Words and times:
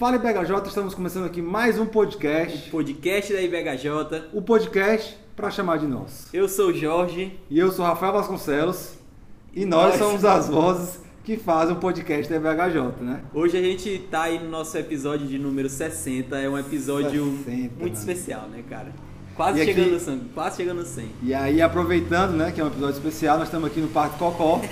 Fala 0.00 0.16
IBHJ, 0.16 0.66
estamos 0.66 0.94
começando 0.94 1.26
aqui 1.26 1.42
mais 1.42 1.78
um 1.78 1.84
podcast. 1.84 2.68
O 2.68 2.70
podcast 2.70 3.34
da 3.34 3.42
IBHJ. 3.42 4.30
O 4.32 4.40
podcast 4.40 5.14
para 5.36 5.50
chamar 5.50 5.76
de 5.76 5.86
nós. 5.86 6.26
Eu 6.32 6.48
sou 6.48 6.70
o 6.70 6.72
Jorge. 6.72 7.38
E 7.50 7.58
eu 7.58 7.70
sou 7.70 7.84
o 7.84 7.88
Rafael 7.88 8.14
Vasconcelos. 8.14 8.94
E 9.52 9.66
nós, 9.66 9.90
nós 9.90 9.98
somos 9.98 10.24
as 10.24 10.48
vozes 10.48 11.00
que 11.22 11.36
fazem 11.36 11.76
o 11.76 11.78
podcast 11.78 12.32
da 12.32 12.36
IBHJ, 12.36 13.04
né? 13.04 13.20
Hoje 13.34 13.58
a 13.58 13.60
gente 13.60 13.98
tá 14.10 14.22
aí 14.22 14.38
no 14.38 14.48
nosso 14.48 14.74
episódio 14.78 15.26
de 15.26 15.38
número 15.38 15.68
60. 15.68 16.34
É 16.34 16.48
um 16.48 16.58
episódio 16.58 17.36
60, 17.44 17.50
muito 17.58 17.78
mano. 17.80 17.92
especial, 17.92 18.48
né, 18.48 18.64
cara? 18.70 18.94
Quase 19.36 19.62
chegando 19.62 19.90
no 19.90 20.00
100, 20.00 20.18
quase 20.32 20.56
chegando 20.56 20.78
no 20.78 20.86
100. 20.86 21.10
E 21.24 21.34
aí, 21.34 21.60
aproveitando, 21.60 22.32
né, 22.32 22.50
que 22.50 22.58
é 22.58 22.64
um 22.64 22.68
episódio 22.68 22.96
especial, 22.96 23.36
nós 23.36 23.48
estamos 23.48 23.68
aqui 23.68 23.80
no 23.80 23.88
Parque 23.88 24.18
Cocó. 24.18 24.62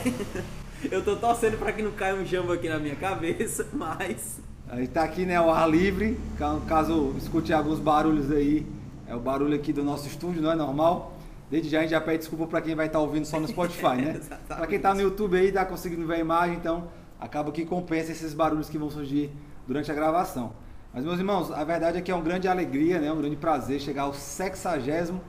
eu 0.91 1.05
tô 1.05 1.17
torcendo 1.17 1.59
para 1.59 1.71
que 1.73 1.83
não 1.83 1.91
caia 1.91 2.15
um 2.15 2.25
jambo 2.25 2.51
aqui 2.51 2.67
na 2.67 2.79
minha 2.79 2.97
cabeça, 2.97 3.67
mas 3.77 4.48
a 4.71 4.77
gente 4.77 4.91
tá 4.91 5.03
aqui, 5.03 5.25
né, 5.25 5.37
ao 5.37 5.51
ar 5.51 5.69
livre, 5.69 6.19
caso 6.67 7.15
escute 7.17 7.53
alguns 7.53 7.81
barulhos 7.81 8.31
aí, 8.31 8.67
é 9.07 9.15
o 9.15 9.21
barulho 9.21 9.55
aqui 9.55 9.73
do 9.73 9.83
nosso 9.83 10.07
estúdio, 10.07 10.43
não 10.43 10.53
é 10.53 10.55
normal. 10.55 11.15
Desde 11.51 11.71
já 11.71 11.79
a 11.79 11.83
gente 11.83 11.91
já 11.91 12.01
pede 12.01 12.19
desculpa 12.19 12.47
para 12.47 12.61
quem 12.61 12.75
vai 12.75 12.87
estar 12.87 12.99
tá 12.99 13.03
ouvindo 13.03 13.25
só 13.25 13.41
no 13.41 13.49
Spotify, 13.49 13.97
né? 13.97 14.21
para 14.47 14.67
quem 14.67 14.79
tá 14.79 14.93
no 14.93 15.01
YouTube 15.01 15.39
aí, 15.39 15.51
tá 15.51 15.65
conseguindo 15.65 16.07
ver 16.07 16.17
a 16.17 16.19
imagem, 16.19 16.57
então 16.57 16.89
acaba 17.19 17.51
que 17.51 17.65
compensa 17.65 18.13
esses 18.13 18.35
barulhos 18.35 18.69
que 18.69 18.77
vão 18.77 18.91
surgir 18.91 19.31
durante 19.67 19.91
a 19.91 19.95
gravação. 19.95 20.53
Mas 20.93 21.03
meus 21.03 21.19
irmãos, 21.19 21.51
a 21.51 21.65
verdade 21.65 21.97
é 21.97 22.01
que 22.03 22.11
é 22.11 22.15
uma 22.15 22.23
grande 22.23 22.47
alegria, 22.47 23.01
né, 23.01 23.11
um 23.11 23.17
grande 23.17 23.37
prazer 23.37 23.81
chegar 23.81 24.03
ao 24.03 24.13
sexagésimo 24.13 25.21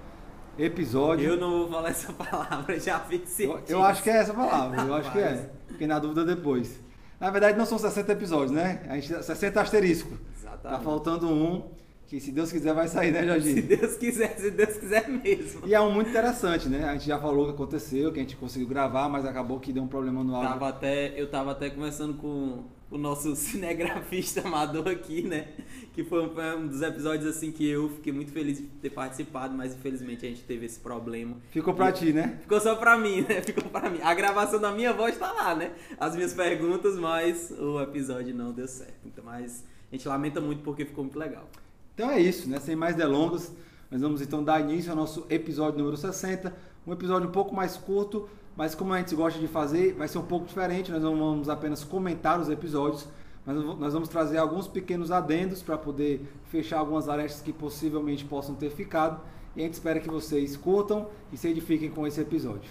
episódio. 0.58 1.30
Eu 1.30 1.38
não 1.38 1.59
vou 1.59 1.69
falar 1.69 1.89
essa 1.89 2.11
palavra, 2.13 2.77
já 2.77 2.99
fiz 2.99 3.39
eu, 3.39 3.61
eu 3.69 3.83
acho 3.83 4.03
que 4.03 4.09
é 4.09 4.17
essa 4.17 4.33
palavra, 4.33 4.81
eu 4.81 4.94
acho 4.94 5.09
que 5.13 5.19
é. 5.19 5.49
Fiquei 5.69 5.88
na 5.88 5.97
dúvida 5.97 6.25
depois. 6.25 6.88
Na 7.19 7.29
verdade, 7.29 7.57
não 7.57 7.65
são 7.65 7.77
60 7.77 8.11
episódios, 8.11 8.51
né? 8.51 8.81
A 8.87 8.95
gente, 8.95 9.23
60 9.23 9.61
asterisco. 9.61 10.17
Exatamente. 10.37 10.77
Tá 10.77 10.79
faltando 10.79 11.27
um, 11.27 11.63
que 12.07 12.19
se 12.19 12.31
Deus 12.31 12.51
quiser 12.51 12.73
vai 12.73 12.87
sair, 12.87 13.11
né, 13.11 13.25
Jorginho? 13.25 13.55
Se 13.55 13.61
Deus 13.61 13.97
quiser, 13.97 14.35
se 14.38 14.52
Deus 14.52 14.77
quiser 14.77 15.07
mesmo. 15.09 15.67
E 15.67 15.75
é 15.75 15.81
um 15.81 15.91
muito 15.91 16.09
interessante, 16.09 16.69
né? 16.69 16.85
A 16.85 16.94
gente 16.94 17.05
já 17.05 17.19
falou 17.19 17.44
o 17.44 17.47
que 17.47 17.53
aconteceu, 17.53 18.11
que 18.11 18.19
a 18.19 18.23
gente 18.23 18.35
conseguiu 18.35 18.67
gravar, 18.67 19.09
mas 19.09 19.25
acabou 19.25 19.59
que 19.59 19.73
deu 19.73 19.83
um 19.83 19.88
problema 19.88 20.23
no 20.23 20.33
áudio. 20.35 20.49
Tava 20.49 20.69
até, 20.69 21.19
eu 21.19 21.29
tava 21.29 21.52
até 21.52 21.69
conversando 21.69 22.16
com 22.16 22.63
o 22.91 22.97
nosso 22.97 23.35
cinegrafista 23.37 24.41
amador 24.41 24.87
aqui, 24.87 25.21
né? 25.21 25.49
Que 25.93 26.03
foi 26.03 26.23
um, 26.23 26.67
dos 26.67 26.81
episódios 26.81 27.25
assim 27.25 27.51
que 27.51 27.67
eu 27.67 27.89
fiquei 27.89 28.11
muito 28.11 28.31
feliz 28.31 28.57
de 28.57 28.63
ter 28.63 28.89
participado, 28.89 29.55
mas 29.55 29.73
infelizmente 29.75 30.25
a 30.25 30.29
gente 30.29 30.43
teve 30.43 30.65
esse 30.65 30.79
problema. 30.79 31.37
Ficou 31.51 31.73
pra 31.73 31.89
e, 31.89 31.93
ti, 31.93 32.13
né? 32.13 32.39
Ficou 32.41 32.59
só 32.59 32.75
pra 32.75 32.97
mim, 32.97 33.21
né? 33.21 33.41
Ficou 33.43 33.69
pra 33.69 33.89
mim. 33.89 33.99
A 34.01 34.13
gravação 34.13 34.59
da 34.59 34.71
minha 34.71 34.93
voz 34.93 35.17
tá 35.17 35.31
lá, 35.31 35.55
né? 35.55 35.71
As 35.99 36.15
minhas 36.15 36.33
perguntas, 36.33 36.95
mas 36.95 37.51
o 37.51 37.81
episódio 37.81 38.33
não 38.33 38.51
deu 38.51 38.67
certo. 38.67 39.05
Então, 39.05 39.23
mas 39.23 39.63
a 39.91 39.95
gente 39.95 40.07
lamenta 40.07 40.39
muito 40.39 40.63
porque 40.63 40.85
ficou 40.85 41.03
muito 41.03 41.19
legal. 41.19 41.49
Então 41.93 42.09
é 42.09 42.19
isso, 42.19 42.49
né? 42.49 42.59
Sem 42.59 42.75
mais 42.75 42.95
delongas, 42.95 43.51
nós 43.91 44.01
vamos 44.01 44.21
então 44.21 44.43
dar 44.43 44.61
início 44.61 44.91
ao 44.91 44.95
nosso 44.95 45.25
episódio 45.29 45.79
número 45.79 45.97
60. 45.97 46.55
Um 46.87 46.93
episódio 46.93 47.27
um 47.27 47.31
pouco 47.31 47.53
mais 47.53 47.75
curto, 47.75 48.29
mas 48.59 48.75
como 48.75 48.91
a 48.91 48.97
gente 48.97 49.15
gosta 49.15 49.39
de 49.39 49.47
fazer, 49.47 49.93
vai 49.93 50.05
ser 50.05 50.17
um 50.17 50.25
pouco 50.25 50.45
diferente. 50.45 50.91
Nós 50.91 51.02
não 51.02 51.17
vamos 51.17 51.47
apenas 51.47 51.81
comentar 51.85 52.38
os 52.38 52.49
episódios, 52.49 53.07
mas 53.45 53.55
nós 53.55 53.93
vamos 53.93 54.09
trazer 54.09 54.38
alguns 54.38 54.67
pequenos 54.67 55.13
adendos 55.13 55.63
para 55.63 55.77
poder 55.77 56.29
fechar 56.51 56.79
algumas 56.79 57.07
arestas 57.07 57.41
que 57.41 57.53
possivelmente 57.53 58.25
possam 58.25 58.55
ter 58.55 58.69
ficado. 58.69 59.21
E 59.55 59.61
a 59.61 59.63
gente 59.63 59.75
espera 59.75 60.01
que 60.01 60.09
vocês 60.09 60.57
curtam 60.57 61.07
e 61.31 61.38
se 61.38 61.47
edifiquem 61.47 61.89
com 61.89 62.05
esse 62.05 62.19
episódio. 62.19 62.69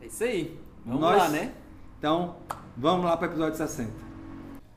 É 0.00 0.06
isso 0.06 0.22
aí. 0.22 0.56
Vamos 0.86 1.00
nós, 1.00 1.18
lá, 1.18 1.28
né? 1.30 1.52
Então, 1.98 2.36
vamos 2.76 3.04
lá 3.04 3.16
para 3.16 3.26
o 3.26 3.30
episódio 3.32 3.56
60. 3.56 3.90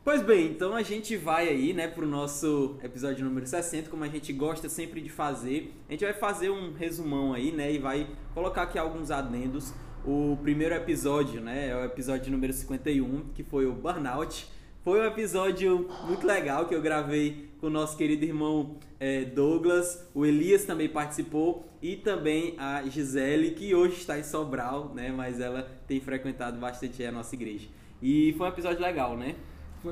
Pois 0.04 0.24
bem, 0.24 0.48
então 0.48 0.76
a 0.76 0.82
gente 0.82 1.16
vai 1.16 1.50
aí, 1.50 1.72
né, 1.72 1.88
pro 1.88 2.08
nosso 2.08 2.78
episódio 2.82 3.24
número 3.24 3.46
60, 3.46 3.92
como 3.92 4.04
a 4.04 4.08
gente 4.08 4.34
gosta 4.34 4.68
sempre 4.68 5.02
de 5.02 5.10
fazer. 5.10 5.72
A 5.88 5.92
gente 5.92 6.04
vai 6.04 6.16
fazer 6.16 6.50
um 6.50 6.74
resumão 6.74 7.32
aí, 7.32 7.52
né, 7.52 7.72
e 7.72 7.78
vai 7.78 8.08
colocar 8.34 8.64
aqui 8.64 8.80
alguns 8.80 9.12
adendos 9.12 9.72
o 10.06 10.38
primeiro 10.42 10.74
episódio, 10.76 11.42
né? 11.42 11.70
É 11.70 11.76
o 11.76 11.84
episódio 11.86 12.32
número 12.32 12.54
51, 12.54 13.26
que 13.34 13.44
foi 13.44 13.66
o 13.66 13.74
Burnout. 13.74 14.48
Foi 14.84 15.00
um 15.00 15.06
episódio 15.06 15.88
muito 16.08 16.26
legal 16.26 16.66
que 16.66 16.74
eu 16.74 16.82
gravei 16.82 17.52
com 17.60 17.68
o 17.68 17.70
nosso 17.70 17.96
querido 17.96 18.26
irmão 18.26 18.78
é, 19.00 19.24
Douglas. 19.24 20.10
O 20.14 20.26
Elias 20.26 20.66
também 20.66 20.90
participou 20.90 21.68
e 21.82 21.96
também 21.96 22.56
a 22.58 22.82
Gisele, 22.84 23.52
que 23.52 23.76
hoje 23.76 23.98
está 23.98 24.18
em 24.18 24.24
Sobral, 24.24 24.92
né? 24.96 25.12
Mas 25.16 25.40
ela 25.40 25.70
tem 25.88 26.00
frequentado 26.00 26.60
bastante 26.60 27.04
a 27.06 27.12
nossa 27.12 27.36
igreja. 27.36 27.68
E 28.02 28.34
foi 28.38 28.48
um 28.48 28.50
episódio 28.50 28.82
legal, 28.82 29.16
né? 29.16 29.36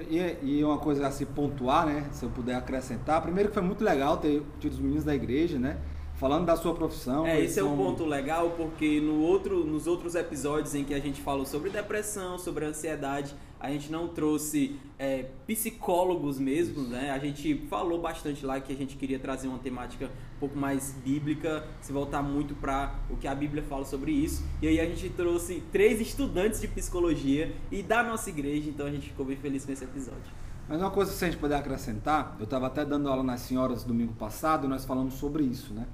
E, 0.10 0.58
e 0.60 0.64
uma 0.64 0.80
coisa 0.80 1.06
a 1.08 1.12
se 1.12 1.26
pontuar, 1.26 1.86
né? 1.86 2.08
Se 2.12 2.24
eu 2.24 2.30
puder 2.32 2.56
acrescentar. 2.56 3.22
Primeiro 3.22 3.50
que 3.50 3.54
foi 3.54 3.64
muito 3.64 3.84
legal 3.84 4.18
ter 4.18 4.42
tido 4.60 4.74
os 4.74 4.80
meninos 4.80 5.04
da 5.04 5.14
igreja, 5.14 5.60
né? 5.60 5.78
Falando 6.20 6.46
da 6.46 6.58
sua 6.58 6.76
profissão. 6.76 7.26
É, 7.26 7.40
esse 7.40 7.60
é 7.60 7.64
um 7.64 7.78
ponto 7.78 8.04
legal 8.04 8.52
porque 8.58 9.00
no 9.00 9.22
outro, 9.22 9.64
nos 9.64 9.88
outros 9.88 10.16
episódios 10.16 10.76
em 10.76 10.84
que 10.84 10.94
a 10.94 11.00
gente 11.00 11.22
falou 11.22 11.46
sobre 11.46 11.70
depressão, 11.70 12.38
sobre 12.38 12.66
ansiedade, 12.66 13.34
a 13.58 13.72
gente 13.72 13.90
não 13.90 14.10
trouxe 14.10 14.78
é, 14.98 15.28
psicólogos 15.48 16.38
mesmo, 16.38 16.84
né? 16.84 17.12
A 17.12 17.20
gente 17.20 17.66
falou 17.70 18.02
bastante 18.02 18.46
lá 18.46 18.60
que 18.60 18.72
a 18.72 18.76
gente 18.76 18.98
queria 18.98 19.18
trazer 19.18 19.48
uma 19.48 19.60
temática 19.60 20.08
um 20.08 20.40
pouco 20.40 20.58
mais 20.58 20.94
bíblica, 21.04 21.66
se 21.82 21.92
voltar 21.94 22.22
muito 22.22 22.54
para 22.54 22.96
o 23.10 23.16
que 23.16 23.28
a 23.28 23.34
Bíblia 23.34 23.64
fala 23.64 23.86
sobre 23.86 24.12
isso. 24.12 24.46
E 24.62 24.68
aí 24.68 24.80
a 24.80 24.86
gente 24.86 25.10
trouxe 25.10 25.64
três 25.72 26.02
estudantes 26.02 26.60
de 26.60 26.68
psicologia 26.68 27.56
e 27.72 27.82
da 27.82 28.04
nossa 28.04 28.30
igreja, 28.30 28.70
então 28.70 28.86
a 28.86 28.92
gente 28.92 29.08
ficou 29.08 29.26
bem 29.26 29.38
feliz 29.38 29.66
com 29.66 29.72
esse 29.72 29.86
episódio. 29.86 30.34
Mas 30.68 30.80
uma 30.82 30.92
coisa 30.92 31.12
que 31.18 31.26
a 31.26 31.28
gente 31.28 31.40
puder 31.40 31.56
acrescentar, 31.56 32.36
eu 32.40 32.44
estava 32.44 32.68
até 32.68 32.86
dando 32.86 33.10
aula 33.10 33.24
nas 33.24 33.42
senhoras 33.42 33.84
domingo 33.84 34.14
passado 34.14 34.66
e 34.66 34.70
nós 34.70 34.86
falamos 34.86 35.16
sobre 35.16 35.44
isso, 35.44 35.74
né? 35.74 35.88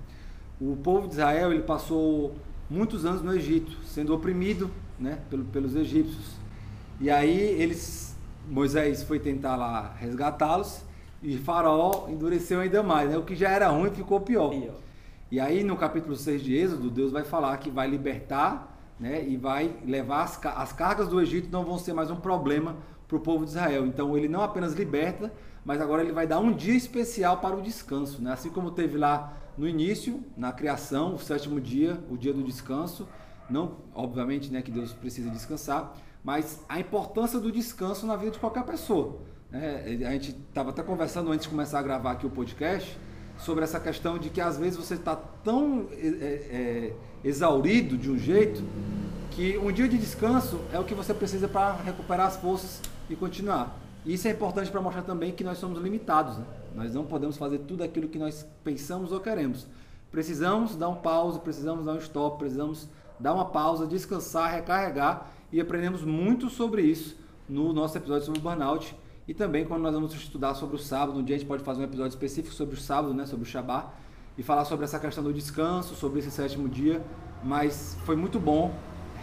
O 0.59 0.75
povo 0.77 1.07
de 1.07 1.15
Israel 1.15 1.51
ele 1.51 1.63
passou 1.63 2.35
muitos 2.69 3.05
anos 3.05 3.21
no 3.21 3.33
Egito, 3.33 3.77
sendo 3.83 4.13
oprimido 4.13 4.71
né, 4.99 5.19
pelos 5.51 5.75
egípcios. 5.75 6.35
E 6.99 7.09
aí 7.09 7.37
eles, 7.61 8.15
Moisés 8.47 9.03
foi 9.03 9.19
tentar 9.19 9.55
lá 9.57 9.93
resgatá-los 9.99 10.81
e 11.21 11.37
Faraó 11.37 12.07
endureceu 12.07 12.61
ainda 12.61 12.81
mais. 12.81 13.09
Né? 13.09 13.17
O 13.17 13.23
que 13.23 13.35
já 13.35 13.49
era 13.49 13.67
ruim 13.67 13.91
ficou 13.91 14.21
pior. 14.21 14.49
pior. 14.49 14.75
E 15.29 15.39
aí 15.39 15.63
no 15.63 15.75
capítulo 15.75 16.15
6 16.15 16.41
de 16.41 16.55
Êxodo, 16.55 16.89
Deus 16.89 17.11
vai 17.11 17.23
falar 17.23 17.57
que 17.57 17.69
vai 17.69 17.87
libertar 17.89 18.73
né, 18.97 19.27
e 19.27 19.35
vai 19.35 19.75
levar 19.85 20.23
as, 20.23 20.39
as 20.45 20.71
cargas 20.71 21.09
do 21.09 21.19
Egito 21.19 21.49
não 21.51 21.65
vão 21.65 21.77
ser 21.77 21.91
mais 21.91 22.09
um 22.09 22.15
problema 22.15 22.77
para 23.07 23.17
o 23.17 23.19
povo 23.19 23.43
de 23.43 23.51
Israel. 23.51 23.85
Então 23.85 24.17
ele 24.17 24.29
não 24.29 24.41
apenas 24.41 24.73
liberta, 24.73 25.33
mas 25.65 25.81
agora 25.81 26.01
ele 26.01 26.13
vai 26.13 26.25
dar 26.25 26.39
um 26.39 26.53
dia 26.53 26.75
especial 26.75 27.37
para 27.37 27.55
o 27.55 27.61
descanso. 27.61 28.21
Né? 28.21 28.31
Assim 28.31 28.49
como 28.49 28.71
teve 28.71 28.97
lá 28.97 29.33
no 29.57 29.67
início, 29.67 30.23
na 30.35 30.51
criação, 30.51 31.15
o 31.15 31.19
sétimo 31.19 31.59
dia, 31.61 31.97
o 32.09 32.17
dia 32.17 32.33
do 32.33 32.43
descanso. 32.43 33.07
Não, 33.49 33.77
obviamente, 33.93 34.51
né, 34.51 34.61
que 34.61 34.71
Deus 34.71 34.91
precisa 34.91 35.29
descansar, 35.29 35.95
mas 36.23 36.59
a 36.67 36.79
importância 36.79 37.39
do 37.39 37.51
descanso 37.51 38.05
na 38.05 38.15
vida 38.15 38.31
de 38.31 38.39
qualquer 38.39 38.63
pessoa. 38.63 39.19
Né? 39.51 40.05
A 40.07 40.11
gente 40.11 40.31
estava 40.31 40.71
até 40.71 40.81
conversando 40.81 41.31
antes 41.31 41.43
de 41.43 41.49
começar 41.49 41.79
a 41.79 41.83
gravar 41.83 42.13
aqui 42.13 42.25
o 42.25 42.29
podcast 42.29 42.97
sobre 43.37 43.63
essa 43.63 43.79
questão 43.79 44.17
de 44.17 44.29
que 44.29 44.41
às 44.41 44.57
vezes 44.57 44.77
você 44.77 44.95
está 44.95 45.15
tão 45.15 45.87
é, 45.91 45.97
é, 45.97 46.93
exaurido 47.23 47.97
de 47.97 48.09
um 48.09 48.17
jeito 48.17 48.63
que 49.31 49.57
um 49.57 49.71
dia 49.71 49.87
de 49.87 49.97
descanso 49.97 50.59
é 50.71 50.79
o 50.79 50.83
que 50.83 50.93
você 50.93 51.13
precisa 51.13 51.47
para 51.47 51.73
recuperar 51.73 52.27
as 52.27 52.37
forças 52.37 52.81
e 53.09 53.15
continuar. 53.15 53.77
Isso 54.05 54.27
é 54.27 54.31
importante 54.31 54.71
para 54.71 54.81
mostrar 54.81 55.01
também 55.01 55.31
que 55.31 55.43
nós 55.43 55.57
somos 55.57 55.79
limitados. 55.79 56.37
Né? 56.37 56.45
Nós 56.75 56.93
não 56.93 57.05
podemos 57.05 57.37
fazer 57.37 57.59
tudo 57.59 57.83
aquilo 57.83 58.07
que 58.07 58.19
nós 58.19 58.45
pensamos 58.63 59.11
ou 59.11 59.19
queremos. 59.19 59.67
Precisamos 60.11 60.75
dar 60.75 60.89
um 60.89 60.95
pause, 60.95 61.39
precisamos 61.39 61.85
dar 61.85 61.93
um 61.93 61.97
stop, 61.97 62.37
precisamos 62.37 62.87
dar 63.19 63.33
uma 63.33 63.45
pausa, 63.45 63.87
descansar, 63.87 64.51
recarregar 64.51 65.29
e 65.51 65.59
aprendemos 65.59 66.03
muito 66.03 66.49
sobre 66.49 66.81
isso 66.81 67.17
no 67.47 67.71
nosso 67.71 67.97
episódio 67.97 68.25
sobre 68.25 68.39
o 68.39 68.43
burnout 68.43 68.95
e 69.27 69.33
também 69.33 69.65
quando 69.65 69.81
nós 69.81 69.93
vamos 69.93 70.13
estudar 70.13 70.53
sobre 70.53 70.75
o 70.75 70.79
sábado, 70.79 71.17
um 71.17 71.23
dia 71.23 71.35
a 71.35 71.39
gente 71.39 71.47
pode 71.47 71.63
fazer 71.63 71.81
um 71.81 71.85
episódio 71.85 72.09
específico 72.09 72.53
sobre 72.53 72.75
o 72.75 72.77
sábado, 72.77 73.13
né, 73.13 73.25
sobre 73.25 73.45
o 73.45 73.49
Shabbat 73.49 73.87
e 74.37 74.43
falar 74.43 74.65
sobre 74.65 74.85
essa 74.85 74.99
questão 74.99 75.23
do 75.23 75.33
descanso, 75.33 75.95
sobre 75.95 76.19
esse 76.19 76.29
sétimo 76.29 76.69
dia, 76.69 77.01
mas 77.43 77.97
foi 78.05 78.15
muito 78.15 78.39
bom 78.39 78.73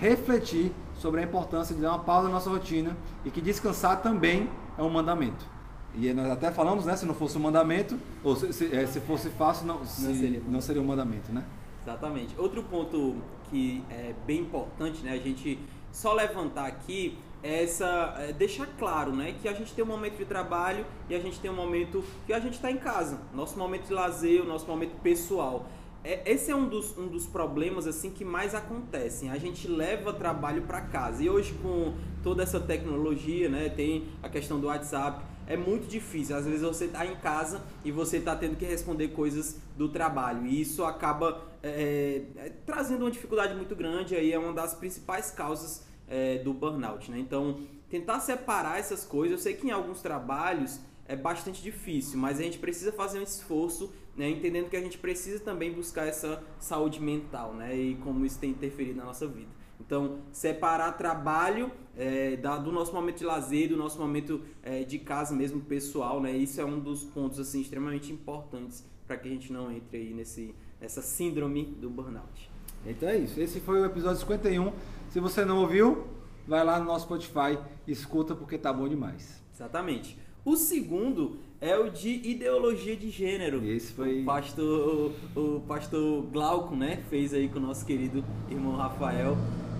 refletir 0.00 0.72
sobre 0.94 1.20
a 1.20 1.24
importância 1.24 1.74
de 1.74 1.80
dar 1.80 1.90
uma 1.90 2.00
pausa 2.00 2.28
na 2.28 2.34
nossa 2.34 2.50
rotina 2.50 2.96
e 3.24 3.30
que 3.30 3.40
descansar 3.40 4.02
também 4.02 4.48
é 4.76 4.82
um 4.82 4.90
mandamento. 4.90 5.46
E 5.94 6.12
nós 6.12 6.30
até 6.30 6.50
falamos, 6.50 6.86
né? 6.86 6.96
Se 6.96 7.04
não 7.04 7.14
fosse 7.14 7.36
um 7.36 7.40
mandamento, 7.40 7.98
ou 8.24 8.34
se, 8.34 8.52
se, 8.52 8.74
é, 8.74 8.86
se 8.86 9.00
fosse 9.00 9.28
fácil, 9.30 9.66
não, 9.66 9.84
se, 9.84 10.02
não, 10.04 10.14
seria. 10.14 10.42
não 10.48 10.60
seria 10.60 10.82
um 10.82 10.86
mandamento, 10.86 11.32
né? 11.32 11.44
Exatamente. 11.82 12.34
Outro 12.38 12.62
ponto 12.62 13.16
que 13.50 13.82
é 13.90 14.14
bem 14.26 14.40
importante, 14.40 15.02
né? 15.02 15.12
A 15.12 15.18
gente 15.18 15.58
só 15.92 16.14
levantar 16.14 16.66
aqui 16.66 17.18
é 17.42 17.64
essa 17.64 18.14
é 18.18 18.32
deixar 18.32 18.66
claro, 18.78 19.14
né, 19.14 19.34
que 19.42 19.48
a 19.48 19.52
gente 19.52 19.74
tem 19.74 19.84
um 19.84 19.88
momento 19.88 20.16
de 20.16 20.24
trabalho 20.24 20.86
e 21.10 21.14
a 21.14 21.18
gente 21.18 21.40
tem 21.40 21.50
um 21.50 21.56
momento 21.56 22.04
que 22.24 22.32
a 22.32 22.38
gente 22.38 22.54
está 22.54 22.70
em 22.70 22.76
casa, 22.76 23.18
nosso 23.34 23.58
momento 23.58 23.88
de 23.88 23.92
lazer, 23.92 24.40
o 24.40 24.46
nosso 24.46 24.66
momento 24.66 24.92
pessoal. 25.02 25.66
É, 26.04 26.22
esse 26.30 26.50
é 26.50 26.56
um 26.56 26.68
dos, 26.68 26.96
um 26.96 27.06
dos 27.06 27.26
problemas 27.26 27.86
assim 27.86 28.10
que 28.10 28.24
mais 28.24 28.54
acontecem. 28.54 29.30
A 29.30 29.38
gente 29.38 29.68
leva 29.68 30.12
trabalho 30.12 30.62
para 30.62 30.80
casa. 30.80 31.22
E 31.22 31.30
hoje 31.30 31.54
com 31.62 31.94
toda 32.24 32.42
essa 32.42 32.58
tecnologia, 32.58 33.48
né, 33.48 33.68
tem 33.68 34.08
a 34.22 34.28
questão 34.28 34.58
do 34.60 34.66
WhatsApp, 34.66 35.24
é 35.46 35.56
muito 35.56 35.86
difícil. 35.86 36.36
Às 36.36 36.44
vezes 36.44 36.62
você 36.62 36.86
está 36.86 37.06
em 37.06 37.16
casa 37.16 37.62
e 37.84 37.90
você 37.90 38.18
está 38.18 38.34
tendo 38.36 38.56
que 38.56 38.64
responder 38.64 39.08
coisas 39.08 39.60
do 39.76 39.88
trabalho. 39.88 40.46
E 40.46 40.60
isso 40.60 40.84
acaba 40.84 41.42
é, 41.62 42.22
é, 42.36 42.52
trazendo 42.66 43.02
uma 43.02 43.10
dificuldade 43.10 43.54
muito 43.54 43.74
grande. 43.74 44.14
Aí 44.14 44.32
é 44.32 44.38
uma 44.38 44.52
das 44.52 44.74
principais 44.74 45.30
causas 45.30 45.86
é, 46.08 46.38
do 46.38 46.52
burnout. 46.52 47.10
Né? 47.10 47.18
Então, 47.18 47.60
tentar 47.88 48.20
separar 48.20 48.78
essas 48.78 49.04
coisas. 49.04 49.38
Eu 49.38 49.42
sei 49.42 49.54
que 49.54 49.66
em 49.66 49.70
alguns 49.70 50.00
trabalhos 50.00 50.80
é 51.06 51.16
bastante 51.16 51.62
difícil, 51.62 52.18
mas 52.18 52.40
a 52.40 52.42
gente 52.42 52.58
precisa 52.58 52.92
fazer 52.92 53.18
um 53.18 53.22
esforço, 53.22 53.92
né, 54.16 54.30
entendendo 54.30 54.70
que 54.70 54.76
a 54.76 54.80
gente 54.80 54.96
precisa 54.96 55.40
também 55.40 55.72
buscar 55.72 56.06
essa 56.06 56.42
saúde 56.58 57.00
mental, 57.00 57.54
né, 57.54 57.76
e 57.76 57.96
como 57.96 58.24
isso 58.24 58.38
tem 58.38 58.50
interferido 58.50 58.96
na 58.96 59.04
nossa 59.04 59.26
vida. 59.26 59.50
Então, 59.92 60.20
separar 60.32 60.92
trabalho 60.92 61.70
é, 61.94 62.34
da, 62.38 62.56
do 62.56 62.72
nosso 62.72 62.94
momento 62.94 63.18
de 63.18 63.24
lazer, 63.26 63.68
do 63.68 63.76
nosso 63.76 63.98
momento 63.98 64.40
é, 64.62 64.84
de 64.84 64.98
casa 64.98 65.36
mesmo, 65.36 65.60
pessoal, 65.60 66.18
né? 66.18 66.34
Isso 66.34 66.58
é 66.62 66.64
um 66.64 66.80
dos 66.80 67.04
pontos 67.04 67.38
assim 67.38 67.60
extremamente 67.60 68.10
importantes 68.10 68.82
para 69.06 69.18
que 69.18 69.28
a 69.28 69.30
gente 69.30 69.52
não 69.52 69.70
entre 69.70 69.98
aí 69.98 70.14
nesse, 70.14 70.54
nessa 70.80 71.02
síndrome 71.02 71.66
do 71.78 71.90
burnout. 71.90 72.50
Então 72.86 73.06
é 73.06 73.18
isso. 73.18 73.38
Esse 73.38 73.60
foi 73.60 73.82
o 73.82 73.84
episódio 73.84 74.18
51. 74.20 74.72
Se 75.10 75.20
você 75.20 75.44
não 75.44 75.60
ouviu, 75.60 76.06
vai 76.48 76.64
lá 76.64 76.78
no 76.78 76.86
nosso 76.86 77.04
Spotify, 77.04 77.58
escuta 77.86 78.34
porque 78.34 78.56
tá 78.56 78.72
bom 78.72 78.88
demais. 78.88 79.42
Exatamente. 79.54 80.18
O 80.42 80.56
segundo 80.56 81.36
é 81.60 81.76
o 81.76 81.90
de 81.90 82.08
ideologia 82.08 82.96
de 82.96 83.10
gênero. 83.10 83.62
Esse 83.62 83.92
foi. 83.92 84.22
O 84.22 84.24
pastor, 84.24 85.12
o 85.36 85.60
pastor 85.68 86.22
Glauco, 86.32 86.74
né? 86.74 87.04
Fez 87.10 87.34
aí 87.34 87.46
com 87.50 87.58
o 87.58 87.62
nosso 87.62 87.84
querido 87.84 88.24
irmão 88.50 88.74
Rafael. 88.74 89.36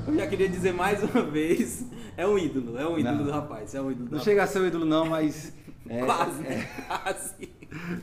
Eu 0.07 0.15
já 0.15 0.27
queria 0.27 0.49
dizer 0.49 0.73
mais 0.73 1.03
uma 1.03 1.23
vez, 1.31 1.87
é 2.17 2.27
um 2.27 2.39
ídolo, 2.39 2.79
é 2.79 2.87
um 2.87 2.99
ídolo 2.99 3.17
não, 3.17 3.25
do 3.25 3.31
rapaz, 3.31 3.75
é 3.75 3.81
um 3.81 3.91
ídolo 3.91 4.09
Não 4.11 4.19
chega 4.19 4.43
a 4.43 4.47
ser 4.47 4.61
um 4.61 4.67
ídolo 4.67 4.85
não, 4.85 5.07
mas... 5.07 5.53
É, 5.89 6.05
quase, 6.05 6.47
é, 6.47 6.69
quase. 6.87 7.49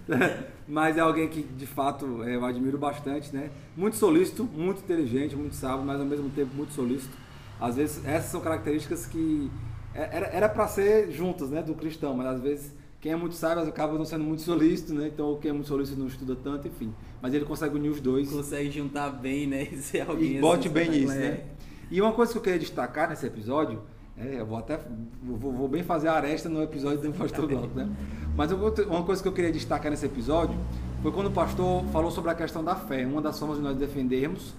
mas 0.68 0.98
é 0.98 1.00
alguém 1.00 1.30
que, 1.30 1.42
de 1.42 1.66
fato, 1.66 2.22
é, 2.24 2.36
eu 2.36 2.44
admiro 2.44 2.78
bastante, 2.78 3.34
né? 3.34 3.50
Muito 3.76 3.96
solícito, 3.96 4.44
muito 4.44 4.80
inteligente, 4.80 5.34
muito 5.34 5.56
sábio, 5.56 5.86
mas 5.86 5.98
ao 5.98 6.06
mesmo 6.06 6.30
tempo 6.30 6.54
muito 6.54 6.74
solícito. 6.74 7.18
Às 7.58 7.78
vezes, 7.78 8.06
essas 8.06 8.32
são 8.32 8.42
características 8.42 9.06
que 9.06 9.50
é, 9.94 10.36
era 10.36 10.50
para 10.50 10.68
ser 10.68 11.10
juntas, 11.10 11.50
né, 11.50 11.64
do 11.64 11.74
cristão, 11.74 12.14
mas 12.14 12.28
às 12.28 12.42
vezes 12.42 12.74
quem 13.02 13.14
é 13.14 13.16
muito 13.16 13.36
sábio 13.36 13.64
acaba 13.64 13.98
não 13.98 14.06
sendo 14.06 14.26
muito 14.26 14.42
solícito, 14.42 14.94
né? 14.94 15.08
Então 15.08 15.38
quem 15.42 15.50
é 15.50 15.54
muito 15.54 15.68
solícito 15.68 15.98
não 15.98 16.08
estuda 16.08 16.36
tanto, 16.36 16.68
enfim. 16.68 16.94
Mas 17.22 17.34
ele 17.34 17.46
consegue 17.46 17.76
unir 17.76 17.90
os 17.90 18.02
dois. 18.02 18.30
Consegue 18.30 18.70
juntar 18.70 19.10
bem, 19.10 19.48
né? 19.48 19.68
E 19.72 19.78
ser 19.78 20.02
alguém 20.02 20.38
e 20.38 20.42
bote 20.42 20.68
assim, 20.68 20.74
bem 20.74 20.90
nisso, 20.90 21.14
né? 21.14 21.46
E 21.92 22.02
uma 22.02 22.12
coisa 22.12 22.32
que 22.32 22.38
eu 22.38 22.42
queria 22.42 22.60
destacar 22.60 23.10
nesse 23.10 23.26
episódio, 23.26 23.82
é, 24.18 24.40
eu 24.40 24.46
vou 24.46 24.58
até 24.58 24.80
vou, 25.24 25.52
vou, 25.52 25.68
bem 25.68 25.82
fazer 25.82 26.08
a 26.08 26.14
aresta 26.14 26.50
no 26.50 26.62
episódio 26.62 27.02
do 27.02 27.18
pastor 27.18 27.48
Glauco, 27.48 27.76
né? 27.76 27.90
Mas 28.36 28.52
vou, 28.52 28.74
uma 28.88 29.04
coisa 29.04 29.22
que 29.22 29.28
eu 29.28 29.34
queria 29.34 29.52
destacar 29.52 29.90
nesse 29.90 30.06
episódio 30.06 30.58
foi 31.02 31.12
quando 31.12 31.28
o 31.28 31.32
pastor 31.32 31.84
falou 31.86 32.12
sobre 32.12 32.32
a 32.32 32.36
questão 32.36 32.64
da 32.64 32.76
fé. 32.76 33.06
Uma 33.06 33.22
das 33.22 33.40
formas 33.40 33.58
de 33.58 33.64
nós 33.64 33.78
defendermos 33.78 34.54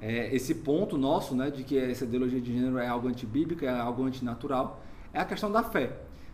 é, 0.00 0.34
esse 0.34 0.54
ponto 0.54 0.96
nosso, 0.96 1.34
né, 1.34 1.50
de 1.50 1.64
que 1.64 1.76
essa 1.76 2.04
ideologia 2.04 2.40
de 2.40 2.52
gênero 2.52 2.78
é 2.78 2.86
algo 2.86 3.08
antibíblico, 3.08 3.64
é 3.64 3.68
algo 3.68 4.04
antinatural, 4.04 4.82
é 5.12 5.20
a 5.20 5.24
questão 5.24 5.50
da 5.50 5.62
fé. 5.62 5.92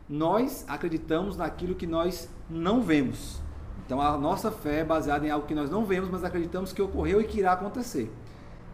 Nós 0.08 0.64
acreditamos 0.68 1.36
naquilo 1.36 1.74
que 1.74 1.86
nós 1.86 2.28
não 2.50 2.82
vemos. 2.82 3.40
Então 3.86 4.00
a 4.00 4.18
nossa 4.18 4.50
fé 4.50 4.80
é 4.80 4.84
baseada 4.84 5.26
em 5.26 5.30
algo 5.30 5.46
que 5.46 5.54
nós 5.54 5.70
não 5.70 5.84
vemos, 5.84 6.10
mas 6.10 6.24
acreditamos 6.24 6.72
que 6.72 6.82
ocorreu 6.82 7.20
e 7.20 7.24
que 7.24 7.38
irá 7.38 7.52
acontecer. 7.52 8.12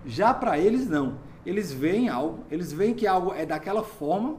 Já 0.05 0.35
para 0.35 0.59
eles 0.59 0.89
não. 0.89 1.19
Eles 1.45 1.73
veem 1.73 2.09
algo, 2.09 2.45
eles 2.51 2.73
veem 2.73 2.95
que 2.95 3.07
algo 3.07 3.33
é 3.33 3.47
daquela 3.47 3.83
forma, 3.83 4.39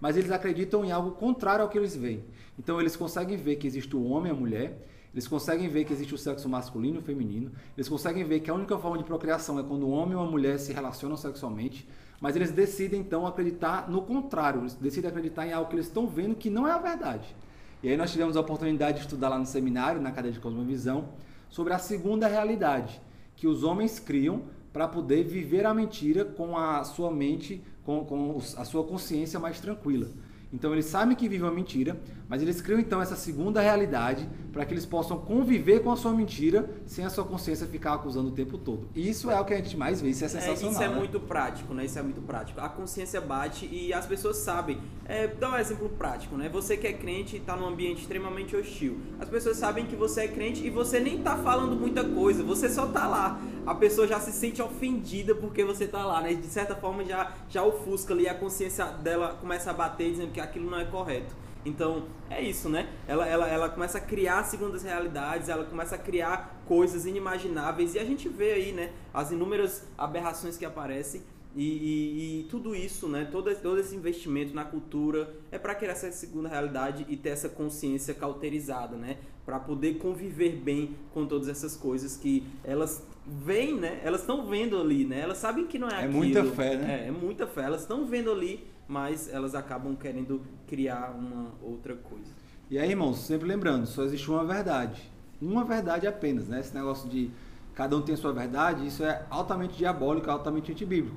mas 0.00 0.16
eles 0.16 0.30
acreditam 0.30 0.84
em 0.84 0.90
algo 0.90 1.12
contrário 1.12 1.62
ao 1.62 1.68
que 1.68 1.78
eles 1.78 1.94
veem. 1.94 2.24
Então 2.58 2.80
eles 2.80 2.96
conseguem 2.96 3.36
ver 3.36 3.56
que 3.56 3.66
existe 3.66 3.94
o 3.94 4.04
homem 4.04 4.32
e 4.32 4.34
a 4.34 4.38
mulher, 4.38 4.86
eles 5.12 5.26
conseguem 5.26 5.68
ver 5.68 5.84
que 5.84 5.92
existe 5.92 6.14
o 6.14 6.18
sexo 6.18 6.48
masculino 6.48 6.96
e 6.96 6.98
o 6.98 7.02
feminino, 7.02 7.50
eles 7.76 7.88
conseguem 7.88 8.24
ver 8.24 8.40
que 8.40 8.50
a 8.50 8.54
única 8.54 8.78
forma 8.78 8.98
de 8.98 9.04
procriação 9.04 9.58
é 9.58 9.62
quando 9.62 9.84
o 9.84 9.90
homem 9.90 10.16
ou 10.16 10.22
a 10.22 10.30
mulher 10.30 10.58
se 10.58 10.72
relacionam 10.72 11.16
sexualmente, 11.16 11.88
mas 12.20 12.36
eles 12.36 12.52
decidem 12.52 13.00
então 13.00 13.26
acreditar 13.26 13.90
no 13.90 14.02
contrário, 14.02 14.60
eles 14.60 14.74
decidem 14.74 15.10
acreditar 15.10 15.46
em 15.46 15.52
algo 15.52 15.68
que 15.68 15.74
eles 15.74 15.86
estão 15.86 16.06
vendo 16.06 16.34
que 16.34 16.50
não 16.50 16.66
é 16.66 16.72
a 16.72 16.78
verdade. 16.78 17.34
E 17.82 17.88
aí 17.88 17.96
nós 17.96 18.12
tivemos 18.12 18.36
a 18.36 18.40
oportunidade 18.40 18.98
de 18.98 19.04
estudar 19.04 19.30
lá 19.30 19.38
no 19.38 19.46
seminário, 19.46 20.00
na 20.00 20.12
cadeia 20.12 20.32
de 20.32 20.38
Cosmovisão, 20.38 21.08
sobre 21.48 21.72
a 21.72 21.78
segunda 21.78 22.28
realidade, 22.28 23.00
que 23.34 23.48
os 23.48 23.64
homens 23.64 23.98
criam 23.98 24.42
para 24.72 24.86
poder 24.86 25.24
viver 25.24 25.66
a 25.66 25.74
mentira 25.74 26.24
com 26.24 26.56
a 26.56 26.84
sua 26.84 27.10
mente, 27.10 27.62
com, 27.84 28.04
com 28.04 28.38
a 28.56 28.64
sua 28.64 28.84
consciência 28.84 29.38
mais 29.40 29.60
tranquila. 29.60 30.08
Então 30.52 30.72
eles 30.72 30.86
sabem 30.86 31.16
que 31.16 31.28
vivem 31.28 31.46
uma 31.46 31.54
mentira, 31.54 32.00
mas 32.28 32.42
eles 32.42 32.60
criam 32.60 32.80
então 32.80 33.00
essa 33.00 33.16
segunda 33.16 33.60
realidade 33.60 34.28
para 34.52 34.64
que 34.64 34.74
eles 34.74 34.84
possam 34.84 35.18
conviver 35.18 35.80
com 35.80 35.92
a 35.92 35.96
sua 35.96 36.12
mentira 36.12 36.68
sem 36.86 37.04
a 37.04 37.10
sua 37.10 37.24
consciência 37.24 37.66
ficar 37.66 37.94
acusando 37.94 38.28
o 38.28 38.32
tempo 38.32 38.58
todo. 38.58 38.88
Isso 38.94 39.30
é 39.30 39.40
o 39.40 39.44
que 39.44 39.54
a 39.54 39.56
gente 39.56 39.76
mais 39.76 40.00
vê, 40.00 40.10
isso 40.10 40.24
é 40.24 40.28
sensacional. 40.28 40.70
É, 40.70 40.72
isso 40.72 40.82
é 40.82 40.88
né? 40.88 40.94
muito 40.94 41.20
prático, 41.20 41.72
né? 41.72 41.84
Isso 41.84 41.98
é 41.98 42.02
muito 42.02 42.20
prático. 42.20 42.60
A 42.60 42.68
consciência 42.68 43.20
bate 43.20 43.68
e 43.70 43.92
as 43.92 44.06
pessoas 44.06 44.38
sabem. 44.38 44.80
É, 45.04 45.28
dá 45.28 45.50
um 45.52 45.56
exemplo 45.56 45.88
prático, 45.88 46.36
né? 46.36 46.48
Você 46.48 46.76
que 46.76 46.86
é 46.86 46.92
crente 46.92 47.36
e 47.36 47.38
está 47.38 47.56
num 47.56 47.66
ambiente 47.66 48.02
extremamente 48.02 48.56
hostil. 48.56 48.98
As 49.20 49.28
pessoas 49.28 49.56
sabem 49.56 49.86
que 49.86 49.94
você 49.94 50.22
é 50.22 50.28
crente 50.28 50.66
e 50.66 50.70
você 50.70 50.98
nem 50.98 51.18
está 51.18 51.36
falando 51.36 51.76
muita 51.76 52.04
coisa, 52.04 52.42
você 52.42 52.68
só 52.68 52.86
está 52.86 53.06
lá. 53.06 53.40
A 53.66 53.74
pessoa 53.74 54.06
já 54.06 54.18
se 54.18 54.32
sente 54.32 54.60
ofendida 54.60 55.34
porque 55.34 55.64
você 55.64 55.84
está 55.84 56.04
lá, 56.04 56.20
né? 56.20 56.34
De 56.34 56.46
certa 56.46 56.74
forma 56.74 57.04
já, 57.04 57.34
já 57.48 57.62
ofusca 57.62 58.14
ali, 58.14 58.28
a 58.28 58.34
consciência 58.34 58.86
dela 58.86 59.36
começa 59.40 59.70
a 59.70 59.74
bater 59.74 60.10
dizendo 60.10 60.32
que 60.32 60.39
aquilo 60.40 60.70
não 60.70 60.78
é 60.78 60.84
correto. 60.84 61.34
Então, 61.64 62.06
é 62.30 62.40
isso, 62.40 62.68
né? 62.68 62.88
Ela, 63.06 63.26
ela, 63.26 63.48
ela 63.48 63.68
começa 63.68 63.98
a 63.98 64.00
criar 64.00 64.44
segundas 64.44 64.82
realidades, 64.82 65.48
ela 65.48 65.64
começa 65.64 65.94
a 65.94 65.98
criar 65.98 66.62
coisas 66.66 67.04
inimagináveis 67.04 67.94
e 67.94 67.98
a 67.98 68.04
gente 68.04 68.28
vê 68.28 68.52
aí, 68.52 68.72
né, 68.72 68.92
as 69.12 69.30
inúmeras 69.30 69.84
aberrações 69.98 70.56
que 70.56 70.64
aparecem 70.64 71.22
e, 71.54 71.64
e, 71.64 72.40
e 72.40 72.42
tudo 72.44 72.76
isso, 72.76 73.08
né, 73.08 73.28
todo, 73.30 73.52
todo 73.56 73.80
esse 73.80 73.94
investimento 73.94 74.54
na 74.54 74.64
cultura 74.64 75.34
é 75.50 75.58
para 75.58 75.74
criar 75.74 75.92
essa 75.92 76.10
segunda 76.12 76.48
realidade 76.48 77.04
e 77.08 77.16
ter 77.16 77.30
essa 77.30 77.48
consciência 77.48 78.14
cauterizada, 78.14 78.96
né, 78.96 79.18
para 79.44 79.58
poder 79.58 79.98
conviver 79.98 80.56
bem 80.56 80.96
com 81.12 81.26
todas 81.26 81.48
essas 81.48 81.76
coisas 81.76 82.16
que 82.16 82.44
elas 82.62 83.04
veem, 83.26 83.74
né, 83.74 84.00
elas 84.04 84.20
estão 84.20 84.46
vendo 84.46 84.80
ali, 84.80 85.04
né, 85.04 85.20
elas 85.20 85.38
sabem 85.38 85.66
que 85.66 85.78
não 85.78 85.88
é, 85.88 85.94
é 85.94 86.04
aquilo. 86.04 86.12
É 86.12 86.16
muita 86.16 86.44
fé, 86.44 86.76
né? 86.76 87.02
É, 87.04 87.08
é 87.08 87.10
muita 87.10 87.46
fé, 87.48 87.62
elas 87.64 87.82
estão 87.82 88.06
vendo 88.06 88.30
ali 88.30 88.69
mas 88.90 89.32
elas 89.32 89.54
acabam 89.54 89.94
querendo 89.94 90.42
criar 90.66 91.14
uma 91.16 91.52
outra 91.62 91.94
coisa. 91.94 92.32
E 92.68 92.76
aí, 92.76 92.90
irmãos, 92.90 93.18
sempre 93.18 93.46
lembrando, 93.46 93.86
só 93.86 94.02
existe 94.02 94.28
uma 94.28 94.44
verdade. 94.44 95.08
Uma 95.40 95.64
verdade 95.64 96.08
apenas, 96.08 96.48
né? 96.48 96.58
Esse 96.58 96.74
negócio 96.74 97.08
de 97.08 97.30
cada 97.72 97.96
um 97.96 98.02
tem 98.02 98.16
a 98.16 98.18
sua 98.18 98.32
verdade, 98.32 98.84
isso 98.84 99.04
é 99.04 99.24
altamente 99.30 99.78
diabólico, 99.78 100.28
altamente 100.28 100.72
antibíblico. 100.72 101.16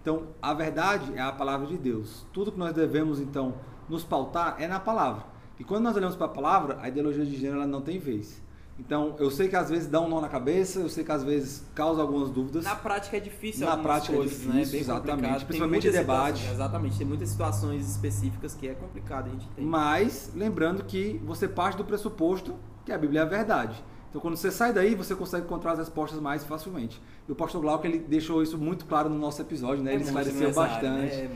Então, 0.00 0.26
a 0.42 0.52
verdade 0.52 1.12
é 1.14 1.20
a 1.20 1.30
palavra 1.30 1.68
de 1.68 1.78
Deus. 1.78 2.26
Tudo 2.32 2.50
que 2.50 2.58
nós 2.58 2.74
devemos, 2.74 3.20
então, 3.20 3.54
nos 3.88 4.02
pautar 4.02 4.56
é 4.58 4.66
na 4.66 4.80
palavra. 4.80 5.24
E 5.60 5.64
quando 5.64 5.84
nós 5.84 5.96
olhamos 5.96 6.16
para 6.16 6.26
a 6.26 6.30
palavra, 6.30 6.78
a 6.82 6.88
ideologia 6.88 7.24
de 7.24 7.36
gênero 7.36 7.58
ela 7.58 7.68
não 7.68 7.82
tem 7.82 8.00
vez. 8.00 8.42
Então, 8.84 9.14
eu 9.20 9.30
sei 9.30 9.48
que 9.48 9.54
às 9.54 9.70
vezes 9.70 9.86
dá 9.86 10.00
um 10.00 10.08
nó 10.08 10.20
na 10.20 10.28
cabeça, 10.28 10.80
eu 10.80 10.88
sei 10.88 11.04
que 11.04 11.12
às 11.12 11.22
vezes 11.22 11.64
causa 11.72 12.02
algumas 12.02 12.30
dúvidas. 12.30 12.64
Na 12.64 12.74
prática 12.74 13.16
é 13.16 13.20
difícil 13.20 13.64
Na 13.64 13.76
prática 13.76 14.12
é 14.12 14.16
coisas, 14.16 14.32
é 14.32 14.36
difícil, 14.38 14.72
né? 14.72 14.80
exatamente. 14.80 15.44
Principalmente 15.44 15.90
debate. 15.90 16.48
Exatamente, 16.50 16.98
tem 16.98 17.06
muitas 17.06 17.28
situações 17.28 17.88
específicas 17.88 18.54
que 18.54 18.66
é 18.66 18.74
complicado 18.74 19.28
a 19.28 19.30
gente 19.30 19.46
ter. 19.48 19.62
Mas, 19.62 20.32
lembrando 20.34 20.82
que 20.84 21.20
você 21.24 21.46
parte 21.46 21.76
do 21.76 21.84
pressuposto 21.84 22.56
que 22.84 22.90
a 22.90 22.98
Bíblia 22.98 23.20
é 23.20 23.22
a 23.22 23.26
verdade. 23.26 23.82
Então, 24.10 24.20
quando 24.20 24.36
você 24.36 24.50
sai 24.50 24.72
daí, 24.72 24.94
você 24.94 25.14
consegue 25.14 25.46
encontrar 25.46 25.72
as 25.72 25.78
respostas 25.78 26.20
mais 26.20 26.44
facilmente. 26.44 27.00
E 27.26 27.32
o 27.32 27.34
pastor 27.34 27.62
Glauco, 27.62 27.86
ele 27.86 27.98
deixou 28.00 28.42
isso 28.42 28.58
muito 28.58 28.84
claro 28.84 29.08
no 29.08 29.18
nosso 29.18 29.40
episódio, 29.40 29.82
né? 29.82 29.94
Ele 29.94 30.02
é 30.02 30.06
esclareceu 30.06 30.52
bastante. 30.52 31.16
Né? 31.16 31.30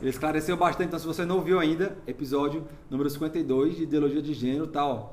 Ele 0.00 0.08
esclareceu 0.08 0.56
bastante. 0.56 0.86
Então, 0.86 0.98
se 0.98 1.06
você 1.06 1.26
não 1.26 1.36
ouviu 1.36 1.58
ainda, 1.58 1.98
episódio 2.06 2.66
número 2.88 3.10
52 3.10 3.76
de 3.76 3.82
Ideologia 3.82 4.22
de 4.22 4.32
Gênero, 4.32 4.66
tá, 4.66 4.86
ó, 4.86 5.08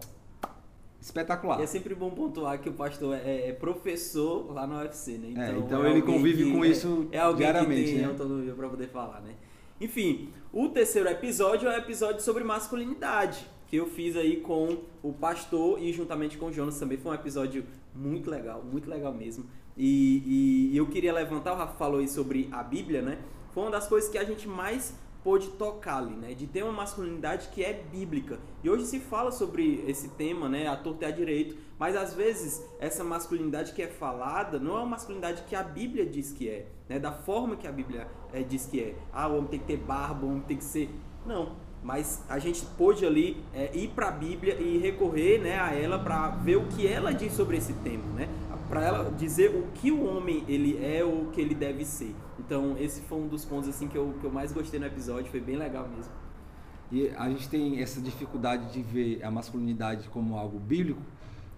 espetacular. 1.02 1.60
E 1.60 1.64
é 1.64 1.66
sempre 1.66 1.96
bom 1.96 2.10
pontuar 2.10 2.60
que 2.60 2.70
o 2.70 2.74
pastor 2.74 3.16
é, 3.16 3.50
é 3.50 3.54
professor 3.54 4.52
lá 4.54 4.68
no 4.68 4.78
UFC, 4.80 5.18
né? 5.18 5.30
Então, 5.32 5.44
é, 5.44 5.58
então, 5.58 5.86
é 5.86 5.92
ele 5.92 6.02
convive 6.02 6.44
que, 6.46 6.52
com 6.52 6.66
isso 6.66 7.08
é, 7.12 7.18
é 7.18 7.20
alguém 7.20 7.48
diariamente, 7.48 7.84
que 7.84 7.92
tem 7.92 8.02
né? 8.02 8.08
autonomia 8.08 8.54
para 8.54 8.70
poder 8.70 8.88
falar, 8.90 9.22
né? 9.22 9.34
Enfim, 9.80 10.30
o 10.52 10.68
terceiro 10.68 11.08
episódio 11.08 11.70
é 11.70 11.76
o 11.76 11.78
episódio 11.78 12.22
sobre 12.22 12.44
masculinidade, 12.44 13.48
que 13.68 13.78
eu 13.78 13.88
fiz 13.88 14.18
aí 14.18 14.38
com 14.38 14.80
o 15.02 15.14
pastor 15.14 15.82
e 15.82 15.94
juntamente 15.94 16.38
com 16.38 16.48
o 16.48 16.52
Jonas 16.52 16.78
também. 16.78 16.98
Foi 16.98 17.12
um 17.12 17.16
episódio 17.16 17.64
muito 17.96 18.30
legal, 18.30 18.62
muito 18.62 18.90
legal 18.90 19.14
mesmo. 19.14 19.46
E, 19.78 20.72
e 20.74 20.78
eu 20.78 20.88
queria 20.88 21.14
levantar, 21.14 21.54
o 21.54 21.56
Rafa 21.56 21.76
falou 21.76 22.02
aí 22.02 22.08
sobre 22.10 22.50
a 22.52 22.62
Bíblia, 22.62 23.02
né? 23.02 23.20
Foi 23.54 23.64
uma 23.64 23.72
das 23.72 23.88
coisas 23.88 24.10
que 24.10 24.18
a 24.18 24.26
gente 24.26 24.48
mais 24.48 24.94
pôde 25.24 25.48
tocar 25.52 25.98
ali, 25.98 26.16
né? 26.16 26.34
De 26.34 26.48
ter 26.48 26.64
uma 26.64 26.72
masculinidade 26.72 27.50
que 27.50 27.64
é 27.64 27.74
bíblica. 27.74 28.40
E 28.64 28.70
hoje 28.70 28.86
se 28.86 29.00
fala 29.00 29.32
sobre 29.32 29.84
esse 29.88 30.10
tema, 30.10 30.48
né? 30.48 30.68
A 30.68 30.76
torta 30.76 31.06
e 31.06 31.08
a 31.08 31.12
direito. 31.12 31.56
Mas 31.78 31.96
às 31.96 32.14
vezes 32.14 32.64
essa 32.80 33.04
masculinidade 33.04 33.74
que 33.74 33.82
é 33.82 33.88
falada 33.88 34.60
não 34.60 34.76
é 34.76 34.80
uma 34.80 34.88
masculinidade 34.88 35.44
que 35.44 35.56
a 35.56 35.64
Bíblia 35.64 36.06
diz 36.06 36.32
que 36.32 36.50
é, 36.50 36.68
né? 36.88 37.00
Da 37.00 37.12
forma 37.12 37.56
que 37.56 37.68
a 37.68 37.72
Bíblia 37.72 38.08
é, 38.34 38.42
diz 38.42 38.66
que 38.66 38.80
é. 38.80 38.96
Ah, 39.14 39.28
o 39.28 39.38
homem 39.38 39.48
tem 39.48 39.60
que 39.60 39.66
ter 39.66 39.78
barba, 39.78 40.26
o 40.26 40.30
homem 40.30 40.44
tem 40.44 40.58
que 40.58 40.64
ser. 40.64 40.90
Não. 41.26 41.58
mas 41.84 42.24
a 42.30 42.40
gente 42.40 42.66
pôde 42.78 43.06
ali 43.06 43.44
é, 43.54 43.76
ir 43.76 43.90
para 43.90 44.08
a 44.08 44.12
Bíblia 44.12 44.56
e 44.56 44.78
recorrer 44.78 45.40
né, 45.40 45.60
a 45.60 45.74
ela 45.74 46.00
para 46.00 46.30
ver 46.30 46.56
o 46.56 46.68
que 46.68 46.88
ela 46.88 47.14
diz 47.14 47.34
sobre 47.34 47.58
esse 47.58 47.74
tema, 47.74 48.04
né? 48.14 48.30
para 48.70 48.86
ela 48.86 49.12
dizer 49.12 49.50
o 49.50 49.64
que 49.74 49.92
o 49.92 50.06
homem 50.06 50.46
ele 50.48 50.80
é 50.84 51.04
ou 51.04 51.24
o 51.24 51.32
que 51.32 51.42
ele 51.42 51.56
deve 51.56 51.84
ser. 51.84 52.16
Então 52.50 52.76
esse 52.80 53.02
foi 53.02 53.20
um 53.20 53.28
dos 53.28 53.46
pontos 53.46 53.70
assim 53.70 53.88
que 53.88 53.96
eu, 53.96 54.16
que 54.20 54.26
eu 54.26 54.32
mais 54.32 54.52
gostei 54.52 54.80
no 54.80 54.88
episódio, 54.88 55.30
foi 55.30 55.40
bem 55.40 55.56
legal 55.56 55.88
mesmo. 55.88 56.12
E 56.92 57.10
a 57.16 57.30
gente 57.30 57.48
tem 57.48 57.80
essa 57.80 58.02
dificuldade 58.02 58.74
de 58.74 58.82
ver 58.82 59.24
a 59.24 59.30
masculinidade 59.30 60.10
como 60.10 60.36
algo 60.36 60.58
bíblico, 60.58 61.00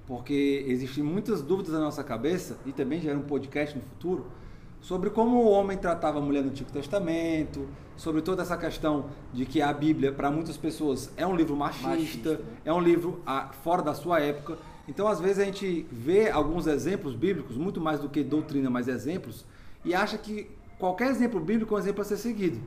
porque 0.06 0.66
existem 0.68 1.02
muitas 1.02 1.42
dúvidas 1.42 1.72
na 1.72 1.80
nossa 1.80 2.04
cabeça, 2.04 2.58
e 2.66 2.74
também 2.74 3.00
gera 3.00 3.18
um 3.18 3.22
podcast 3.22 3.74
no 3.74 3.82
futuro, 3.82 4.26
sobre 4.82 5.10
como 5.10 5.38
o 5.38 5.50
homem 5.50 5.78
tratava 5.78 6.20
a 6.20 6.22
mulher 6.22 6.44
no 6.44 6.50
Antigo 6.50 6.70
Testamento, 6.70 7.70
sobre 7.96 8.22
toda 8.22 8.42
essa 8.42 8.58
questão 8.58 9.06
de 9.32 9.46
que 9.46 9.62
a 9.62 9.72
Bíblia, 9.72 10.12
para 10.12 10.30
muitas 10.30 10.58
pessoas, 10.58 11.10
é 11.16 11.26
um 11.26 11.38
livro 11.38 11.56
machista, 11.56 11.88
machista. 11.88 12.42
é 12.66 12.74
um 12.74 12.82
livro 12.82 13.22
ah, 13.26 13.50
fora 13.64 13.82
da 13.82 13.94
sua 13.94 14.20
época. 14.20 14.58
Então, 14.90 15.08
às 15.08 15.22
vezes, 15.22 15.40
a 15.40 15.46
gente 15.46 15.88
vê 15.90 16.30
alguns 16.30 16.68
exemplos 16.68 17.16
bíblicos, 17.16 17.56
muito 17.56 17.80
mais 17.80 18.02
do 18.02 18.10
que 18.10 18.22
doutrina, 18.22 18.70
mas 18.70 18.90
exemplos, 18.90 19.46
e 19.86 19.96
acha 19.96 20.18
que 20.18 20.50
qualquer 20.82 21.12
exemplo 21.12 21.40
bíblico 21.40 21.76
é 21.76 21.78
um 21.78 21.80
exemplo 21.80 22.02
a 22.02 22.06
ser 22.06 22.18
seguido. 22.18 22.60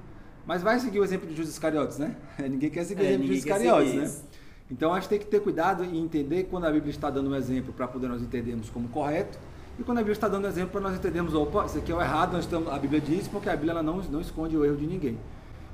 Mas 0.46 0.62
vai 0.62 0.78
seguir 0.78 1.00
o 1.00 1.04
exemplo 1.04 1.26
de 1.26 1.34
Judas 1.34 1.50
Iscariotes, 1.50 1.98
né? 1.98 2.14
Ninguém 2.38 2.70
quer 2.70 2.84
seguir 2.84 3.02
é, 3.02 3.04
o 3.04 3.08
exemplo 3.08 3.26
de 3.26 3.34
Judas 3.34 3.44
Iscariotes, 3.44 3.94
né? 3.94 4.10
Então, 4.70 4.94
a 4.94 5.00
gente 5.00 5.08
tem 5.08 5.18
que 5.18 5.26
ter 5.26 5.40
cuidado 5.40 5.84
e 5.84 5.98
entender 5.98 6.44
quando 6.44 6.64
a 6.64 6.70
Bíblia 6.70 6.90
está 6.90 7.10
dando 7.10 7.30
um 7.30 7.34
exemplo 7.34 7.72
para 7.72 7.88
poder 7.88 8.06
nós 8.06 8.22
entendermos 8.22 8.70
como 8.70 8.88
correto, 8.88 9.38
e 9.78 9.82
quando 9.82 9.98
a 9.98 10.00
Bíblia 10.00 10.12
está 10.12 10.28
dando 10.28 10.46
exemplo 10.46 10.70
para 10.70 10.80
nós 10.80 10.94
entendermos, 10.94 11.34
opa, 11.34 11.66
isso 11.66 11.78
aqui 11.78 11.90
é 11.90 11.94
o 11.94 12.00
errado, 12.00 12.38
estamos, 12.38 12.72
a 12.72 12.78
Bíblia 12.78 13.00
diz, 13.00 13.26
porque 13.26 13.48
a 13.48 13.56
Bíblia 13.56 13.82
não, 13.82 13.96
não 13.96 14.20
esconde 14.20 14.56
o 14.56 14.64
erro 14.64 14.76
de 14.76 14.86
ninguém. 14.86 15.18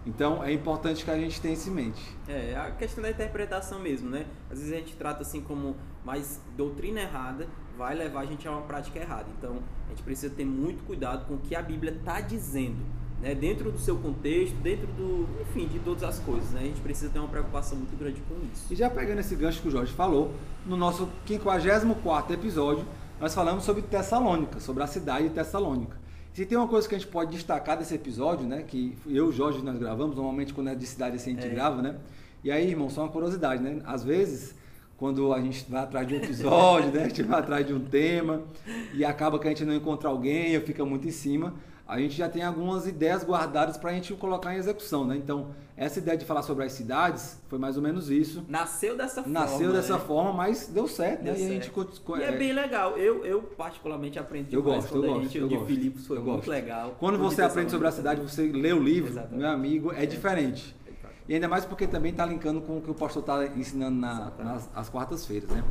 Então 0.06 0.42
é 0.42 0.50
importante 0.50 1.04
que 1.04 1.10
a 1.10 1.18
gente 1.18 1.38
tenha 1.40 1.52
isso 1.52 1.68
em 1.68 1.72
mente. 1.72 2.16
É, 2.26 2.56
a 2.56 2.70
questão 2.70 3.02
da 3.02 3.10
interpretação 3.10 3.78
mesmo, 3.78 4.08
né? 4.08 4.24
Às 4.50 4.58
vezes 4.58 4.72
a 4.72 4.76
gente 4.76 4.96
trata 4.96 5.20
assim 5.20 5.42
como 5.42 5.76
mais 6.02 6.40
doutrina 6.56 7.00
errada 7.02 7.46
vai 7.80 7.94
levar 7.94 8.20
a 8.20 8.26
gente 8.26 8.46
a 8.46 8.50
uma 8.50 8.60
prática 8.60 8.98
errada. 8.98 9.24
Então 9.38 9.56
a 9.86 9.88
gente 9.88 10.02
precisa 10.02 10.34
ter 10.34 10.44
muito 10.44 10.84
cuidado 10.84 11.26
com 11.26 11.34
o 11.34 11.38
que 11.38 11.56
a 11.56 11.62
Bíblia 11.62 11.92
está 11.92 12.20
dizendo. 12.20 13.00
Né, 13.22 13.34
dentro 13.34 13.70
do 13.70 13.78
seu 13.78 13.98
contexto, 13.98 14.54
dentro 14.62 14.86
do, 14.86 15.28
enfim, 15.42 15.66
de 15.66 15.78
todas 15.80 16.02
as 16.02 16.18
coisas, 16.20 16.52
né? 16.52 16.60
A 16.62 16.64
gente 16.64 16.80
precisa 16.80 17.10
ter 17.10 17.18
uma 17.18 17.28
preocupação 17.28 17.76
muito 17.76 17.94
grande 17.98 18.18
com 18.22 18.34
isso. 18.50 18.72
E 18.72 18.74
já 18.74 18.88
pegando 18.88 19.18
esse 19.18 19.36
gancho 19.36 19.60
que 19.60 19.68
o 19.68 19.70
Jorge 19.70 19.92
falou, 19.92 20.32
no 20.64 20.74
nosso 20.74 21.06
54 21.26 22.32
episódio, 22.32 22.86
nós 23.20 23.34
falamos 23.34 23.64
sobre 23.64 23.82
Tessalônica, 23.82 24.58
sobre 24.58 24.82
a 24.82 24.86
cidade 24.86 25.28
de 25.28 25.34
Tessalônica. 25.34 25.98
Se 26.32 26.46
tem 26.46 26.56
uma 26.56 26.66
coisa 26.66 26.88
que 26.88 26.94
a 26.94 26.98
gente 26.98 27.10
pode 27.10 27.32
destacar 27.32 27.76
desse 27.76 27.94
episódio, 27.94 28.46
né? 28.46 28.62
Que 28.62 28.96
eu 29.06 29.26
e 29.26 29.28
o 29.28 29.32
Jorge 29.32 29.62
nós 29.62 29.78
gravamos, 29.78 30.16
normalmente 30.16 30.54
quando 30.54 30.68
é 30.68 30.74
de 30.74 30.86
cidade 30.86 31.16
assim 31.16 31.32
a 31.32 31.34
gente 31.34 31.46
é. 31.46 31.50
grava, 31.50 31.82
né? 31.82 31.96
E 32.42 32.50
aí, 32.50 32.70
irmão, 32.70 32.88
só 32.88 33.02
uma 33.02 33.10
curiosidade, 33.10 33.62
né? 33.62 33.82
Às 33.84 34.02
vezes, 34.02 34.54
quando 35.00 35.32
a 35.32 35.40
gente 35.40 35.64
vai 35.66 35.82
atrás 35.82 36.06
de 36.06 36.14
um 36.14 36.16
episódio, 36.18 36.92
né? 36.92 37.04
A 37.04 37.08
gente 37.08 37.22
vai 37.22 37.40
atrás 37.40 37.66
de 37.66 37.72
um 37.72 37.80
tema 37.80 38.42
e 38.92 39.02
acaba 39.02 39.38
que 39.38 39.46
a 39.46 39.50
gente 39.50 39.64
não 39.64 39.74
encontra 39.74 40.10
alguém, 40.10 40.52
eu 40.52 40.60
fica 40.60 40.84
muito 40.84 41.08
em 41.08 41.10
cima 41.10 41.54
a 41.90 41.98
gente 41.98 42.14
já 42.14 42.28
tem 42.28 42.44
algumas 42.44 42.86
ideias 42.86 43.24
guardadas 43.24 43.76
para 43.76 43.90
a 43.90 43.92
gente 43.92 44.14
colocar 44.14 44.54
em 44.54 44.58
execução, 44.58 45.04
né? 45.04 45.16
Então, 45.16 45.48
essa 45.76 45.98
ideia 45.98 46.16
de 46.16 46.24
falar 46.24 46.42
sobre 46.42 46.64
as 46.64 46.70
cidades 46.70 47.40
foi 47.48 47.58
mais 47.58 47.76
ou 47.76 47.82
menos 47.82 48.08
isso. 48.08 48.44
Nasceu 48.48 48.96
dessa 48.96 49.24
forma. 49.24 49.40
Nasceu 49.40 49.72
dessa 49.72 49.94
né? 49.94 50.04
forma, 50.06 50.32
mas 50.32 50.68
deu 50.68 50.86
certo, 50.86 51.24
deu 51.24 51.32
né? 51.32 51.38
Certo. 51.40 51.50
E, 51.50 51.58
a 51.58 51.60
gente, 51.60 51.72
e 52.20 52.22
é, 52.22 52.26
é 52.26 52.38
bem 52.38 52.52
legal. 52.52 52.96
Eu, 52.96 53.26
eu 53.26 53.42
particularmente 53.42 54.20
aprendi 54.20 54.54
eu 54.54 54.62
gosto, 54.62 54.94
eu 54.94 55.02
gosto, 55.02 55.22
gente, 55.22 55.38
eu 55.38 55.48
de 55.48 55.54
gosto, 55.56 55.66
Filipos 55.66 56.06
foi 56.06 56.18
muito 56.20 56.36
gosto. 56.36 56.48
legal. 56.48 56.94
Quando 57.00 57.18
você 57.18 57.42
aprende 57.42 57.72
sobre 57.72 57.88
a 57.88 57.90
cidade, 57.90 58.20
você 58.20 58.46
lê 58.46 58.72
o 58.72 58.80
livro, 58.80 59.10
Exatamente. 59.10 59.38
meu 59.40 59.48
amigo, 59.50 59.92
é, 59.92 60.04
é. 60.04 60.06
diferente. 60.06 60.76
E 61.30 61.34
ainda 61.34 61.46
mais 61.46 61.64
porque 61.64 61.86
também 61.86 62.10
está 62.10 62.26
linkando 62.26 62.60
com 62.60 62.78
o 62.78 62.82
que 62.82 62.90
o 62.90 62.94
pastor 62.94 63.22
está 63.22 63.46
ensinando 63.56 63.96
na, 63.96 64.32
nas, 64.36 64.68
nas 64.74 64.88
quartas-feiras, 64.90 65.48
né? 65.48 65.62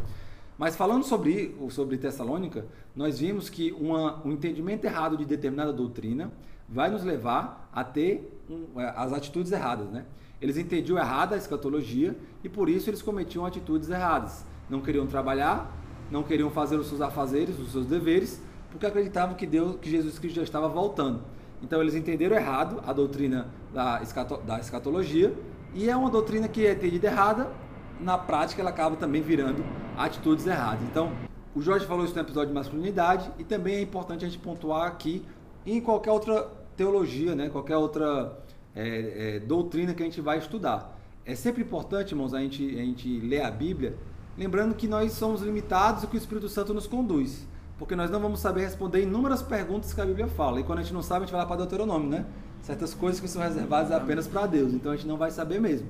Mas 0.58 0.78
falando 0.78 1.04
sobre, 1.04 1.54
sobre 1.70 1.98
Tessalônica, 1.98 2.66
nós 2.96 3.20
vimos 3.20 3.50
que 3.50 3.74
uma, 3.74 4.26
um 4.26 4.32
entendimento 4.32 4.86
errado 4.86 5.18
de 5.18 5.26
determinada 5.26 5.74
doutrina 5.74 6.32
vai 6.68 6.90
nos 6.90 7.04
levar 7.04 7.70
a 7.74 7.84
ter 7.84 8.42
um, 8.50 8.80
é, 8.80 8.94
as 8.96 9.12
atitudes 9.12 9.52
erradas. 9.52 9.90
Né? 9.90 10.06
Eles 10.42 10.56
entendiam 10.56 10.98
errada 10.98 11.36
a 11.36 11.38
escatologia 11.38 12.18
e 12.42 12.48
por 12.48 12.70
isso 12.70 12.90
eles 12.90 13.02
cometiam 13.02 13.46
atitudes 13.46 13.90
erradas. 13.90 14.46
Não 14.70 14.80
queriam 14.80 15.08
trabalhar, 15.08 15.78
não 16.10 16.24
queriam 16.24 16.50
fazer 16.50 16.78
os 16.78 16.88
seus 16.88 17.02
afazeres, 17.02 17.60
os 17.60 17.74
seus 17.74 17.86
deveres, 17.86 18.42
porque 18.72 18.86
acreditavam 18.86 19.36
que 19.36 19.46
Deus, 19.46 19.76
que 19.82 19.90
Jesus 19.90 20.18
Cristo 20.20 20.38
já 20.38 20.44
estava 20.44 20.70
voltando. 20.70 21.22
Então 21.62 21.82
eles 21.82 21.96
entenderam 21.96 22.36
errado 22.36 22.82
a 22.86 22.94
doutrina 22.94 23.48
da, 23.74 24.02
escato, 24.02 24.38
da 24.38 24.60
escatologia 24.60 25.34
e 25.74 25.90
é 25.90 25.96
uma 25.96 26.10
doutrina 26.10 26.48
que 26.48 26.66
é 26.66 26.74
entendida 26.74 27.08
errada 27.08 27.52
na 28.00 28.18
prática 28.18 28.62
ela 28.62 28.70
acaba 28.70 28.96
também 28.96 29.22
virando 29.22 29.64
atitudes 29.98 30.48
erradas. 30.48 30.82
Então, 30.84 31.12
o 31.54 31.62
Jorge 31.62 31.86
falou 31.86 32.06
isso 32.06 32.16
no 32.16 32.22
episódio 32.22 32.50
de 32.50 32.54
masculinidade 32.54 33.30
e 33.38 33.44
também 33.44 33.76
é 33.76 33.82
importante 33.82 34.24
a 34.24 34.28
gente 34.30 34.40
pontuar 34.40 34.88
aqui 34.88 35.26
em 35.66 35.82
qualquer 35.82 36.12
outra 36.12 36.48
teologia, 36.78 37.36
né, 37.36 37.50
qualquer 37.50 37.76
outra 37.76 38.40
é, 38.76 39.36
é, 39.36 39.40
doutrina 39.40 39.94
que 39.94 40.02
a 40.02 40.06
gente 40.06 40.22
vai 40.22 40.38
estudar. 40.38 40.98
É 41.26 41.36
sempre 41.36 41.62
importante, 41.62 42.12
irmãos, 42.14 42.34
a 42.34 42.40
gente, 42.40 42.64
a 42.64 42.84
gente 42.84 43.20
ler 43.20 43.42
a 43.42 43.52
Bíblia, 43.52 43.98
lembrando 44.38 44.74
que 44.74 44.88
nós 44.88 45.12
somos 45.12 45.42
limitados 45.42 46.04
e 46.04 46.08
que 46.08 46.16
o 46.16 46.18
Espírito 46.18 46.48
Santo 46.48 46.74
nos 46.74 46.88
conduz. 46.88 47.46
Porque 47.80 47.96
nós 47.96 48.12
não 48.12 48.20
vamos 48.20 48.42
saber 48.42 48.62
responder 48.62 49.02
inúmeras 49.02 49.42
perguntas 49.42 49.94
que 49.94 50.02
a 50.02 50.06
Bíblia 50.06 50.28
fala. 50.28 50.60
E 50.60 50.64
quando 50.64 50.80
a 50.80 50.82
gente 50.84 50.94
não 50.94 51.02
sabe, 51.02 51.24
a 51.24 51.26
gente 51.26 51.32
vai 51.32 51.42
lá 51.42 51.48
para 51.48 51.56
Deuteronômio, 51.56 52.10
né? 52.10 52.26
Certas 52.62 52.94
coisas 52.94 53.22
que 53.22 53.28
são 53.28 53.42
reservadas 53.42 53.90
apenas 53.90 54.28
para 54.28 54.46
Deus. 54.46 54.74
Então 54.74 54.92
a 54.92 54.96
gente 54.98 55.08
não 55.08 55.16
vai 55.16 55.32
saber 55.32 55.62
mesmo. 55.62 55.88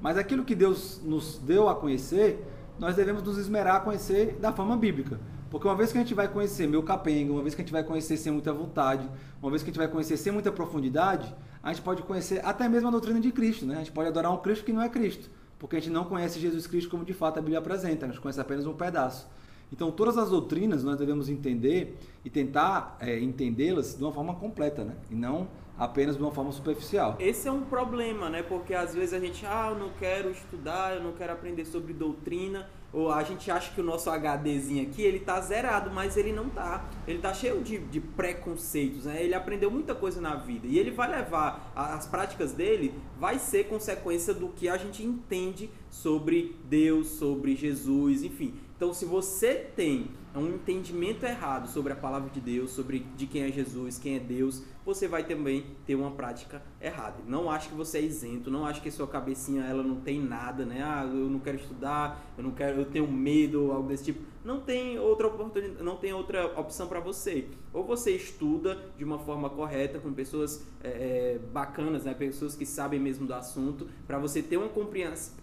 Mas 0.00 0.16
aquilo 0.16 0.44
que 0.44 0.54
Deus 0.54 1.00
nos 1.02 1.38
deu 1.38 1.68
a 1.68 1.74
conhecer, 1.74 2.46
nós 2.78 2.94
devemos 2.94 3.24
nos 3.24 3.38
esmerar 3.38 3.76
a 3.76 3.80
conhecer 3.80 4.38
da 4.40 4.52
forma 4.52 4.76
bíblica. 4.76 5.18
Porque 5.50 5.66
uma 5.66 5.74
vez 5.74 5.90
que 5.90 5.98
a 5.98 6.00
gente 6.00 6.14
vai 6.14 6.28
conhecer 6.28 6.66
meu 6.68 6.82
capenga, 6.82 7.32
uma 7.32 7.42
vez 7.42 7.56
que 7.56 7.60
a 7.60 7.64
gente 7.64 7.72
vai 7.72 7.82
conhecer 7.82 8.16
sem 8.16 8.32
muita 8.32 8.52
vontade, 8.52 9.06
uma 9.42 9.50
vez 9.50 9.62
que 9.62 9.68
a 9.68 9.72
gente 9.72 9.78
vai 9.78 9.88
conhecer 9.88 10.16
sem 10.16 10.32
muita 10.32 10.52
profundidade, 10.52 11.34
a 11.60 11.72
gente 11.72 11.82
pode 11.82 12.02
conhecer 12.02 12.40
até 12.44 12.68
mesmo 12.68 12.88
a 12.88 12.90
doutrina 12.90 13.20
de 13.20 13.30
Cristo, 13.32 13.66
né? 13.66 13.74
A 13.74 13.78
gente 13.78 13.92
pode 13.92 14.08
adorar 14.08 14.32
um 14.32 14.38
Cristo 14.38 14.64
que 14.64 14.72
não 14.72 14.80
é 14.80 14.88
Cristo, 14.88 15.28
porque 15.58 15.76
a 15.76 15.80
gente 15.80 15.92
não 15.92 16.04
conhece 16.04 16.40
Jesus 16.40 16.66
Cristo 16.66 16.88
como 16.88 17.04
de 17.04 17.12
fato 17.12 17.38
a 17.38 17.42
Bíblia 17.42 17.58
apresenta, 17.58 18.06
a 18.06 18.08
gente 18.08 18.20
conhece 18.20 18.40
apenas 18.40 18.64
um 18.64 18.72
pedaço. 18.72 19.28
Então, 19.72 19.90
todas 19.90 20.18
as 20.18 20.30
doutrinas 20.30 20.84
nós 20.84 20.98
devemos 20.98 21.28
entender 21.28 21.96
e 22.24 22.30
tentar 22.30 22.96
é, 23.00 23.18
entendê-las 23.18 23.96
de 23.96 24.02
uma 24.02 24.12
forma 24.12 24.34
completa, 24.34 24.84
né? 24.84 24.96
E 25.10 25.14
não 25.14 25.48
apenas 25.78 26.16
de 26.16 26.22
uma 26.22 26.30
forma 26.30 26.52
superficial. 26.52 27.16
Esse 27.18 27.48
é 27.48 27.52
um 27.52 27.62
problema, 27.62 28.28
né? 28.28 28.42
Porque 28.42 28.74
às 28.74 28.94
vezes 28.94 29.14
a 29.14 29.18
gente, 29.18 29.44
ah, 29.46 29.70
eu 29.70 29.78
não 29.78 29.90
quero 29.98 30.30
estudar, 30.30 30.94
eu 30.94 31.02
não 31.02 31.12
quero 31.12 31.32
aprender 31.32 31.64
sobre 31.64 31.92
doutrina, 31.92 32.68
ou 32.92 33.10
a 33.10 33.24
gente 33.24 33.50
acha 33.50 33.72
que 33.72 33.80
o 33.80 33.84
nosso 33.84 34.10
HDzinho 34.10 34.82
aqui, 34.82 35.02
ele 35.02 35.18
tá 35.18 35.40
zerado, 35.40 35.90
mas 35.90 36.16
ele 36.16 36.30
não 36.30 36.48
tá. 36.50 36.84
Ele 37.08 37.18
tá 37.18 37.32
cheio 37.32 37.62
de, 37.62 37.78
de 37.78 38.00
preconceitos, 38.00 39.06
né? 39.06 39.22
Ele 39.22 39.34
aprendeu 39.34 39.70
muita 39.70 39.94
coisa 39.94 40.20
na 40.20 40.36
vida 40.36 40.66
e 40.66 40.78
ele 40.78 40.90
vai 40.90 41.10
levar 41.10 41.72
as 41.74 42.06
práticas 42.06 42.52
dele 42.52 42.94
vai 43.18 43.38
ser 43.38 43.64
consequência 43.64 44.34
do 44.34 44.48
que 44.48 44.68
a 44.68 44.76
gente 44.76 45.02
entende 45.02 45.70
sobre 45.88 46.56
Deus, 46.64 47.08
sobre 47.08 47.56
Jesus, 47.56 48.22
enfim. 48.22 48.54
Então, 48.82 48.92
se 48.92 49.04
você 49.04 49.54
tem 49.54 50.10
um 50.38 50.46
entendimento 50.48 51.24
errado 51.24 51.68
sobre 51.68 51.92
a 51.92 51.96
palavra 51.96 52.30
de 52.30 52.40
Deus, 52.40 52.70
sobre 52.70 53.00
de 53.16 53.26
quem 53.26 53.42
é 53.42 53.52
Jesus, 53.52 53.98
quem 53.98 54.16
é 54.16 54.20
Deus, 54.20 54.62
você 54.84 55.06
vai 55.06 55.24
também 55.24 55.66
ter 55.86 55.94
uma 55.94 56.10
prática 56.10 56.62
errada. 56.80 57.16
Não 57.26 57.50
acho 57.50 57.68
que 57.68 57.74
você 57.74 57.98
é 57.98 58.02
isento, 58.02 58.50
não 58.50 58.66
acho 58.66 58.82
que 58.82 58.90
sua 58.90 59.06
cabecinha 59.06 59.62
ela 59.64 59.82
não 59.82 59.96
tem 59.96 60.20
nada, 60.20 60.64
né? 60.64 60.82
Ah, 60.82 61.04
eu 61.04 61.28
não 61.30 61.38
quero 61.38 61.58
estudar, 61.58 62.20
eu 62.36 62.42
não 62.42 62.50
quero, 62.50 62.80
eu 62.80 62.86
tenho 62.86 63.10
medo, 63.10 63.70
algo 63.70 63.88
desse 63.88 64.04
tipo. 64.04 64.32
Não 64.44 64.60
tem 64.60 64.98
outra 64.98 65.28
oportunidade, 65.28 65.84
não 65.84 65.96
tem 65.96 66.12
outra 66.12 66.58
opção 66.58 66.88
para 66.88 66.98
você. 66.98 67.46
Ou 67.72 67.84
você 67.84 68.10
estuda 68.10 68.76
de 68.98 69.04
uma 69.04 69.18
forma 69.20 69.48
correta 69.48 70.00
com 70.00 70.12
pessoas 70.12 70.66
é, 70.82 70.88
é 70.88 71.38
bacanas, 71.52 72.04
né? 72.04 72.12
Pessoas 72.12 72.56
que 72.56 72.66
sabem 72.66 72.98
mesmo 72.98 73.24
do 73.24 73.34
assunto, 73.34 73.86
para 74.04 74.18
você 74.18 74.42
ter 74.42 74.56
uma 74.56 74.68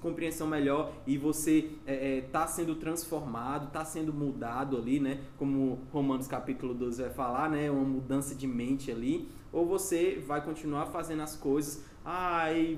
compreensão 0.02 0.48
melhor 0.48 0.92
e 1.08 1.18
você 1.18 1.72
é, 1.88 2.18
é, 2.18 2.22
tá 2.22 2.46
sendo 2.46 2.76
transformado, 2.76 3.72
tá 3.72 3.86
sendo 3.86 4.12
mudado 4.12 4.79
ali, 4.80 5.00
né? 5.00 5.20
Como 5.38 5.80
Romanos 5.92 6.28
capítulo 6.28 6.74
12 6.74 7.02
vai 7.02 7.12
falar, 7.12 7.50
né? 7.50 7.70
Uma 7.70 7.84
mudança 7.84 8.34
de 8.34 8.48
mente 8.48 8.92
ali 8.92 9.28
ou 9.52 9.66
você 9.66 10.22
vai 10.26 10.44
continuar 10.44 10.88
fazendo 10.88 11.22
as 11.22 11.36
coisas. 11.36 11.84
Ai, 12.04 12.78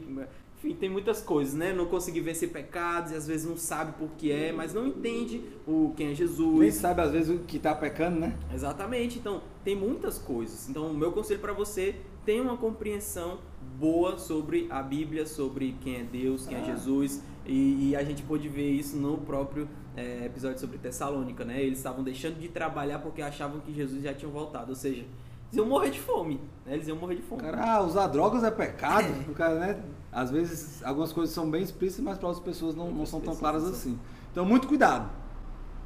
enfim, 0.58 0.75
tem 0.75 0.89
muitas 0.89 1.22
coisas, 1.22 1.53
né? 1.53 1.74
Não 1.74 1.88
conseguir 1.88 2.22
vencer 2.22 2.50
pecados 2.50 3.12
e 3.12 3.15
às 3.15 3.25
vezes 3.25 3.48
não 3.48 3.58
sabe 3.58 3.93
por 3.93 4.10
que 4.12 4.31
é, 4.31 4.51
mas 4.51 4.74
não 4.74 4.88
entende 4.88 5.41
o 5.67 5.93
quem 5.96 6.12
é 6.12 6.13
Jesus. 6.13 6.60
Nem 6.60 6.72
sabe 6.72 7.01
às 7.01 7.12
vezes 7.12 7.36
o 7.36 7.39
que 7.43 7.58
está 7.58 7.74
pecando, 7.74 8.20
né? 8.20 8.38
Exatamente. 8.53 9.17
Então, 9.17 9.41
tem 9.63 9.75
muitas 9.75 10.20
coisas. 10.20 10.70
Então, 10.70 10.88
o 10.91 10.93
meu 10.93 11.12
conselho 11.12 11.39
para 11.39 11.53
você 11.53 11.96
tenha 12.25 12.43
uma 12.43 12.58
compreensão 12.58 13.39
boa 13.79 14.20
sobre 14.20 14.67
a 14.70 14.84
Bíblia, 14.84 15.25
sobre 15.25 15.75
quem 15.81 15.96
é 15.96 16.03
Deus, 16.03 16.46
quem 16.46 16.55
é 16.55 16.60
ah. 16.60 16.63
é 16.63 16.65
Jesus. 16.75 17.24
E, 17.43 17.89
e, 17.89 17.96
a 17.96 18.03
gente 18.03 18.22
pôde 18.22 18.48
ver 18.48 18.70
isso 18.70 18.96
no 18.96 19.17
próprio 19.17 19.67
é, 19.96 20.26
episódio 20.26 20.60
sobre 20.60 20.78
Tessalônica, 20.78 21.44
né? 21.44 21.62
Eles 21.62 21.78
estavam 21.78 22.04
deixando 22.04 22.40
de 22.40 22.48
trabalhar 22.48 23.00
porque 23.00 23.22
achavam 23.22 23.60
que 23.60 23.74
Jesus 23.74 24.04
já 24.04 24.14
tinha 24.14 24.30
voltado. 24.32 24.70
Ou 24.70 24.76
seja, 24.76 25.06
iam 25.52 25.66
morrer 25.66 25.90
de 25.90 26.00
fome. 26.00 26.40
Né? 26.66 26.76
Eles 26.76 26.88
iam 26.88 26.98
morrer 26.98 27.16
de 27.16 27.22
fome. 27.22 27.42
Cara, 27.42 27.76
ah, 27.76 27.82
usar 27.82 28.08
drogas 28.08 28.44
é 28.44 28.52
pecado. 28.52 29.08
O 29.30 29.34
cara, 29.34 29.60
né? 29.60 29.84
Às 30.12 30.32
vezes 30.32 30.84
algumas 30.84 31.12
coisas 31.12 31.34
são 31.34 31.50
bem 31.50 31.64
explícitas, 31.64 32.04
mas 32.04 32.18
para 32.18 32.28
outras 32.28 32.44
pessoas 32.44 32.76
não, 32.76 32.92
não 32.92 33.06
são 33.06 33.20
tão 33.20 33.36
claras 33.36 33.64
assim. 33.64 33.98
Então, 34.32 34.46
muito 34.46 34.68
cuidado. 34.68 35.10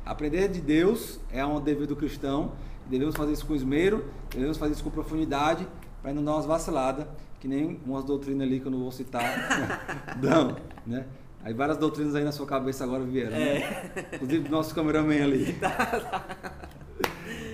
Aprender 0.05 0.47
de 0.49 0.61
Deus 0.61 1.19
é 1.31 1.45
um 1.45 1.59
dever 1.59 1.87
do 1.87 1.95
cristão. 1.95 2.51
Devemos 2.87 3.15
fazer 3.15 3.33
isso 3.33 3.45
com 3.45 3.55
esmero, 3.55 4.05
devemos 4.29 4.57
fazer 4.57 4.73
isso 4.73 4.83
com 4.83 4.91
profundidade, 4.91 5.67
para 6.03 6.13
não 6.13 6.23
dar 6.23 6.33
umas 6.33 6.45
vaciladas, 6.45 7.07
que 7.39 7.47
nem 7.47 7.79
umas 7.83 8.03
doutrinas 8.03 8.45
ali 8.45 8.59
que 8.59 8.67
eu 8.67 8.71
não 8.71 8.77
vou 8.77 8.91
citar 8.91 9.23
dão, 10.21 10.55
né? 10.85 11.07
Aí 11.45 11.53
várias 11.53 11.77
doutrinas 11.77 12.15
aí 12.15 12.23
na 12.23 12.31
sua 12.31 12.47
cabeça 12.47 12.83
agora 12.83 13.03
vieram, 13.03 13.29
né? 13.29 13.57
é. 13.57 13.59
né? 13.59 14.05
Inclusive 14.13 14.49
nosso 14.49 14.73
cameraman 14.73 15.23
ali. 15.23 15.55
Tá, 15.61 15.69
tá. 15.69 16.69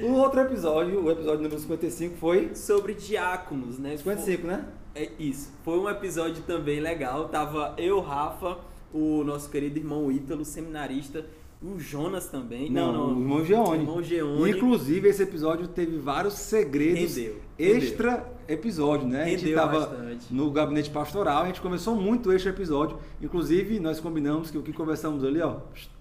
O 0.02 0.14
outro 0.14 0.40
episódio, 0.40 1.04
o 1.04 1.12
episódio 1.12 1.44
número 1.44 1.60
55, 1.60 2.16
foi 2.16 2.56
sobre 2.56 2.94
diáconos, 2.94 3.78
né? 3.78 3.98
55, 3.98 4.48
né? 4.48 4.66
É 4.96 5.12
isso. 5.20 5.52
Foi 5.64 5.78
um 5.78 5.90
episódio 5.90 6.42
também 6.44 6.80
legal. 6.80 7.28
Tava 7.28 7.76
eu, 7.78 8.00
Rafa, 8.00 8.60
o 8.94 9.24
nosso 9.26 9.50
querido 9.50 9.78
irmão 9.78 10.10
Ítalo, 10.10 10.44
seminarista, 10.46 11.26
o 11.62 11.78
Jonas 11.78 12.28
também. 12.28 12.72
Não, 12.72 12.92
não. 12.94 13.08
O 13.10 13.22
irmão 13.22 13.46
Geone. 13.46 13.80
irmão 13.80 14.02
Geone. 14.02 14.52
Inclusive, 14.52 15.10
esse 15.10 15.24
episódio 15.24 15.68
teve 15.68 15.98
vários 15.98 16.36
segredos 16.36 17.18
rendeu, 17.18 17.42
extra. 17.60 18.26
Episódio, 18.52 19.08
né? 19.08 19.26
Rendeu 19.26 19.36
a 19.36 19.40
gente 19.40 19.56
tava 19.56 19.80
bastante. 19.80 20.34
no 20.34 20.52
gabinete 20.52 20.90
pastoral, 20.90 21.44
a 21.44 21.48
gente 21.48 21.62
começou 21.62 21.96
muito 21.96 22.32
este 22.32 22.50
episódio. 22.50 23.00
Inclusive, 23.22 23.80
nós 23.80 24.00
combinamos 24.00 24.52
que 24.52 24.58
o 24.58 24.64
que 24.64 24.74
conversamos 24.74 25.24
ali, 25.24 25.42
ó. 25.42 25.58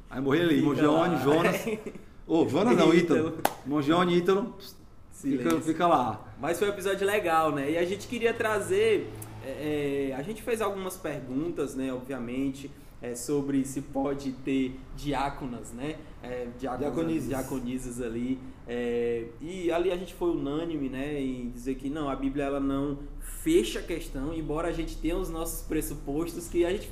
Aí 0.09 0.21
morrer 0.21 0.42
ali, 0.42 0.57
irmão 0.57 0.75
Jonas. 0.75 1.66
Ô, 2.26 2.42
oh, 2.42 2.49
Jonas 2.49 2.76
não, 2.76 2.95
Ítalo. 2.95 3.38
Irmão 3.64 3.83
Geone, 3.83 4.16
Ítalo. 4.16 4.54
Fica, 5.12 5.61
fica 5.61 5.87
lá. 5.87 6.25
Mas 6.40 6.59
foi 6.59 6.69
um 6.69 6.73
episódio 6.73 7.07
legal, 7.07 7.52
né? 7.52 7.73
E 7.73 7.78
a 7.78 7.85
gente 7.85 8.07
queria 8.07 8.33
trazer. 8.33 9.11
É, 9.45 10.11
é 10.11 10.14
a 10.16 10.23
gente 10.23 10.42
fez 10.42 10.61
algumas 10.61 10.97
perguntas, 10.97 11.75
né? 11.75 11.92
Obviamente 11.92 12.71
é, 13.02 13.14
sobre 13.14 13.64
se 13.64 13.80
pode 13.80 14.33
ter 14.33 14.78
diáconas, 14.97 15.73
né? 15.73 15.97
É, 16.23 16.49
diaconisas. 16.59 17.28
diaconisas 17.28 18.00
ali. 18.00 18.38
É, 18.72 19.24
e 19.40 19.72
ali 19.72 19.90
a 19.90 19.96
gente 19.96 20.14
foi 20.14 20.30
unânime, 20.30 20.88
né? 20.88 21.20
Em 21.20 21.50
dizer 21.50 21.74
que 21.74 21.90
não, 21.90 22.08
a 22.08 22.14
Bíblia 22.14 22.44
ela 22.44 22.60
não 22.60 23.00
fecha 23.18 23.80
a 23.80 23.82
questão, 23.82 24.32
embora 24.32 24.68
a 24.68 24.72
gente 24.72 24.96
tenha 24.96 25.16
os 25.16 25.28
nossos 25.28 25.66
pressupostos 25.66 26.46
que 26.46 26.64
a 26.64 26.70
gente, 26.70 26.88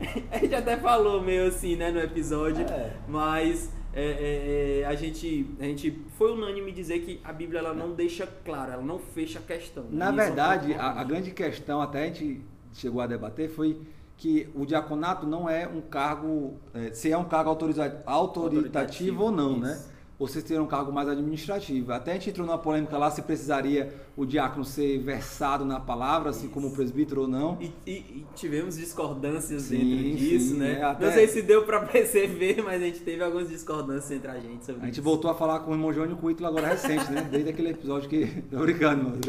a 0.32 0.38
gente 0.38 0.54
até 0.54 0.78
falou 0.78 1.22
meio 1.22 1.46
assim, 1.46 1.76
né, 1.76 1.90
no 1.90 2.00
episódio, 2.00 2.64
é. 2.64 2.96
mas 3.06 3.70
é, 3.92 4.02
é, 4.02 4.80
é, 4.80 4.84
a, 4.86 4.94
gente, 4.94 5.54
a 5.60 5.64
gente 5.64 6.00
foi 6.16 6.32
unânime 6.32 6.72
dizer 6.72 7.00
que 7.00 7.20
a 7.22 7.30
Bíblia 7.30 7.58
ela 7.60 7.74
não 7.74 7.92
deixa 7.92 8.26
claro, 8.42 8.72
ela 8.72 8.82
não 8.82 8.98
fecha 8.98 9.38
a 9.38 9.42
questão. 9.42 9.84
Na 9.90 10.10
verdade, 10.10 10.72
a, 10.72 10.98
a, 10.98 11.04
grande 11.04 11.32
questão, 11.32 11.82
até 11.82 12.04
a 12.04 12.06
gente 12.06 12.40
chegou 12.72 13.02
a 13.02 13.06
debater, 13.06 13.50
foi 13.50 13.78
que 14.16 14.48
o 14.54 14.64
diaconato 14.64 15.26
não 15.26 15.46
é 15.46 15.68
um 15.68 15.82
cargo, 15.82 16.54
é, 16.72 16.90
se 16.90 17.12
é 17.12 17.18
um 17.18 17.24
cargo 17.24 17.50
autoritativo, 17.50 18.02
autoritativo 18.06 19.24
ou 19.24 19.30
não, 19.30 19.58
né? 19.58 19.72
isso. 19.74 19.88
né? 19.88 19.97
Ou 20.18 20.26
se 20.26 20.42
ter 20.42 20.60
um 20.60 20.66
cargo 20.66 20.90
mais 20.92 21.08
administrativo. 21.08 21.92
Até 21.92 22.10
a 22.10 22.14
gente 22.14 22.30
entrou 22.30 22.44
numa 22.44 22.58
polêmica 22.58 22.98
lá 22.98 23.08
se 23.08 23.22
precisaria 23.22 23.94
o 24.16 24.26
diácono 24.26 24.64
ser 24.64 24.98
versado 24.98 25.64
na 25.64 25.78
palavra, 25.78 26.30
assim 26.30 26.46
isso. 26.46 26.54
como 26.54 26.66
o 26.66 26.70
presbítero 26.72 27.22
ou 27.22 27.28
não. 27.28 27.56
E, 27.60 27.72
e, 27.86 27.92
e 27.92 28.26
tivemos 28.34 28.76
discordâncias 28.76 29.62
sim, 29.62 29.78
dentro 29.78 30.16
disso, 30.18 30.54
sim, 30.54 30.58
né? 30.58 30.80
É, 30.80 30.82
até... 30.82 31.06
Não 31.06 31.12
sei 31.12 31.28
se 31.28 31.42
deu 31.42 31.62
para 31.62 31.82
perceber, 31.86 32.60
mas 32.64 32.82
a 32.82 32.86
gente 32.86 32.98
teve 33.00 33.22
algumas 33.22 33.48
discordâncias 33.48 34.10
entre 34.10 34.28
a 34.28 34.40
gente 34.40 34.66
sobre 34.66 34.82
A 34.82 34.86
gente 34.86 34.94
isso. 34.94 35.02
voltou 35.02 35.30
a 35.30 35.34
falar 35.34 35.60
com 35.60 35.70
o 35.70 35.74
irmão 35.74 35.92
João 35.92 36.10
e 36.10 36.14
com 36.16 36.26
o 36.26 36.30
Ítalo 36.32 36.48
agora 36.48 36.66
recente, 36.66 37.12
né? 37.12 37.28
Desde 37.30 37.50
aquele 37.50 37.70
episódio 37.70 38.08
que... 38.08 38.26
Tô 38.50 38.58
brincando, 38.58 39.04
mano. 39.04 39.20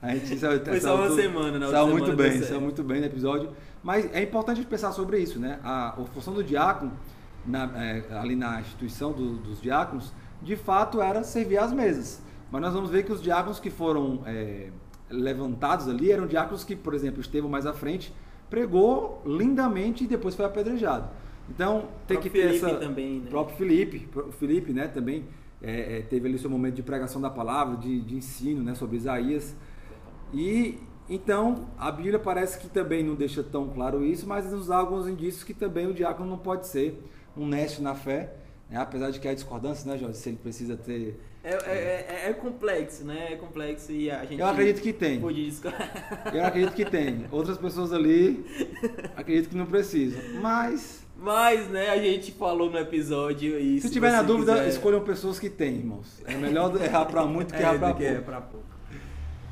A 0.00 0.14
gente 0.14 0.38
saiu, 0.38 0.64
Foi 0.64 0.80
só 0.80 0.94
uma 0.94 1.10
semana, 1.10 1.58
né? 1.58 1.66
Saiu 1.68 1.88
muito 1.88 2.12
bem, 2.14 2.42
saiu 2.42 2.60
muito 2.60 2.84
bem 2.84 3.00
no 3.00 3.06
episódio. 3.06 3.50
Mas 3.82 4.08
é 4.14 4.22
importante 4.22 4.64
pensar 4.64 4.92
sobre 4.92 5.18
isso, 5.18 5.40
né? 5.40 5.58
A, 5.64 5.88
a 5.88 6.04
função 6.06 6.32
do 6.32 6.44
diácono, 6.44 6.92
na, 7.44 7.64
é, 7.76 8.04
ali 8.12 8.36
na 8.36 8.60
instituição 8.60 9.12
do, 9.12 9.36
dos 9.38 9.60
diáconos, 9.60 10.12
de 10.42 10.56
fato 10.56 11.00
era 11.00 11.22
servir 11.22 11.58
às 11.58 11.72
mesas. 11.72 12.22
Mas 12.50 12.62
nós 12.62 12.72
vamos 12.72 12.90
ver 12.90 13.04
que 13.04 13.12
os 13.12 13.22
diáconos 13.22 13.60
que 13.60 13.70
foram 13.70 14.22
é, 14.26 14.70
levantados 15.10 15.88
ali 15.88 16.10
eram 16.10 16.26
diáconos 16.26 16.64
que, 16.64 16.74
por 16.74 16.94
exemplo, 16.94 17.20
Estevão 17.20 17.50
mais 17.50 17.66
à 17.66 17.72
frente, 17.72 18.12
pregou 18.48 19.22
lindamente 19.26 20.04
e 20.04 20.06
depois 20.06 20.34
foi 20.34 20.44
apedrejado. 20.44 21.08
Então 21.48 21.88
tem 22.06 22.18
que 22.20 22.30
ter 22.30 22.48
Felipe 22.48 22.64
essa. 22.66 22.76
Também, 22.76 23.20
né? 23.20 23.30
próprio 23.30 23.56
Felipe, 23.56 24.08
o 24.14 24.32
Felipe, 24.32 24.72
né, 24.72 24.88
também 24.88 25.24
é, 25.62 25.98
é, 25.98 26.02
teve 26.02 26.28
ali 26.28 26.38
seu 26.38 26.50
momento 26.50 26.74
de 26.74 26.82
pregação 26.82 27.20
da 27.20 27.30
palavra, 27.30 27.76
de, 27.76 28.00
de 28.00 28.16
ensino, 28.16 28.62
né, 28.62 28.74
sobre 28.74 28.96
Isaías. 28.96 29.54
E 30.32 30.78
então, 31.08 31.68
a 31.78 31.90
Bíblia 31.90 32.18
parece 32.18 32.58
que 32.58 32.68
também 32.68 33.02
não 33.02 33.14
deixa 33.14 33.42
tão 33.42 33.68
claro 33.68 34.04
isso, 34.04 34.26
mas 34.26 34.50
nos 34.52 34.66
dá 34.66 34.76
alguns 34.76 35.08
indícios 35.08 35.42
que 35.42 35.54
também 35.54 35.86
o 35.86 35.94
diácono 35.94 36.28
não 36.28 36.38
pode 36.38 36.66
ser 36.66 37.02
um 37.34 37.46
neste 37.46 37.80
na 37.80 37.94
fé, 37.94 38.34
né? 38.70 38.78
apesar 38.78 39.10
de 39.10 39.20
que 39.20 39.28
há 39.28 39.34
discordância, 39.34 39.90
né, 39.90 39.98
Jorge? 39.98 40.18
Se 40.18 40.28
ele 40.28 40.38
precisa 40.38 40.76
ter. 40.76 41.18
É, 41.42 41.50
é, 41.50 42.06
é, 42.26 42.30
é, 42.30 42.32
complexo, 42.32 43.04
né? 43.04 43.32
É 43.32 43.36
complexo 43.36 43.92
e 43.92 44.10
a 44.10 44.24
gente. 44.24 44.40
Eu 44.40 44.46
acredito 44.46 44.82
que 44.82 44.92
tem. 44.92 45.20
Eu 46.34 46.44
acredito 46.44 46.74
que 46.74 46.84
tem. 46.84 47.26
Outras 47.30 47.56
pessoas 47.56 47.92
ali 47.92 48.44
acredito 49.16 49.48
que 49.48 49.56
não 49.56 49.66
precisam. 49.66 50.20
Mas. 50.40 51.06
Mas, 51.20 51.68
né, 51.68 51.90
a 51.90 51.98
gente 51.98 52.30
falou 52.30 52.70
no 52.70 52.78
episódio 52.78 53.58
isso. 53.58 53.88
Se 53.88 53.92
tiver 53.92 54.12
na 54.12 54.22
dúvida, 54.22 54.52
quiser... 54.54 54.68
escolham 54.68 55.00
pessoas 55.02 55.38
que 55.38 55.50
têm, 55.50 55.78
irmãos. 55.78 56.22
É 56.24 56.34
melhor 56.34 56.80
errar 56.80 57.06
para 57.06 57.24
muito 57.24 57.52
que 57.52 57.58
é, 57.58 57.62
errar 57.62 57.76
para 57.76 58.40
pouco. 58.40 58.40
pouco. 58.52 58.68